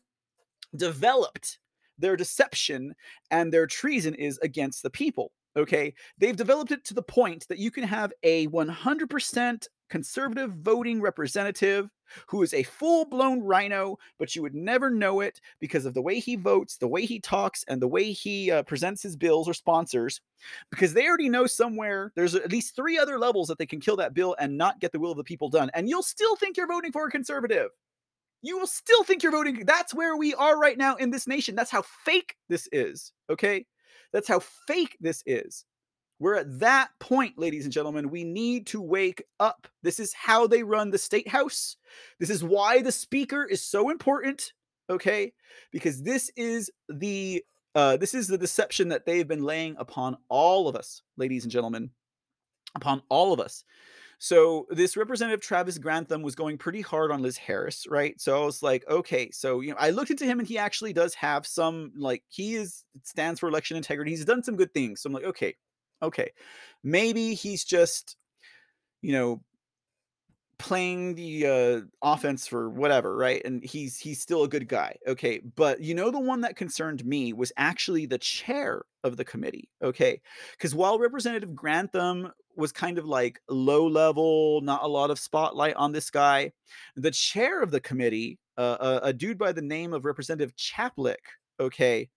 [0.75, 1.57] developed
[1.97, 2.93] their deception
[3.31, 5.31] and their treason is against the people.
[5.55, 5.93] Okay.
[6.19, 11.89] They've developed it to the point that you can have a 100% conservative voting representative
[12.27, 16.01] who is a full blown rhino, but you would never know it because of the
[16.01, 19.49] way he votes, the way he talks, and the way he uh, presents his bills
[19.49, 20.21] or sponsors.
[20.69, 23.95] Because they already know somewhere there's at least three other levels that they can kill
[23.97, 25.71] that bill and not get the will of the people done.
[25.73, 27.69] And you'll still think you're voting for a conservative
[28.41, 29.65] you will still think you're voting.
[29.65, 31.55] That's where we are right now in this nation.
[31.55, 33.11] That's how fake this is.
[33.29, 33.65] Okay.
[34.13, 35.65] That's how fake this is.
[36.19, 38.09] We're at that point, ladies and gentlemen.
[38.09, 39.67] We need to wake up.
[39.83, 41.77] This is how they run the state house.
[42.19, 44.53] This is why the speaker is so important.
[44.89, 45.33] Okay.
[45.71, 47.43] Because this is the
[47.75, 51.51] uh, this is the deception that they've been laying upon all of us, ladies and
[51.51, 51.91] gentlemen,
[52.73, 53.63] upon all of us.
[54.19, 58.19] So this representative Travis Grantham was going pretty hard on Liz Harris, right?
[58.19, 60.93] So I was like, okay, so you know, I looked into him and he actually
[60.93, 64.11] does have some like he is stands for election integrity.
[64.11, 65.01] He's done some good things.
[65.01, 65.55] So I'm like, okay,
[66.01, 66.31] okay,
[66.83, 68.17] maybe he's just
[69.01, 69.41] you know
[70.59, 75.39] playing the uh offense for whatever right and he's he's still a good guy okay
[75.55, 79.69] but you know the one that concerned me was actually the chair of the committee
[79.83, 80.19] okay
[80.53, 85.75] because while representative grantham was kind of like low level, not a lot of spotlight
[85.75, 86.51] on this guy.
[86.95, 90.55] The chair of the committee, uh, a, uh, a dude by the name of Representative
[90.55, 91.15] Chaplik,
[91.59, 92.09] okay,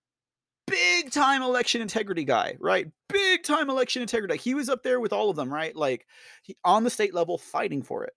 [0.67, 2.87] big time election integrity guy, right?
[3.09, 4.37] Big time election integrity.
[4.37, 4.43] Guy.
[4.43, 5.75] He was up there with all of them, right?
[5.75, 6.07] Like
[6.43, 8.15] he, on the state level fighting for it.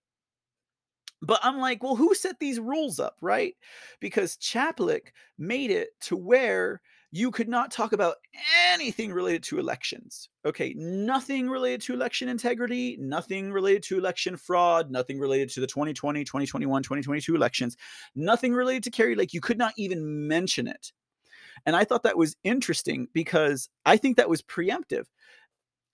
[1.20, 3.54] But I'm like, well, who set these rules up, right?
[4.00, 6.82] Because Chaplik made it to where
[7.14, 8.16] you could not talk about
[8.72, 10.28] anything related to elections.
[10.44, 15.66] Okay, nothing related to election integrity, nothing related to election fraud, nothing related to the
[15.68, 17.76] 2020, 2021, 2022 elections,
[18.16, 19.32] nothing related to Kari Lake.
[19.32, 20.90] You could not even mention it.
[21.64, 25.04] And I thought that was interesting because I think that was preemptive.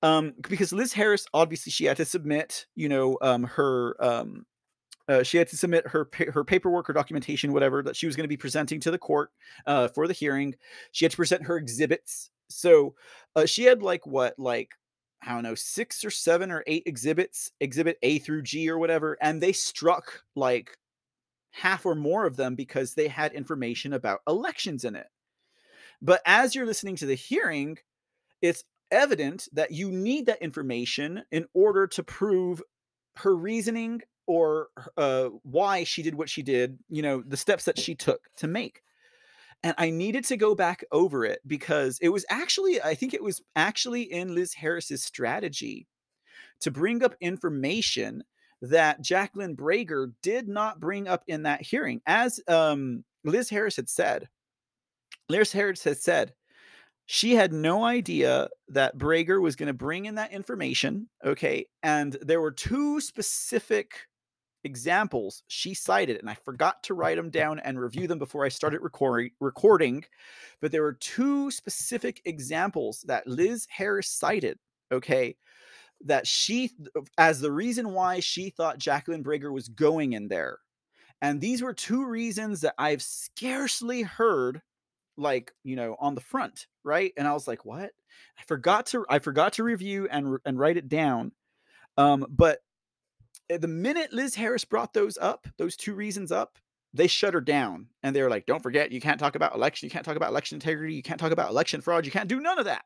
[0.02, 4.46] Um, because Liz Harris, obviously, she had to submit, you know, um, her um,
[5.10, 8.24] uh, she had to submit her her paperwork or documentation, whatever that she was going
[8.24, 9.30] to be presenting to the court
[9.66, 10.54] uh, for the hearing.
[10.92, 12.30] She had to present her exhibits.
[12.48, 12.94] So
[13.34, 14.70] uh, she had like what, like
[15.26, 19.18] I don't know, six or seven or eight exhibits, exhibit A through G or whatever,
[19.20, 20.78] and they struck like
[21.50, 25.08] half or more of them because they had information about elections in it.
[26.00, 27.78] But as you're listening to the hearing,
[28.40, 28.62] it's
[28.92, 32.62] evident that you need that information in order to prove
[33.16, 34.00] her reasoning
[34.30, 38.20] or uh, why she did what she did, you know, the steps that she took
[38.36, 38.80] to make.
[39.64, 43.24] And I needed to go back over it because it was actually, I think it
[43.24, 45.88] was actually in Liz Harris's strategy
[46.60, 48.22] to bring up information
[48.62, 52.00] that Jacqueline Breger did not bring up in that hearing.
[52.06, 54.28] As um, Liz Harris had said,
[55.28, 56.34] Liz Harris had said,
[57.06, 61.08] she had no idea that Breger was going to bring in that information.
[61.24, 61.66] Okay.
[61.82, 64.06] And there were two specific
[64.64, 68.48] examples she cited, and I forgot to write them down and review them before I
[68.48, 69.30] started recording.
[69.40, 70.04] Recording,
[70.60, 74.58] but there were two specific examples that Liz Harris cited.
[74.92, 75.36] Okay,
[76.04, 76.70] that she
[77.18, 80.58] as the reason why she thought Jacqueline Breger was going in there,
[81.22, 84.62] and these were two reasons that I've scarcely heard,
[85.16, 87.12] like you know, on the front, right?
[87.16, 87.90] And I was like, what?
[88.38, 91.32] I forgot to I forgot to review and and write it down.
[91.96, 92.60] Um, but
[93.50, 96.56] Eh, the minute Liz Harris brought those up, those two reasons up,
[96.94, 99.86] they shut her down and they were like, don't forget, you can't talk about election,
[99.86, 102.40] you can't talk about election integrity, you can't talk about election fraud, you can't do
[102.40, 102.84] none of that.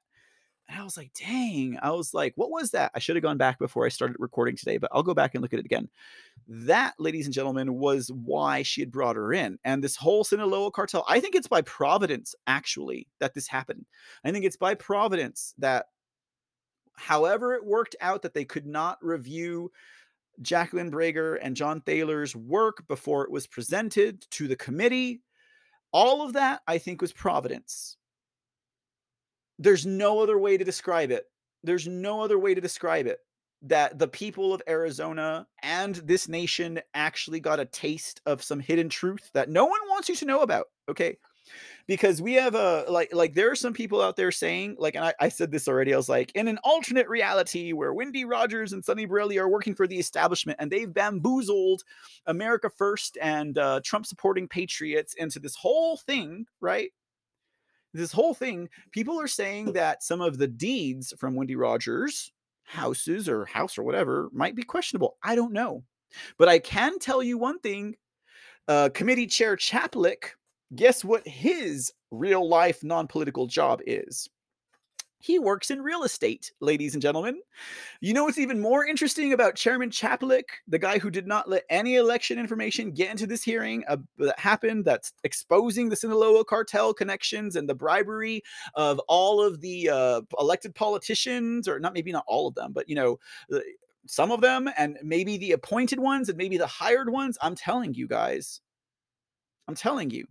[0.69, 2.91] And I was like, dang, I was like, what was that?
[2.95, 5.43] I should have gone back before I started recording today, but I'll go back and
[5.43, 5.91] look at it again.
[6.49, 9.59] That, ladies and gentlemen, was why she had brought her in.
[9.65, 13.85] And this whole Sinaloa cartel, I think it's by providence, actually, that this happened.
[14.25, 15.85] I think it's by providence that,
[16.97, 19.71] however, it worked out that they could not review
[20.43, 25.23] Jacqueline Breger and John Thaler's work before it was presented to the committee.
[25.93, 27.97] All of that, I think, was providence.
[29.59, 31.25] There's no other way to describe it.
[31.63, 33.19] There's no other way to describe it
[33.63, 38.89] that the people of Arizona and this nation actually got a taste of some hidden
[38.91, 40.67] truth that no one wants you to know about.
[40.89, 41.17] Okay.
[41.87, 45.05] Because we have a like like there are some people out there saying like and
[45.05, 48.73] I, I said this already I was like in an alternate reality where Wendy Rogers
[48.73, 51.83] and Sonny Borrelli are working for the establishment and they've bamboozled
[52.27, 56.91] America First and uh, Trump supporting patriots into this whole thing right
[57.95, 62.33] this whole thing, people are saying that some of the deeds from Wendy Rogers
[62.65, 65.17] houses or house or whatever might be questionable.
[65.23, 65.85] I don't know.
[66.39, 67.95] But I can tell you one thing
[68.67, 70.31] uh, Committee Chair Chaplik,
[70.75, 74.29] guess what his real life non political job is?
[75.25, 77.41] He works in real estate, ladies and gentlemen.
[78.03, 81.65] You know what's even more interesting about Chairman Chaplik, the guy who did not let
[81.71, 86.93] any election information get into this hearing uh, that happened, that's exposing the Sinaloa cartel
[86.93, 88.43] connections and the bribery
[88.75, 92.87] of all of the uh, elected politicians, or not maybe not all of them, but
[92.87, 93.19] you know,
[94.07, 97.39] some of them, and maybe the appointed ones and maybe the hired ones.
[97.41, 98.61] I'm telling you guys,
[99.69, 100.27] I'm telling you,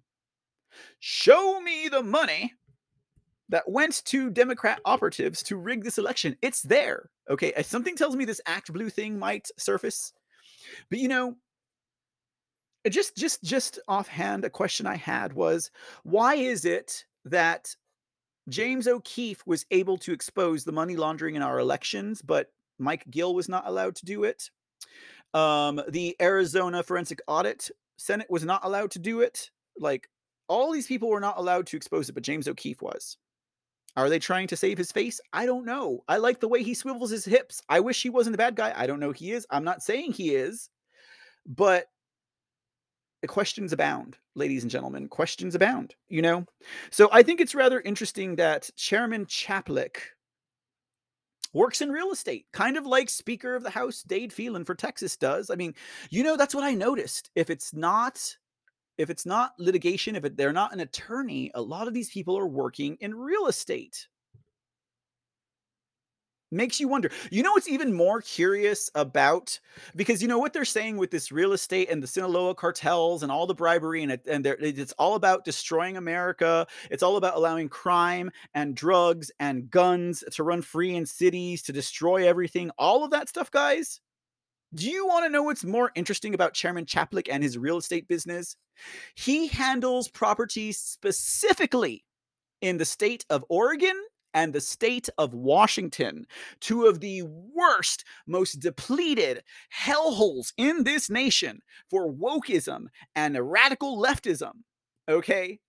[0.99, 2.53] show me the money
[3.49, 6.35] that went to Democrat operatives to rig this election.
[6.41, 7.09] It's there.
[7.29, 7.53] Okay.
[7.61, 10.13] Something tells me this Act Blue thing might surface.
[10.89, 11.35] But you know,
[12.89, 15.71] just just just offhand, a question I had was
[16.03, 17.75] why is it that
[18.49, 22.47] James O'Keefe was able to expose the money laundering in our elections, but
[22.79, 24.49] Mike Gill was not allowed to do it?
[25.33, 29.49] Um, the Arizona Forensic Audit Senate was not allowed to do it.
[29.79, 30.09] Like
[30.53, 33.17] all these people were not allowed to expose it, but James O'Keefe was.
[33.95, 35.19] Are they trying to save his face?
[35.34, 36.03] I don't know.
[36.07, 37.59] I like the way he swivels his hips.
[37.69, 38.71] I wish he wasn't a bad guy.
[38.75, 39.47] I don't know he is.
[39.49, 40.69] I'm not saying he is,
[41.47, 41.88] but
[43.27, 45.07] questions abound, ladies and gentlemen.
[45.07, 46.45] Questions abound, you know?
[46.91, 49.97] So I think it's rather interesting that Chairman Chaplik
[51.51, 55.17] works in real estate, kind of like Speaker of the House Dade Phelan for Texas
[55.17, 55.49] does.
[55.49, 55.73] I mean,
[56.11, 57.31] you know, that's what I noticed.
[57.35, 58.35] If it's not
[58.97, 62.37] if it's not litigation, if it, they're not an attorney, a lot of these people
[62.37, 64.07] are working in real estate.
[66.53, 67.09] Makes you wonder.
[67.31, 69.59] You know what's even more curious about
[69.95, 73.31] because you know what they're saying with this real estate and the Sinaloa cartels and
[73.31, 76.67] all the bribery and it, and it's all about destroying America.
[76.91, 81.73] It's all about allowing crime and drugs and guns to run free in cities to
[81.73, 82.69] destroy everything.
[82.77, 83.99] All of that stuff, guys.
[84.75, 88.07] Do you want to know what's more interesting about Chairman Chaplik and his real estate
[88.07, 88.55] business?
[89.15, 92.03] He handles properties specifically
[92.61, 93.95] in the state of Oregon
[94.33, 96.25] and the state of Washington,
[96.59, 101.59] two of the worst, most depleted hellholes in this nation
[101.91, 104.53] for wokeism and radical leftism.
[105.07, 105.59] Okay.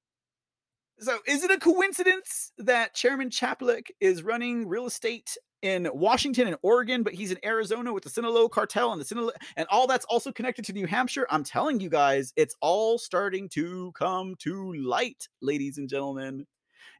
[1.00, 6.56] So, is it a coincidence that Chairman Chaplik is running real estate in Washington and
[6.62, 10.04] Oregon, but he's in Arizona with the Sinaloa cartel and the Sinaloa, and all that's
[10.04, 11.26] also connected to New Hampshire.
[11.30, 16.46] I'm telling you guys, it's all starting to come to light, ladies and gentlemen.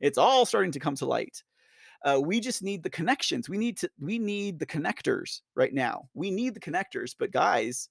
[0.01, 1.45] It's all starting to come to light.
[2.05, 3.49] Uh, we just need the connections.
[3.49, 3.91] We need to.
[4.01, 6.09] We need the connectors right now.
[6.15, 7.15] We need the connectors.
[7.19, 7.89] But guys,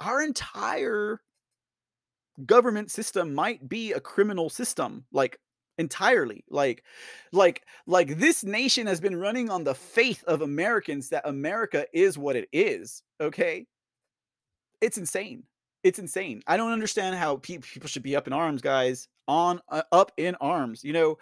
[0.00, 1.20] our entire
[2.44, 5.04] government system might be a criminal system.
[5.12, 5.38] Like
[5.78, 6.82] entirely like
[7.32, 12.16] like like this nation has been running on the faith of americans that america is
[12.16, 13.66] what it is okay?
[14.80, 15.44] It's insane.
[15.82, 16.42] It's insane.
[16.46, 20.12] I don't understand how pe- people should be up in arms guys on uh, up
[20.16, 21.18] in arms you know?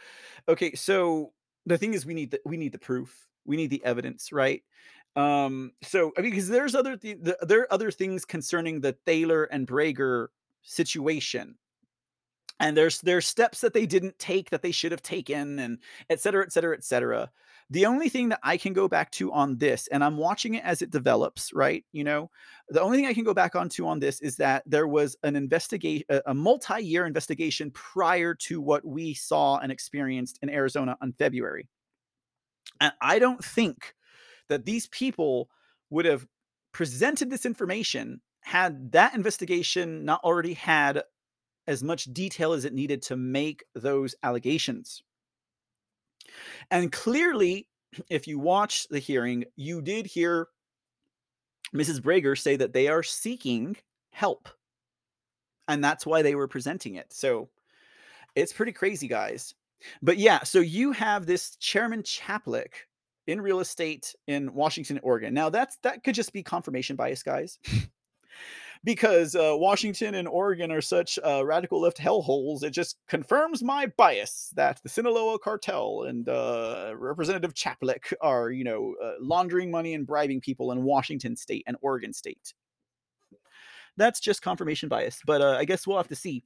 [0.49, 1.33] Okay so
[1.67, 3.27] the thing is we need the we need the proof.
[3.45, 4.63] We need the evidence right?
[5.17, 8.97] Um, so I mean, because there's other th- the, there are other things concerning the
[9.07, 10.29] Thaler and Breger
[10.65, 11.55] situation.
[12.61, 15.79] And there's there's steps that they didn't take that they should have taken, and
[16.09, 17.31] et cetera, et cetera, et cetera.
[17.71, 20.65] The only thing that I can go back to on this, and I'm watching it
[20.65, 21.85] as it develops, right?
[21.93, 22.31] You know,
[22.69, 25.35] the only thing I can go back onto on this is that there was an
[25.35, 31.13] investigation, a, a multi-year investigation prior to what we saw and experienced in Arizona on
[31.13, 31.69] February.
[32.81, 33.95] And I don't think
[34.49, 35.49] that these people
[35.91, 36.27] would have
[36.73, 41.03] presented this information had that investigation not already had
[41.67, 45.03] as much detail as it needed to make those allegations.
[46.71, 47.69] And clearly,
[48.11, 50.49] if you watch the hearing, you did hear
[51.75, 52.01] Mrs.
[52.01, 53.77] Breger say that they are seeking
[54.11, 54.49] help.
[55.67, 57.15] And that's why they were presenting it.
[57.15, 57.49] So
[58.35, 59.55] it's pretty crazy, guys.
[60.03, 62.75] But yeah, so you have this Chairman Chaplik
[63.27, 65.33] in real estate in Washington, Oregon.
[65.33, 67.59] Now that's that could just be confirmation bias, guys.
[68.85, 73.87] Because uh, Washington and Oregon are such uh, radical left hellholes, it just confirms my
[73.87, 79.95] bias that the Sinaloa cartel and uh, Representative Chaplik are, you know, uh, laundering money
[79.95, 82.53] and bribing people in Washington State and Oregon State.
[83.97, 86.43] That's just confirmation bias, but uh, I guess we'll have to see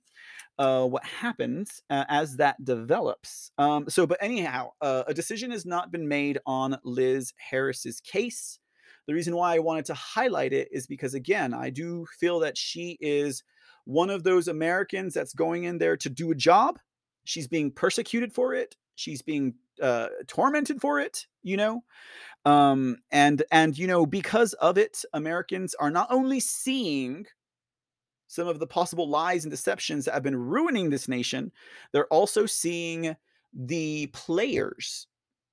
[0.59, 3.51] uh, what happens as that develops.
[3.57, 8.59] Um, so, but anyhow, a decision has not been made on Liz Harris's case.
[9.09, 12.59] The reason why I wanted to highlight it is because, again, I do feel that
[12.59, 13.43] she is
[13.87, 16.79] one of those Americans that's going in there to do a job.
[17.25, 18.77] She's being persecuted for it.
[18.97, 21.27] She's being uh, tormented for it.
[21.43, 21.85] You know,
[22.45, 27.25] um, and and you know because of it, Americans are not only seeing
[28.27, 31.51] some of the possible lies and deceptions that have been ruining this nation,
[31.95, 33.17] they're also seeing
[33.55, 35.07] the players.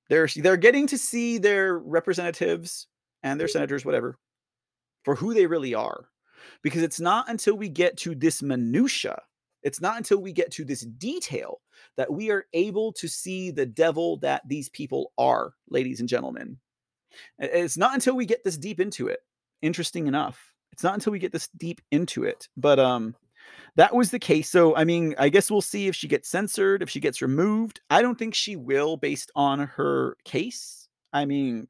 [0.10, 2.88] They're they're getting to see their representatives
[3.26, 4.18] and their senators, whatever,
[5.04, 6.06] for who they really are.
[6.62, 9.20] Because it's not until we get to this minutia,
[9.64, 11.60] it's not until we get to this detail
[11.98, 16.58] that we are able to see the devil that these people are, ladies and gentlemen.
[17.40, 19.22] It's not until we get this deep into it.
[19.64, 20.54] Interesting enough.
[20.72, 22.48] It's not until we get this deep into it.
[22.56, 23.16] But um
[23.76, 24.50] that was the case.
[24.50, 27.82] So I mean, I guess we'll see if she gets censored, if she gets removed.
[27.90, 30.88] I don't think she will based on her case.
[31.12, 31.68] I mean,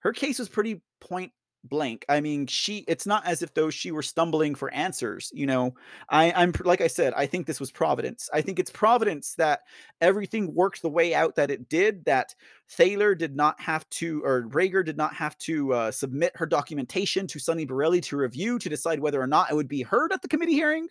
[0.00, 1.32] her case was pretty point
[1.68, 2.04] blank.
[2.08, 5.74] I mean, she it's not as if though she were stumbling for answers, you know.
[6.08, 8.28] I I'm like I said, I think this was providence.
[8.32, 9.60] I think it's providence that
[10.00, 12.34] everything worked the way out that it did that
[12.70, 17.26] Thaler did not have to or Rager did not have to uh, submit her documentation
[17.28, 20.22] to Sonny Borrelli to review to decide whether or not it would be heard at
[20.22, 20.88] the committee hearing.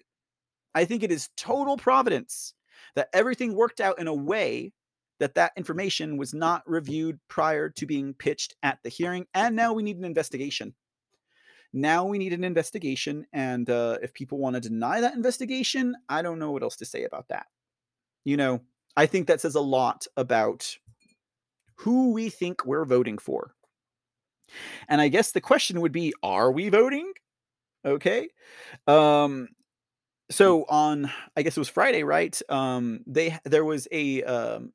[0.73, 2.53] I think it is total providence
[2.95, 4.73] that everything worked out in a way
[5.19, 9.73] that that information was not reviewed prior to being pitched at the hearing and now
[9.73, 10.73] we need an investigation.
[11.73, 16.21] Now we need an investigation and uh, if people want to deny that investigation i
[16.21, 17.47] don't know what else to say about that.
[18.23, 18.61] You know
[18.97, 20.77] i think that says a lot about
[21.75, 23.53] who we think we're voting for.
[24.87, 27.11] And i guess the question would be are we voting?
[27.85, 28.29] Okay
[28.87, 29.47] um
[30.31, 32.41] so on i guess it was friday right?
[32.49, 34.73] Um they there was a um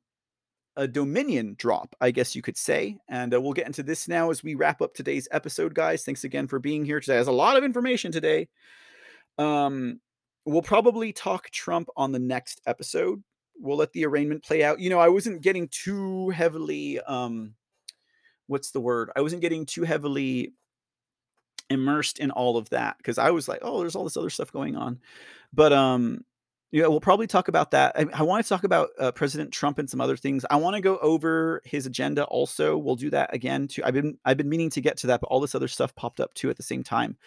[0.75, 2.97] a Dominion drop, I guess you could say.
[3.09, 6.03] And uh, we'll get into this now as we wrap up today's episode, guys.
[6.03, 7.15] Thanks again for being here today.
[7.15, 8.47] There's a lot of information today.
[9.37, 9.99] Um,
[10.45, 13.23] we'll probably talk Trump on the next episode.
[13.59, 14.79] We'll let the arraignment play out.
[14.79, 17.53] You know, I wasn't getting too heavily um
[18.47, 19.11] what's the word?
[19.15, 20.53] I wasn't getting too heavily
[21.69, 24.51] immersed in all of that because I was like, oh, there's all this other stuff
[24.51, 24.99] going on.
[25.53, 26.25] But um
[26.71, 27.93] yeah, we'll probably talk about that.
[27.97, 30.45] I, I want to talk about uh, President Trump and some other things.
[30.49, 32.77] I want to go over his agenda also.
[32.77, 33.81] We'll do that again too.
[33.83, 36.21] I've been I've been meaning to get to that, but all this other stuff popped
[36.21, 37.17] up too at the same time.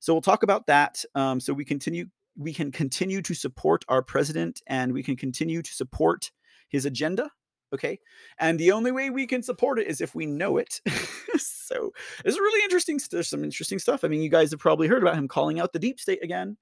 [0.00, 1.02] So we'll talk about that.
[1.14, 2.06] Um, so we continue
[2.36, 6.30] we can continue to support our president and we can continue to support
[6.68, 7.30] his agenda.
[7.72, 8.00] Okay,
[8.38, 10.80] and the only way we can support it is if we know it.
[11.38, 11.92] so
[12.24, 13.00] it's really interesting.
[13.10, 14.04] There's some interesting stuff.
[14.04, 16.58] I mean, you guys have probably heard about him calling out the deep state again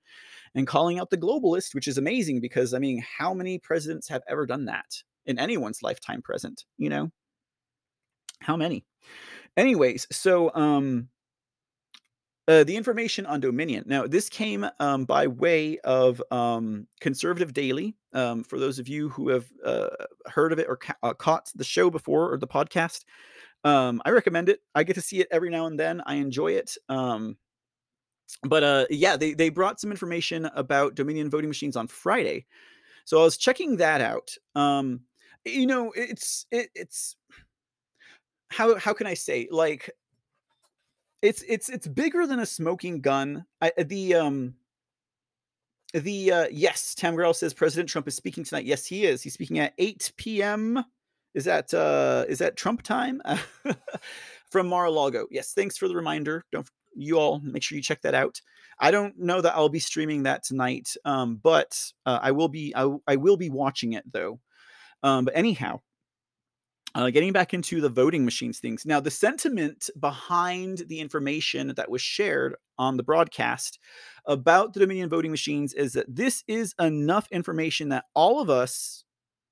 [0.55, 4.23] and calling out the globalist, which is amazing because I mean, how many presidents have
[4.29, 6.65] ever done that in anyone's lifetime present?
[6.77, 7.11] You know,
[8.41, 8.85] how many?
[9.57, 11.09] Anyways, so um,
[12.49, 13.85] uh, the information on Dominion.
[13.87, 17.95] Now, this came um, by way of um, Conservative Daily.
[18.15, 19.89] Um, for those of you who have uh,
[20.27, 23.05] heard of it or ca- uh, caught the show before or the podcast,
[23.65, 24.61] um, I recommend it.
[24.75, 26.01] I get to see it every now and then.
[26.07, 26.75] I enjoy it.
[26.89, 27.37] Um,
[28.43, 32.45] but uh yeah they they brought some information about dominion voting machines on friday
[33.05, 35.01] so i was checking that out um
[35.45, 37.17] you know it's it, it's
[38.51, 39.91] how how can i say like
[41.21, 43.45] It's it's it's bigger than a smoking gun.
[43.61, 44.55] I uh, the, um
[45.93, 48.67] the, uh yes, Tamgrel says President Trump is speaking tonight.
[48.67, 49.23] Yes, he is.
[49.23, 50.85] He's speaking at 8 PM.
[51.35, 53.21] Is that, uh is that Trump time?
[54.53, 55.27] From Mar-a-Lago.
[55.31, 56.45] Yes, thanks for the reminder.
[56.53, 56.69] Don't
[56.99, 58.41] you all make sure you check that out.
[58.81, 62.75] I don't know that I'll be streaming that tonight, um, but, uh, I will be
[62.75, 64.41] I will be watching it though.
[65.03, 65.81] Um, but anyhow
[66.95, 68.87] uh, getting back into the voting machines things.
[68.87, 73.79] Now, the sentiment behind the information that was shared on the broadcast
[74.27, 79.05] about the Dominion voting machines is that this is enough information that all of us,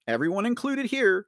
[0.06, 1.26] everyone included here,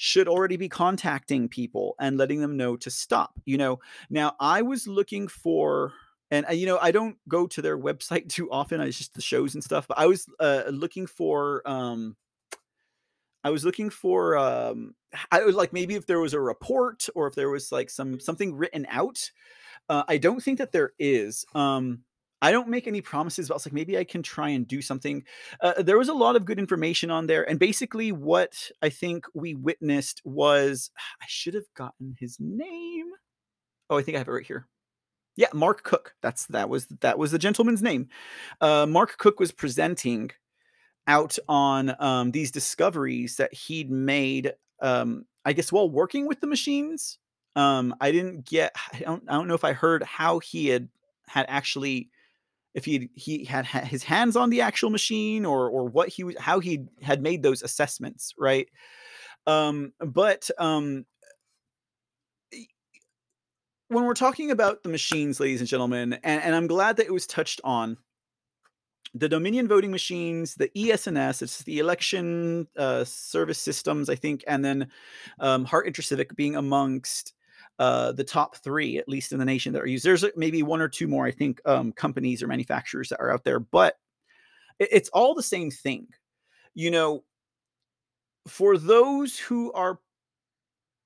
[0.00, 3.32] should already be contacting people and letting them know to stop.
[3.44, 5.92] You know, now I was looking for
[6.30, 9.20] and, uh, you know, I don't go to their website too often, it's just the
[9.20, 12.16] shows and stuff, but I was, uh, looking for, um
[13.44, 14.94] I was looking for, um
[15.32, 18.20] I was like, maybe if there was a report or if there was, like, some
[18.20, 19.30] something written out.
[19.88, 21.46] Uh, I don't think that there is.
[21.54, 22.04] Um,
[22.40, 24.80] I don't make any promises, but I was like, maybe I can try and do
[24.80, 25.24] something.
[25.60, 29.26] Uh, there was a lot of good information on there, and basically what I think
[29.34, 30.90] we witnessed was
[31.20, 33.06] I should have gotten his name.
[33.90, 34.66] Oh, I think I have it right here.
[35.36, 36.14] Yeah, Mark Cook.
[36.20, 38.08] That's that was that was the gentleman's name.
[38.60, 40.30] Uh, Mark Cook was presenting
[41.06, 44.52] out on, um, these discoveries that he'd made,
[44.82, 47.18] um, I guess, while working with the machines.
[47.56, 50.88] Um, I didn't get I don't I don't know if I heard how he had
[51.28, 52.10] had actually
[52.74, 56.60] if he'd he had his hands on the actual machine or or what he how
[56.60, 58.68] he had made those assessments, right?
[59.46, 61.06] Um, but, um
[63.88, 67.12] when we're talking about the machines, ladies and gentlemen, and and I'm glad that it
[67.12, 67.96] was touched on
[69.14, 74.64] the Dominion voting machines, the ES&S, it's the election, uh, service systems, I think, and
[74.64, 74.90] then,
[75.40, 77.32] um, Hart InterCivic being amongst,
[77.78, 80.04] uh, the top 3, at least in the nation that are used.
[80.04, 83.44] There's, maybe 1 or 2 more, I think, um, companies or manufacturers that are out
[83.44, 83.96] there, but
[84.78, 86.08] it it's all the same thing.
[86.74, 87.24] You know
[88.48, 90.00] for those who are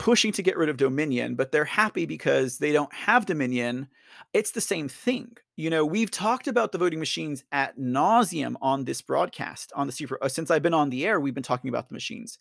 [0.03, 3.87] pushing to get rid of Dominion, but they're happy because they don't have Dominion,
[4.35, 5.37] it's the same thing.
[5.55, 9.93] You know, we've talked about the voting machines at nauseum on this broadcast, on the
[9.93, 12.41] super uh, since I've been on the air, we've been talking about the machines,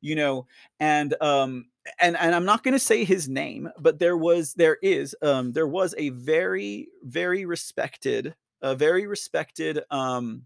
[0.00, 0.46] you know,
[0.78, 1.66] and, um,
[1.98, 5.66] and and I'm not gonna say his name, but there was there is, um, there
[5.66, 10.42] was a very, very respected a very respected, um,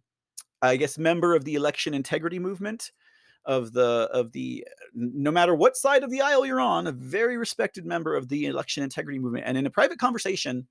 [0.63, 2.91] I guess, member of the election integrity movement
[3.47, 7.37] of the of the no matter what side of the aisle you're on, a very
[7.37, 10.67] respected member of the election integrity movement, and in a private conversation,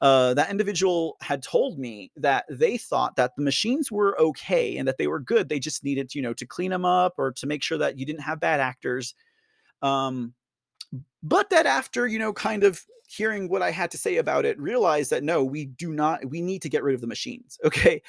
[0.00, 4.88] uh, that individual had told me that they thought that the machines were okay and
[4.88, 7.46] that they were good, they just needed, you know, to clean them up or to
[7.46, 9.14] make sure that you didn't have bad actors.
[9.80, 10.34] Um,
[11.22, 14.58] but that after, you know, kind of hearing what I had to say about it,
[14.58, 18.02] realized that, "No, we do not we need to get rid of the machines," okay?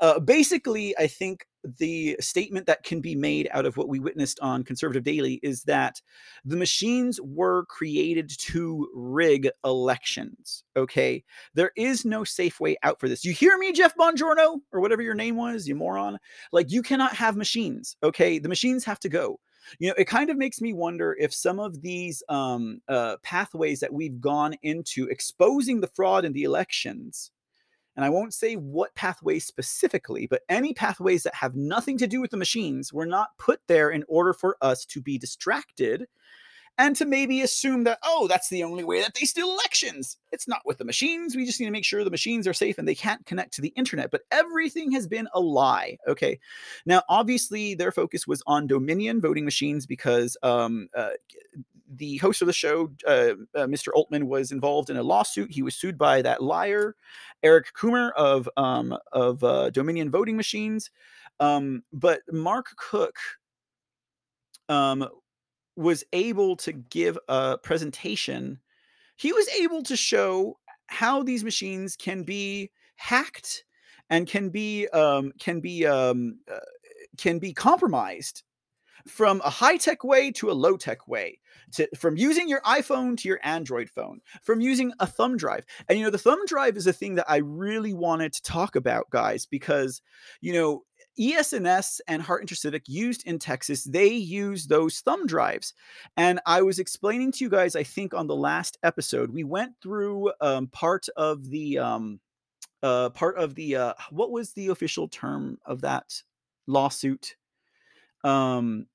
[0.00, 1.46] Uh, basically, I think
[1.78, 5.62] the statement that can be made out of what we witnessed on Conservative Daily is
[5.64, 6.00] that
[6.44, 11.24] the machines were created to rig elections, okay?
[11.54, 13.24] There is no safe way out for this.
[13.24, 16.18] You hear me, Jeff Buongiorno, or whatever your name was, you moron?
[16.52, 18.38] Like, you cannot have machines, okay?
[18.38, 19.38] The machines have to go.
[19.78, 23.80] You know, it kind of makes me wonder if some of these, um, uh, pathways
[23.80, 27.32] that we've gone into exposing the fraud in the elections
[27.96, 32.20] and I won't say what pathways specifically, but any pathways that have nothing to do
[32.20, 36.06] with the machines were not put there in order for us to be distracted
[36.78, 40.18] and to maybe assume that, "Oh, that's the only way that they steal elections.
[40.30, 41.34] It's not with the machines.
[41.34, 43.62] We just need to make sure the machines are safe and they can't connect to
[43.62, 46.38] the internet." But everything has been a lie, okay?
[46.84, 51.12] Now, obviously, their focus was on Dominion voting machines because, um, uh,
[51.94, 53.88] the host of the show, uh, uh, Mr.
[53.94, 55.50] Oltmann, was involved in a lawsuit.
[55.50, 56.96] He was sued by that liar,
[57.42, 60.90] Eric Coomer of, um, of, uh, Dominion Voting Machines.
[61.40, 63.16] Um, but Mark Cook
[64.68, 65.08] um,
[65.76, 68.58] was able to give a presentation.
[69.16, 70.58] He was able to show
[70.88, 73.64] how these machines can be hacked
[74.10, 76.58] and can be, um, can be, um, uh,
[77.18, 78.42] can be compromised
[79.06, 81.38] from a high-tech way to a low-tech way,
[81.72, 85.64] to from using your iPhone to your Android phone, from using a thumb drive.
[85.88, 88.76] And, you know, the thumb drive is a thing that I really wanted to talk
[88.76, 90.00] about, guys, because,
[90.40, 90.82] you know,
[91.18, 95.72] ES&S and Hart InterCivic used in Texas, they use those thumb drives.
[96.16, 99.72] And I was explaining to you guys, I think on the last episode, we went
[99.82, 102.20] through, um, part of the, um,
[102.82, 106.22] uh, part of the, uh what was the official term of that
[106.66, 107.36] lawsuit?
[108.22, 108.86] Um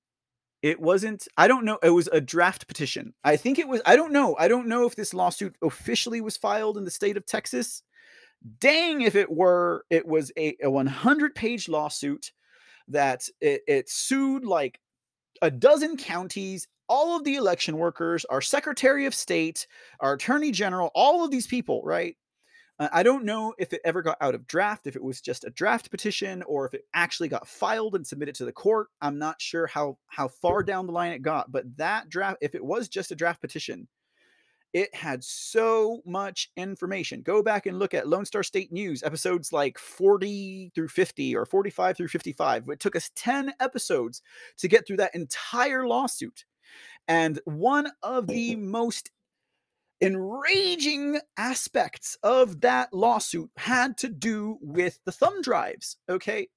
[0.61, 3.13] It wasn't I don't know, it was a draft petition.
[3.23, 4.35] I think it was I don't know.
[4.37, 7.83] I don't know if this lawsuit officially was filed in the state of Texas.
[8.59, 12.31] Dang if it were, it was a, a 100-page lawsuit
[12.87, 14.79] that it, it sued like
[15.41, 19.67] a dozen counties, all of the election workers, our Secretary of State,
[19.99, 22.15] our Attorney General, all of these people, right?
[22.81, 25.45] Uh, I don't know if it ever got out of draft, if it was just
[25.45, 28.87] a draft petition, or if it actually got filed and submitted to the court.
[28.99, 32.55] I'm not sure how how far down the line it got, but that draft, if
[32.55, 33.87] it was just a draft petition,
[34.73, 37.21] it had so much information.
[37.21, 41.45] Go back and look at Lone Star State News episodes like 40 through 50 or
[41.45, 42.67] 45 through 55.
[42.67, 44.23] It took us 10 episodes
[44.57, 46.45] to get through that entire lawsuit.
[47.07, 49.11] And one of the most
[50.01, 55.97] enraging aspects of that lawsuit had to do with the thumb drives.
[56.09, 56.47] Okay.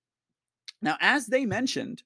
[0.81, 2.03] Now, as they mentioned,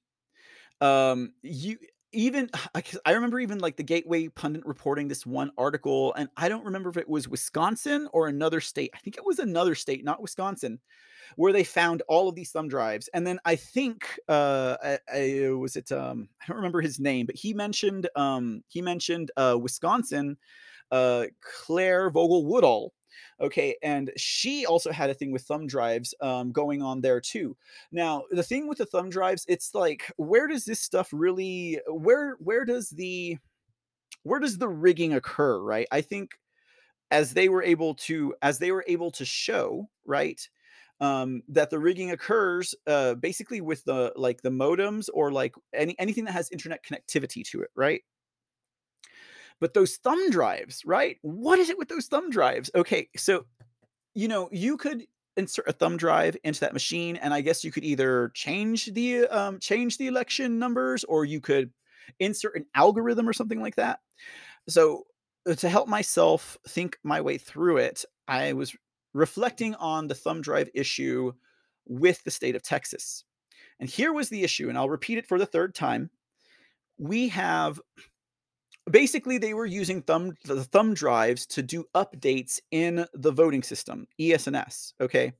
[0.81, 1.77] um, you
[2.11, 2.49] even
[3.05, 6.89] I remember even like the Gateway pundit reporting this one article, and I don't remember
[6.89, 8.91] if it was Wisconsin or another state.
[8.93, 10.79] I think it was another state, not Wisconsin,
[11.35, 13.09] where they found all of these thumb drives.
[13.13, 17.25] And then I think uh, I, I, was it um, I don't remember his name,
[17.25, 20.37] but he mentioned um, he mentioned uh, Wisconsin
[20.91, 22.93] uh, Claire Vogel Woodall.
[23.41, 27.55] Okay, and she also had a thing with thumb drives um, going on there too.
[27.91, 31.79] Now, the thing with the thumb drives, it's like, where does this stuff really?
[31.87, 33.37] Where where does the
[34.23, 35.61] where does the rigging occur?
[35.61, 35.87] Right?
[35.91, 36.31] I think
[37.11, 40.47] as they were able to as they were able to show right
[41.01, 45.97] um, that the rigging occurs uh, basically with the like the modems or like any
[45.99, 48.01] anything that has internet connectivity to it right
[49.59, 51.17] but those thumb drives, right?
[51.21, 52.71] What is it with those thumb drives?
[52.75, 53.45] Okay, so
[54.13, 55.05] you know, you could
[55.37, 59.27] insert a thumb drive into that machine, and I guess you could either change the
[59.27, 61.71] um, change the election numbers, or you could
[62.19, 63.99] insert an algorithm or something like that.
[64.67, 65.05] So
[65.47, 68.75] uh, to help myself think my way through it, I was
[69.13, 71.33] reflecting on the thumb drive issue
[71.87, 73.23] with the state of Texas.
[73.79, 76.09] And here was the issue, and I'll repeat it for the third time.
[76.97, 77.79] We have
[78.89, 84.07] basically they were using thumb the thumb drives to do updates in the voting system
[84.19, 85.33] ES&S okay?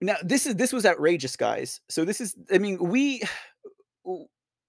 [0.00, 1.80] Now this is this was outrageous guys.
[1.88, 3.22] So this is i mean we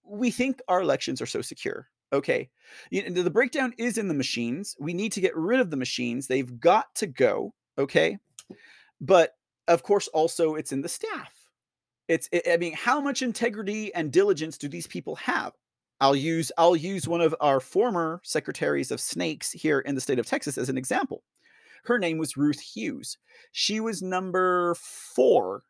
[0.04, 2.50] we think our elections are so secure okay?
[2.90, 4.76] You know, the breakdown is in the machines.
[4.80, 6.28] We need to get rid of the machines.
[6.28, 8.18] They've got to go okay?
[9.00, 9.36] But
[9.68, 11.34] of course also it's in the staff.
[12.08, 15.54] It's it, i mean how much integrity and diligence do these people have
[16.02, 20.20] I'll use I'll use one of our former secretaries of snakes here in the state
[20.20, 21.24] of Texas as an example.
[21.86, 23.18] Her name was Ruth Hughes.
[23.52, 25.64] She was number 4.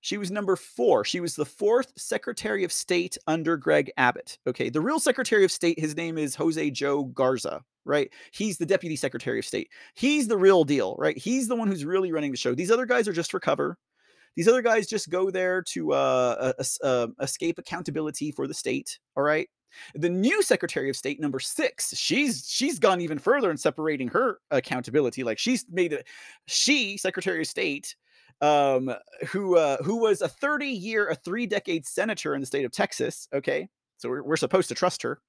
[0.00, 1.04] She was number 4.
[1.04, 4.38] She was the fourth Secretary of State under Greg Abbott.
[4.46, 8.12] Okay, the real Secretary of State his name is Jose Joe Garza, right?
[8.32, 9.70] He's the Deputy Secretary of State.
[9.94, 11.18] He's the real deal, right?
[11.18, 12.54] He's the one who's really running the show.
[12.54, 13.76] These other guys are just for cover.
[14.38, 16.52] These other guys just go there to uh,
[16.84, 18.96] uh, escape accountability for the state.
[19.16, 19.48] All right.
[19.96, 24.38] The new Secretary of State, number six, she's she's gone even further in separating her
[24.52, 25.24] accountability.
[25.24, 26.06] Like she's made it.
[26.46, 27.96] She, Secretary of State,
[28.40, 28.94] um,
[29.26, 32.70] who uh, who was a 30 year, a three decade senator in the state of
[32.70, 33.26] Texas.
[33.34, 35.20] Okay, so we're, we're supposed to trust her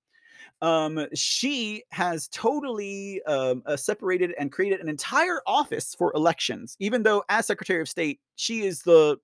[0.62, 7.04] um, she has totally um, uh, separated and created an entire office for elections, even
[7.04, 9.18] though, as Secretary of State, she is the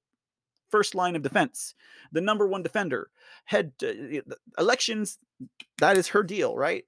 [0.69, 1.75] first line of defense,
[2.11, 3.09] the number one defender.
[3.45, 4.19] Head uh,
[4.57, 5.19] elections,
[5.79, 6.83] that is her deal, right?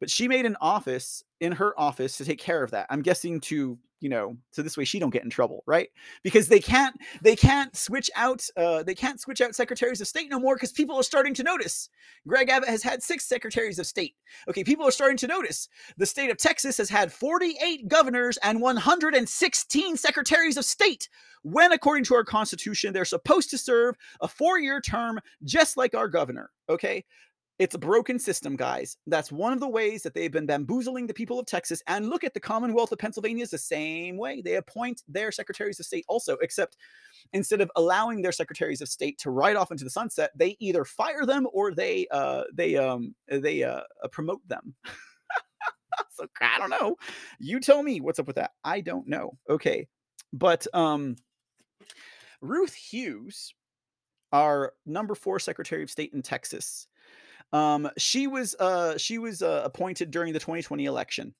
[0.00, 2.86] But she made an office in her office to take care of that.
[2.90, 5.88] I'm guessing to you know so this way she don't get in trouble right?
[6.22, 10.30] Because they can't they can't switch out uh they can't switch out secretaries of state
[10.30, 11.88] no more because people are starting to notice.
[12.26, 14.14] Greg abbott has had six secretaries of state.
[14.48, 15.68] Okay people are starting to notice.
[15.96, 21.08] The state of texas has had 48 governors and 116 secretaries of state
[21.42, 26.08] when according to our constitution they're supposed to serve a four-year term just like our
[26.08, 27.04] governor okay
[27.58, 28.96] it's a broken system, guys.
[29.08, 31.82] That's one of the ways that they've been bamboozling the people of Texas.
[31.88, 34.40] And look at the Commonwealth of Pennsylvania is the same way.
[34.40, 36.76] They appoint their secretaries of state also, except
[37.32, 40.84] instead of allowing their secretaries of state to ride off into the sunset, they either
[40.84, 44.74] fire them or they uh, they um, they uh, uh promote them.
[46.12, 46.94] so I don't know.
[47.40, 48.52] You tell me what's up with that.
[48.62, 49.36] I don't know.
[49.50, 49.88] Okay,
[50.32, 51.16] but um,
[52.40, 53.52] Ruth Hughes,
[54.32, 56.86] our number four Secretary of State in Texas
[57.52, 61.34] um, she was uh, she was uh, appointed during the 2020 election.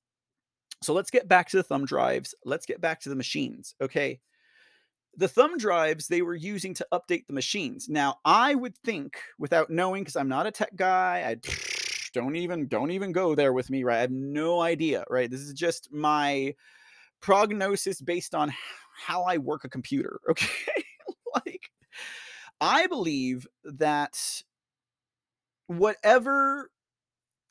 [0.83, 2.35] So let's get back to the thumb drives.
[2.45, 3.75] Let's get back to the machines.
[3.81, 4.21] Okay.
[5.17, 7.89] the thumb drives they were using to update the machines.
[7.89, 11.37] Now, I would think, without knowing, because I'm not a tech guy, I
[12.15, 13.99] don't even don't even go there with me, right?
[13.99, 15.31] I have no idea, right?
[15.31, 16.55] This is just my
[17.21, 18.53] prognosis based on
[19.07, 20.21] how I work a computer.
[20.31, 20.85] Okay,
[21.35, 21.71] like
[22.61, 24.43] I believe that
[25.69, 26.71] whatever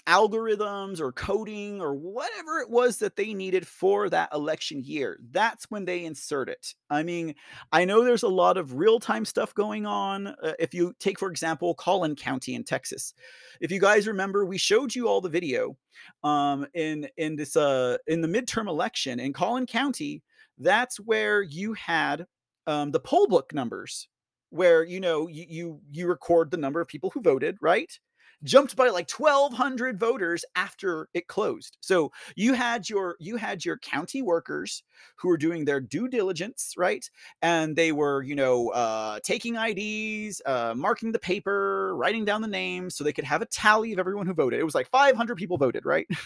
[0.08, 5.20] algorithms or coding or whatever it was that they needed for that election year.
[5.32, 6.74] That's when they insert it.
[6.90, 7.36] I mean,
[7.74, 10.28] I know there's a lot of real time stuff going on.
[10.28, 13.14] Uh, if you take, for example, Collin County in Texas,
[13.60, 15.76] if you guys remember, we showed you all the video
[16.24, 20.24] um, in in this uh, in the midterm election in Collin County.
[20.58, 22.26] That's where you had
[22.66, 24.08] um, the poll book numbers
[24.50, 28.00] where you know you, you you record the number of people who voted right
[28.44, 31.78] jumped by like 1200 voters after it closed.
[31.82, 34.84] So you had your you had your county workers
[35.16, 37.10] who were doing their due diligence right?
[37.42, 42.48] And they were you know uh, taking ids uh, marking the paper writing down the
[42.48, 44.60] names so they could have a tally of everyone who voted.
[44.60, 46.08] It was like 500 people voted right?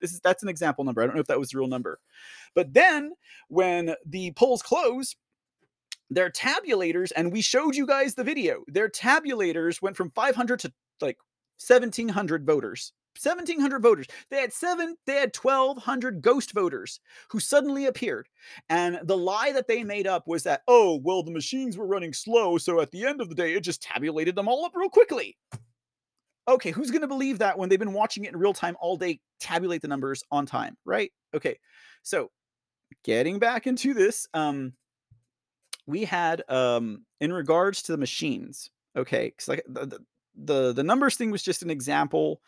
[0.00, 1.02] This is that's an example number.
[1.02, 1.98] I don't know if that was the real number.
[2.54, 3.14] But then
[3.48, 5.16] when the polls close
[6.10, 10.72] their tabulators and we showed you guys the video their tabulators went from 500 to
[11.00, 11.18] like
[11.58, 14.06] 1700 voters 1700 voters.
[14.30, 18.28] They had seven they had 1200 ghost voters who suddenly appeared.
[18.68, 22.12] And the lie that they made up was that oh well the machines were running
[22.12, 24.88] slow so at the end of the day it just tabulated them all up real
[24.88, 25.36] quickly.
[26.46, 28.96] Okay who's going to believe that when they've been watching it in real time all
[28.96, 31.10] day tabulate the numbers on time right?
[31.34, 31.58] Okay
[32.02, 32.30] so
[33.04, 34.72] getting back into this um
[35.86, 39.98] we had um in regards to the machines okay because like the, the,
[40.44, 42.40] the the numbers thing was just an example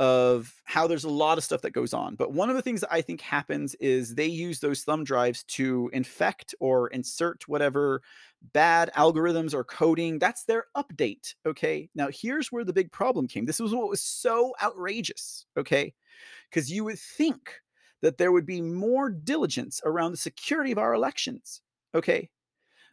[0.00, 2.16] of how there's a lot of stuff that goes on.
[2.16, 5.44] But one of the things that I think happens is they use those thumb drives
[5.44, 8.02] to infect or insert whatever
[8.52, 10.18] bad algorithms or coding.
[10.18, 11.34] That's their update.
[11.46, 11.88] Okay.
[11.94, 13.46] Now, here's where the big problem came.
[13.46, 15.46] This was what was so outrageous.
[15.56, 15.94] Okay.
[16.50, 17.60] Because you would think
[18.02, 21.60] that there would be more diligence around the security of our elections.
[21.94, 22.30] Okay.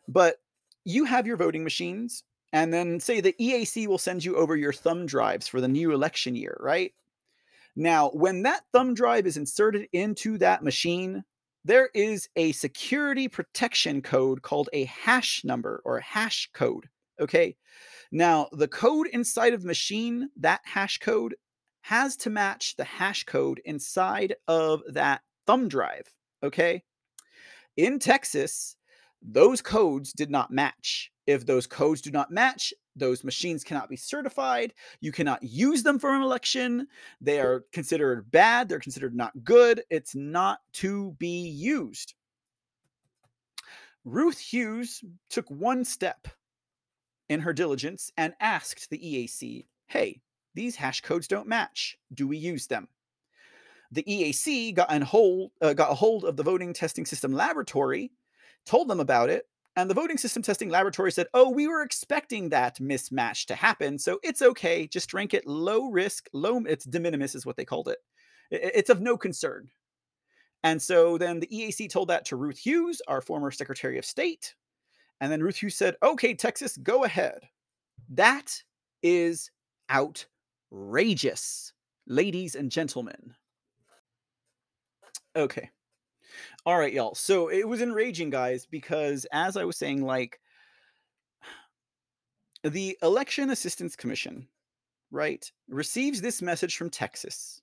[0.08, 0.36] But
[0.86, 4.74] you have your voting machines, and then say the EAC will send you over your
[4.74, 6.94] thumb drives for the new election year, right?
[7.76, 11.24] Now, when that thumb drive is inserted into that machine,
[11.64, 16.90] there is a security protection code called a hash number or hash code.
[17.20, 17.56] Okay.
[18.12, 21.36] Now, the code inside of the machine, that hash code,
[21.82, 26.14] has to match the hash code inside of that thumb drive.
[26.44, 26.84] Okay.
[27.78, 28.76] In Texas,
[29.22, 31.12] those codes did not match.
[31.32, 34.74] If those codes do not match, those machines cannot be certified.
[35.00, 36.88] You cannot use them for an election.
[37.22, 38.68] They are considered bad.
[38.68, 39.84] They're considered not good.
[39.90, 42.14] It's not to be used.
[44.04, 46.28] Ruth Hughes took one step
[47.30, 50.22] in her diligence and asked the EAC, hey,
[50.54, 51.98] these hash codes don't match.
[52.14, 52.90] Do we use them?
[53.92, 58.12] The EAC got, hold, uh, got a hold of the voting testing system laboratory
[58.66, 59.46] told them about it.
[59.78, 63.98] And the voting system testing laboratory said, oh, we were expecting that mismatch to happen.
[63.98, 64.86] So it's okay.
[64.86, 67.98] Just rank it low risk, low, it's de minimis, is what they called it.
[68.52, 69.70] It's of no concern.
[70.64, 74.56] And so then the EAC told that to Ruth Hughes, our former Secretary of State.
[75.22, 77.40] And then Ruth Hughes said, okay, Texas, go ahead.
[78.10, 78.62] That
[79.02, 79.52] is
[79.90, 81.74] outrageous,
[82.08, 83.36] ladies and gentlemen.
[85.36, 85.70] Okay.
[86.66, 87.16] All right, y'all.
[87.16, 90.40] So it was enraging, guys, because as I was saying, like
[92.64, 94.48] the Election Assistance Commission,
[95.12, 97.62] right, receives this message from Texas.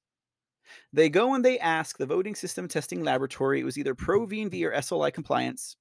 [0.93, 4.65] They go and they ask the voting system testing laboratory, it was either Pro V&V
[4.67, 5.77] or SLI compliance.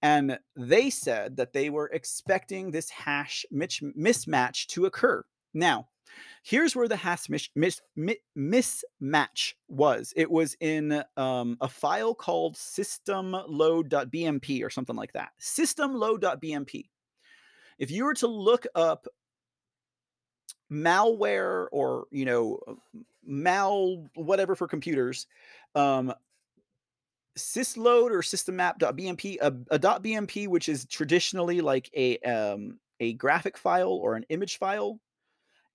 [0.00, 5.22] And they said that they were expecting this hash mismatch to occur.
[5.54, 5.88] Now,
[6.42, 7.82] Here's where the hash mis- mis-
[8.36, 10.12] mismatch was.
[10.16, 15.30] It was in um, a file called systemload.bmp or something like that.
[15.40, 16.88] Systemload.bmp.
[17.78, 19.06] If you were to look up
[20.72, 22.58] malware or you know
[23.24, 25.26] mal whatever for computers
[25.74, 26.12] um
[27.38, 33.92] sysload or systemmap.bmp a, a .bmp which is traditionally like a um a graphic file
[33.92, 34.98] or an image file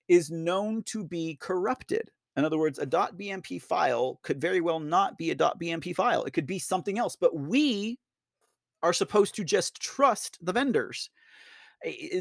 [0.08, 2.10] is known to be corrupted.
[2.36, 6.24] In other words, a .bmp file could very well not be a .bmp file.
[6.24, 7.98] It could be something else, but we
[8.82, 11.10] are supposed to just trust the vendors.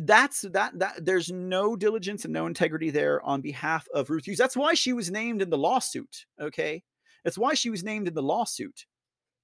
[0.01, 4.37] That's that that there's no diligence and no integrity there on behalf of Ruth Hughes.
[4.37, 6.83] That's why she was named in the lawsuit, okay?
[7.23, 8.85] That's why she was named in the lawsuit.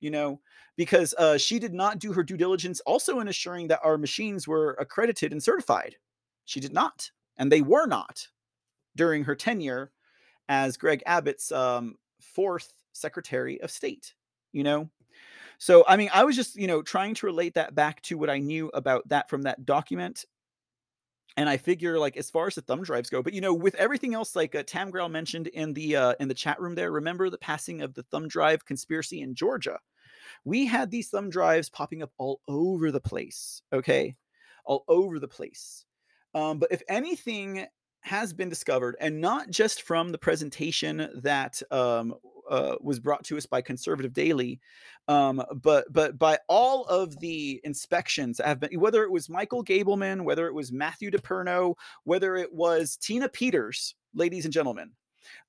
[0.03, 0.41] you know,
[0.76, 4.45] because uh, she did not do her due diligence also in assuring that our machines
[4.48, 5.95] were accredited and certified.
[6.44, 8.28] She did not, and they were not
[8.95, 9.91] during her tenure
[10.49, 14.14] as Greg Abbott's um, fourth Secretary of State,
[14.52, 14.90] you know.
[15.57, 18.30] So, I mean, I was just, you know, trying to relate that back to what
[18.30, 20.26] I knew about that from that document
[21.38, 23.76] and I figure like as far as the thumb drives go, but you know, with
[23.76, 26.91] everything else, like uh, Tam Grell mentioned in the uh, in the chat room there,
[26.91, 29.80] remember the passing of the thumb drive conspiracy in Georgia?
[30.45, 33.61] We had these thumb drives popping up all over the place.
[33.72, 34.15] Okay,
[34.65, 35.86] all over the place.
[36.36, 37.65] Um, but if anything
[38.04, 42.14] has been discovered, and not just from the presentation that um,
[42.50, 44.60] uh, was brought to us by Conservative Daily,
[45.08, 49.64] um, but but by all of the inspections that have been, whether it was Michael
[49.64, 54.92] Gableman, whether it was Matthew DePerno, whether it was Tina Peters, ladies and gentlemen,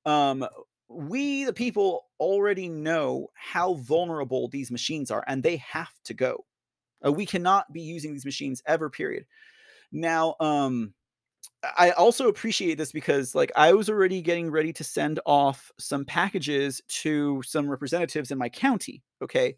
[0.07, 0.47] um,
[0.89, 6.45] we the people already know how vulnerable these machines are, and they have to go.
[7.05, 8.89] Uh, we cannot be using these machines ever.
[8.89, 9.27] Period.
[9.93, 10.95] Now, um,
[11.78, 16.05] I also appreciate this because like I was already getting ready to send off some
[16.05, 19.57] packages to some representatives in my county, okay?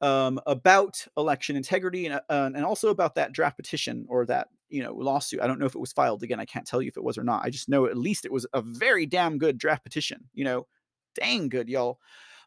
[0.00, 4.82] Um, about election integrity and uh, and also about that draft petition or that you
[4.82, 5.40] know lawsuit.
[5.42, 6.40] I don't know if it was filed again.
[6.40, 7.44] I can't tell you if it was or not.
[7.44, 10.24] I just know at least it was a very damn good draft petition.
[10.32, 10.66] You know,
[11.14, 11.98] dang good, y'all.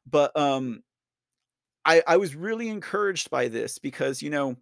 [0.10, 0.82] But um,
[1.86, 4.56] I I was really encouraged by this because you know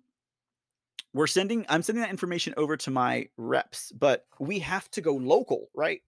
[1.13, 5.15] we're sending i'm sending that information over to my reps but we have to go
[5.15, 6.01] local right?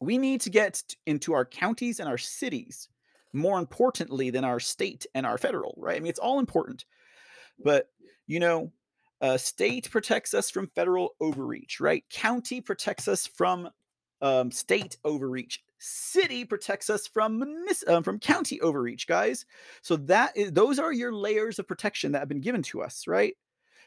[0.00, 2.88] We need to get into our counties and our cities
[3.32, 5.96] more importantly than our state and our federal right?
[5.96, 6.84] I mean it's all important
[7.62, 7.88] but
[8.26, 8.72] you know
[9.20, 12.04] uh, state protects us from federal overreach right?
[12.10, 13.68] County protects us from
[14.20, 15.62] um, state overreach.
[15.78, 17.42] City protects us from
[17.88, 19.44] um, from county overreach guys.
[19.82, 23.08] So that is those are your layers of protection that have been given to us
[23.08, 23.34] right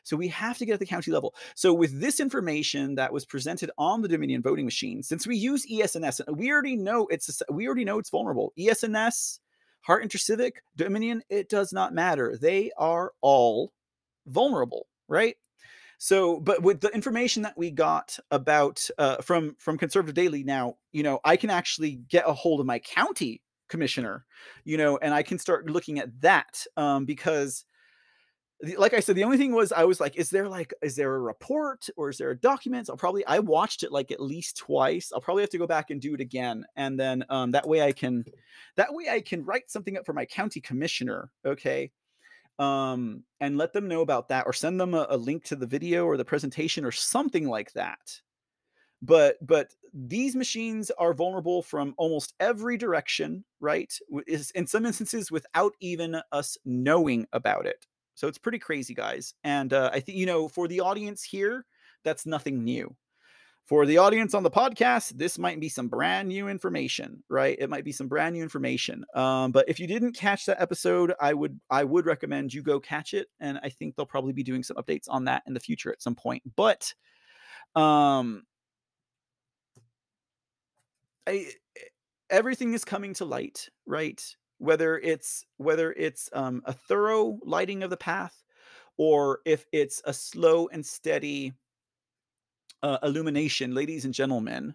[0.05, 1.35] so we have to get at the county level.
[1.55, 5.65] So with this information that was presented on the Dominion voting machine, since we use
[5.69, 8.53] ES&S, we already know it's we already know it's vulnerable.
[8.57, 9.39] ES&S,
[9.81, 12.37] Hart InterCivic, Dominion, it does not matter.
[12.39, 13.73] They are all
[14.27, 15.35] vulnerable, right?
[15.97, 20.75] So, but with the information that we got about uh, from from Conservative Daily, now
[20.91, 24.23] you know I can actually get a hold of my county commissioner,
[24.63, 27.65] you know, and I can start looking at that um, because
[28.77, 31.13] like I said, the only thing was I was like, is there like, is there
[31.13, 32.89] a report or is there a document?
[32.89, 35.11] I'll probably I watched it like at least twice.
[35.13, 37.81] I'll probably have to go back and do it again, and then um, that way
[37.81, 38.23] I can,
[38.77, 41.31] that way I can write something up for my county commissioner.
[41.45, 41.91] Okay,
[42.57, 45.67] um, and let them know about that, or send them a, a link to the
[45.67, 48.21] video or the presentation or something like that.
[49.01, 53.93] But but these machines are vulnerable from almost every direction, right?
[54.27, 57.85] Is in some instances without even us knowing about it.
[58.15, 59.33] So it's pretty crazy, guys.
[59.43, 61.65] And uh, I think, you know, for the audience here,
[62.03, 62.95] that's nothing new.
[63.65, 67.57] For the audience on the podcast, this might be some brand new information, right?
[67.59, 69.03] It might be some brand new information.
[69.15, 72.79] Um, but if you didn't catch that episode, I would I would recommend you go
[72.79, 75.59] catch it, and I think they'll probably be doing some updates on that in the
[75.59, 76.43] future at some point.
[76.55, 76.93] But
[77.73, 78.43] um,
[81.27, 81.47] I,
[82.29, 84.21] everything is coming to light, right?
[84.57, 88.43] Whether it's whether it's um, a thorough lighting of the path
[88.97, 91.53] or if it's a slow and steady
[92.83, 94.73] uh, illumination ladies and gentlemen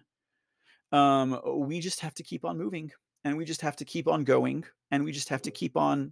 [0.91, 2.91] um, we just have to keep on moving
[3.23, 6.11] and we just have to keep on going and we just have to keep on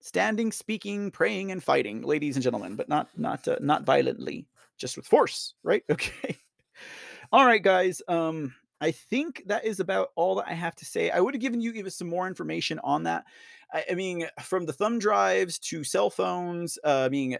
[0.00, 4.96] standing speaking praying and fighting ladies and gentlemen but not not uh, not violently just
[4.96, 5.84] with force right?
[5.90, 6.36] Okay.
[7.30, 11.08] All right guys um I think that is about all that I have to say.
[11.08, 13.24] I would have given you even some more information on that.
[13.72, 17.38] I, I mean, from the thumb drives to cell phones, uh, I mean,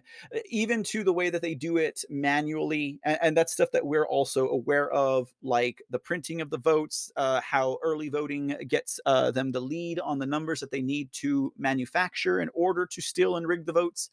[0.48, 4.06] even to the way that they do it manually, and, and that's stuff that we're
[4.06, 9.32] also aware of, like the printing of the votes, uh, how early voting gets uh,
[9.32, 13.36] them the lead on the numbers that they need to manufacture in order to steal
[13.36, 14.10] and rig the votes,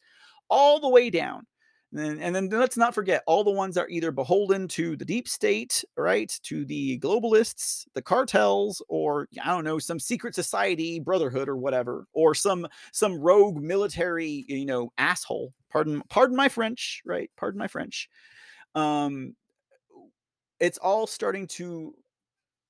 [0.48, 1.46] all the way down
[1.92, 5.04] and then, and then let's not forget all the ones are either beholden to the
[5.04, 6.32] deep state, right?
[6.44, 12.06] To the globalists, the cartels, or I don't know, some secret society brotherhood or whatever,
[12.12, 15.52] or some some rogue military, you know, asshole.
[15.68, 17.30] Pardon, pardon my French, right?
[17.36, 18.08] Pardon my French.
[18.76, 19.34] Um,
[20.60, 21.94] it's all starting to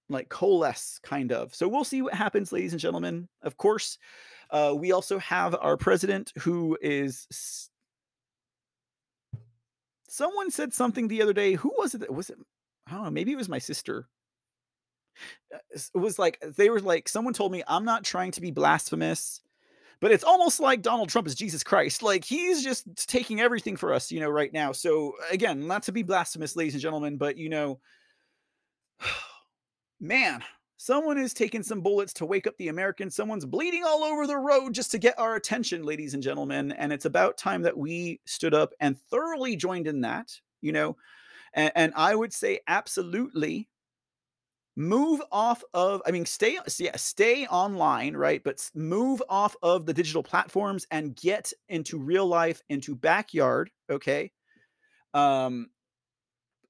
[0.09, 1.55] like coalesce, kind of.
[1.55, 3.29] So we'll see what happens, ladies and gentlemen.
[3.43, 3.99] Of course,
[4.51, 7.70] uh, we also have our president who is
[10.11, 11.55] someone said something the other day.
[11.55, 11.99] Who was it?
[11.99, 12.39] That, Was it?
[12.87, 13.11] I don't know.
[13.11, 14.09] Maybe it was my sister.
[15.55, 15.59] Uh,
[15.95, 19.41] it was like they were like someone told me I'm not trying to be blasphemous,
[20.01, 22.03] but it's almost like Donald Trump is Jesus Christ.
[22.03, 24.73] Like he's just taking everything for us, you know, right now.
[24.73, 27.81] So again, not to be blasphemous, ladies and gentlemen, but you know,
[30.01, 30.43] man,
[30.81, 33.15] someone is taking some bullets to wake up the Americans.
[33.15, 36.73] Someone's bleeding all over the road just to get our attention, ladies and gentlemen.
[36.73, 40.33] And it's about time that we stood up and thoroughly joined in that,
[40.63, 40.97] you know.
[41.53, 43.69] And, and I would say absolutely
[44.77, 49.93] move off of i mean stay yeah stay online right but move off of the
[49.93, 54.31] digital platforms and get into real life into backyard okay
[55.13, 55.69] um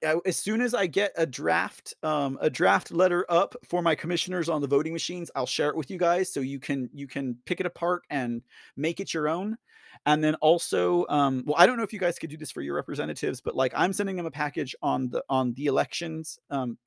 [0.03, 4.49] as soon as i get a draft um a draft letter up for my commissioners
[4.49, 7.37] on the voting machines i'll share it with you guys so you can you can
[7.47, 8.43] pick it apart and
[8.77, 9.57] make it your own
[10.07, 12.63] and then also um well i don't know if you guys could do this for
[12.63, 16.79] your representatives but like i'm sending them a package on the on the elections um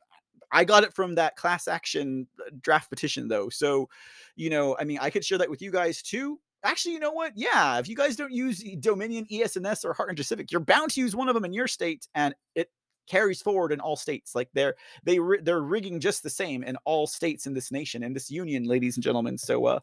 [0.53, 3.49] I got it from that class action uh, draft petition though.
[3.49, 3.90] So,
[4.35, 6.40] you know, I mean, I could share that with you guys too.
[6.64, 7.34] Actually, you know what?
[7.35, 11.15] Yeah, if you guys don't use Dominion, ES&S, or Hart InterCivic, you're bound to use
[11.15, 12.69] one of them in your state, and it
[13.08, 14.36] carries forward in all states.
[14.36, 18.14] Like they're they they're rigging just the same in all states in this nation in
[18.14, 19.38] this union, ladies and gentlemen.
[19.38, 19.80] So, uh,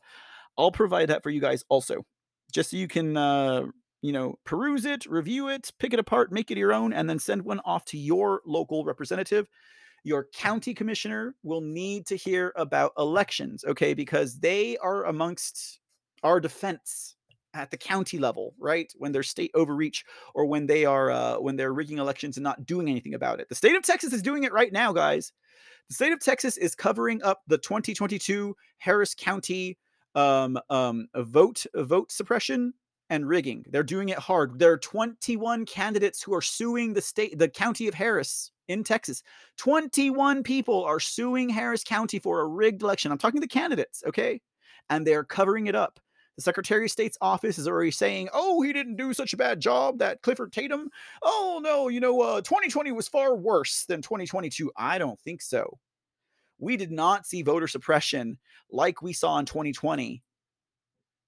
[0.59, 2.05] I'll provide that for you guys also,
[2.53, 3.67] just so you can uh,
[4.03, 7.19] you know peruse it, review it, pick it apart, make it your own, and then
[7.19, 9.49] send one off to your local representative
[10.03, 13.95] your county commissioner will need to hear about elections, okay?
[13.95, 15.81] Because they are amongst
[16.23, 17.17] our defense
[17.55, 18.93] at the county level, right?
[18.97, 20.05] When there's state overreach
[20.35, 23.49] or when they are uh, when they're rigging elections and not doing anything about it.
[23.49, 25.33] The state of Texas is doing it right now, guys.
[25.89, 29.77] The state of Texas is covering up the 2022 Harris County
[30.15, 32.75] um, um, vote vote suppression
[33.11, 33.65] and rigging.
[33.69, 34.59] They're doing it hard.
[34.59, 39.23] There are 21 candidates who are suing the state, the county of Harris in Texas.
[39.59, 43.11] 21 people are suing Harris County for a rigged election.
[43.11, 44.41] I'm talking to the candidates, okay?
[44.89, 45.99] And they're covering it up.
[46.41, 49.61] The Secretary of State's office is already saying, oh, he didn't do such a bad
[49.61, 50.89] job, that Clifford Tatum.
[51.23, 54.73] Oh, no, you know, uh, 2020 was far worse than 2022.
[54.75, 55.79] I don't think so.
[56.59, 58.39] We did not see voter suppression
[58.71, 60.23] like we saw in 2020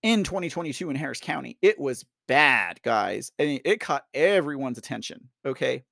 [0.02, 1.58] in 2022 in Harris County.
[1.60, 3.32] It was bad, guys.
[3.38, 5.28] Mean, it caught everyone's attention.
[5.44, 5.84] Okay.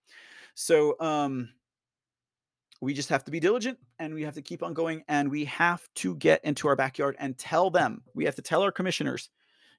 [0.55, 1.51] So um
[2.81, 5.45] we just have to be diligent and we have to keep on going and we
[5.45, 8.03] have to get into our backyard and tell them.
[8.15, 9.29] We have to tell our commissioners.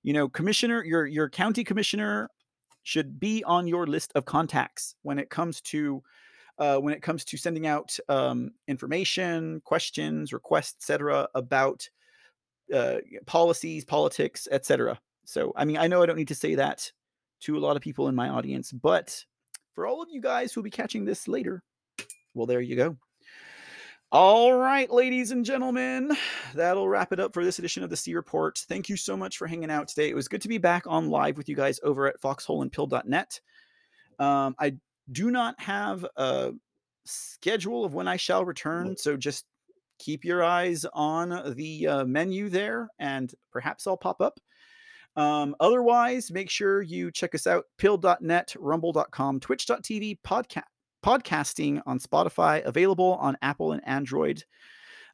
[0.03, 2.29] You know, commissioner, your your county commissioner
[2.83, 6.03] should be on your list of contacts when it comes to
[6.57, 11.87] uh, when it comes to sending out um, information, questions, requests, etc., about
[12.73, 14.99] uh, policies, politics, etc.
[15.25, 16.91] So, I mean, I know I don't need to say that
[17.41, 19.23] to a lot of people in my audience, but
[19.73, 21.63] for all of you guys who'll be catching this later,
[22.33, 22.97] well, there you go.
[24.11, 26.11] All right, ladies and gentlemen,
[26.53, 28.59] that'll wrap it up for this edition of the C Report.
[28.67, 30.09] Thank you so much for hanging out today.
[30.09, 33.39] It was good to be back on live with you guys over at foxholeandpill.net.
[34.19, 34.75] Um, I
[35.13, 36.51] do not have a
[37.05, 39.45] schedule of when I shall return, so just
[39.97, 44.39] keep your eyes on the uh, menu there, and perhaps I'll pop up.
[45.15, 50.63] Um, otherwise, make sure you check us out pilled.net, rumble.com, twitch.tv, podcast,
[51.03, 54.43] podcasting on Spotify, available on Apple and Android.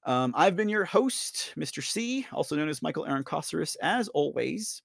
[0.06, 1.84] Um, I've been your host, Mr.
[1.84, 4.82] C, also known as Michael Aaron Kosaris, as always.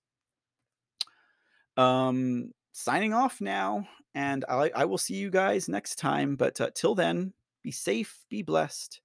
[1.77, 6.37] Um, signing off now, and I, I will see you guys next time.
[6.37, 9.01] But uh, till then, be safe, be blessed,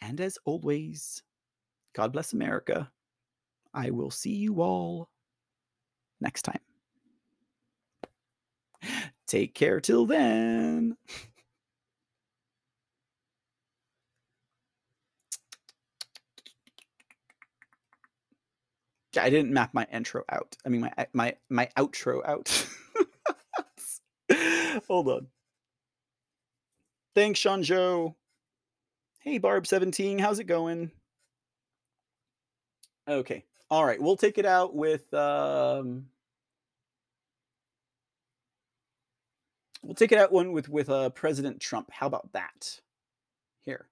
[0.00, 1.22] and as always,
[1.94, 2.90] God bless America.
[3.72, 5.08] I will see you all
[6.20, 6.60] next time.
[9.28, 10.96] Take care till then.
[19.18, 20.56] I didn't map my intro out.
[20.64, 22.66] I mean my my my outro out.
[24.88, 25.26] Hold on.
[27.14, 28.16] Thanks, Sean Joe.
[29.20, 30.90] Hey, Barb17, how's it going?
[33.08, 33.44] Okay.
[33.70, 36.06] All right, we'll take it out with um
[39.82, 41.90] we'll take it out one with with uh President Trump.
[41.90, 42.80] How about that?
[43.64, 43.88] Here.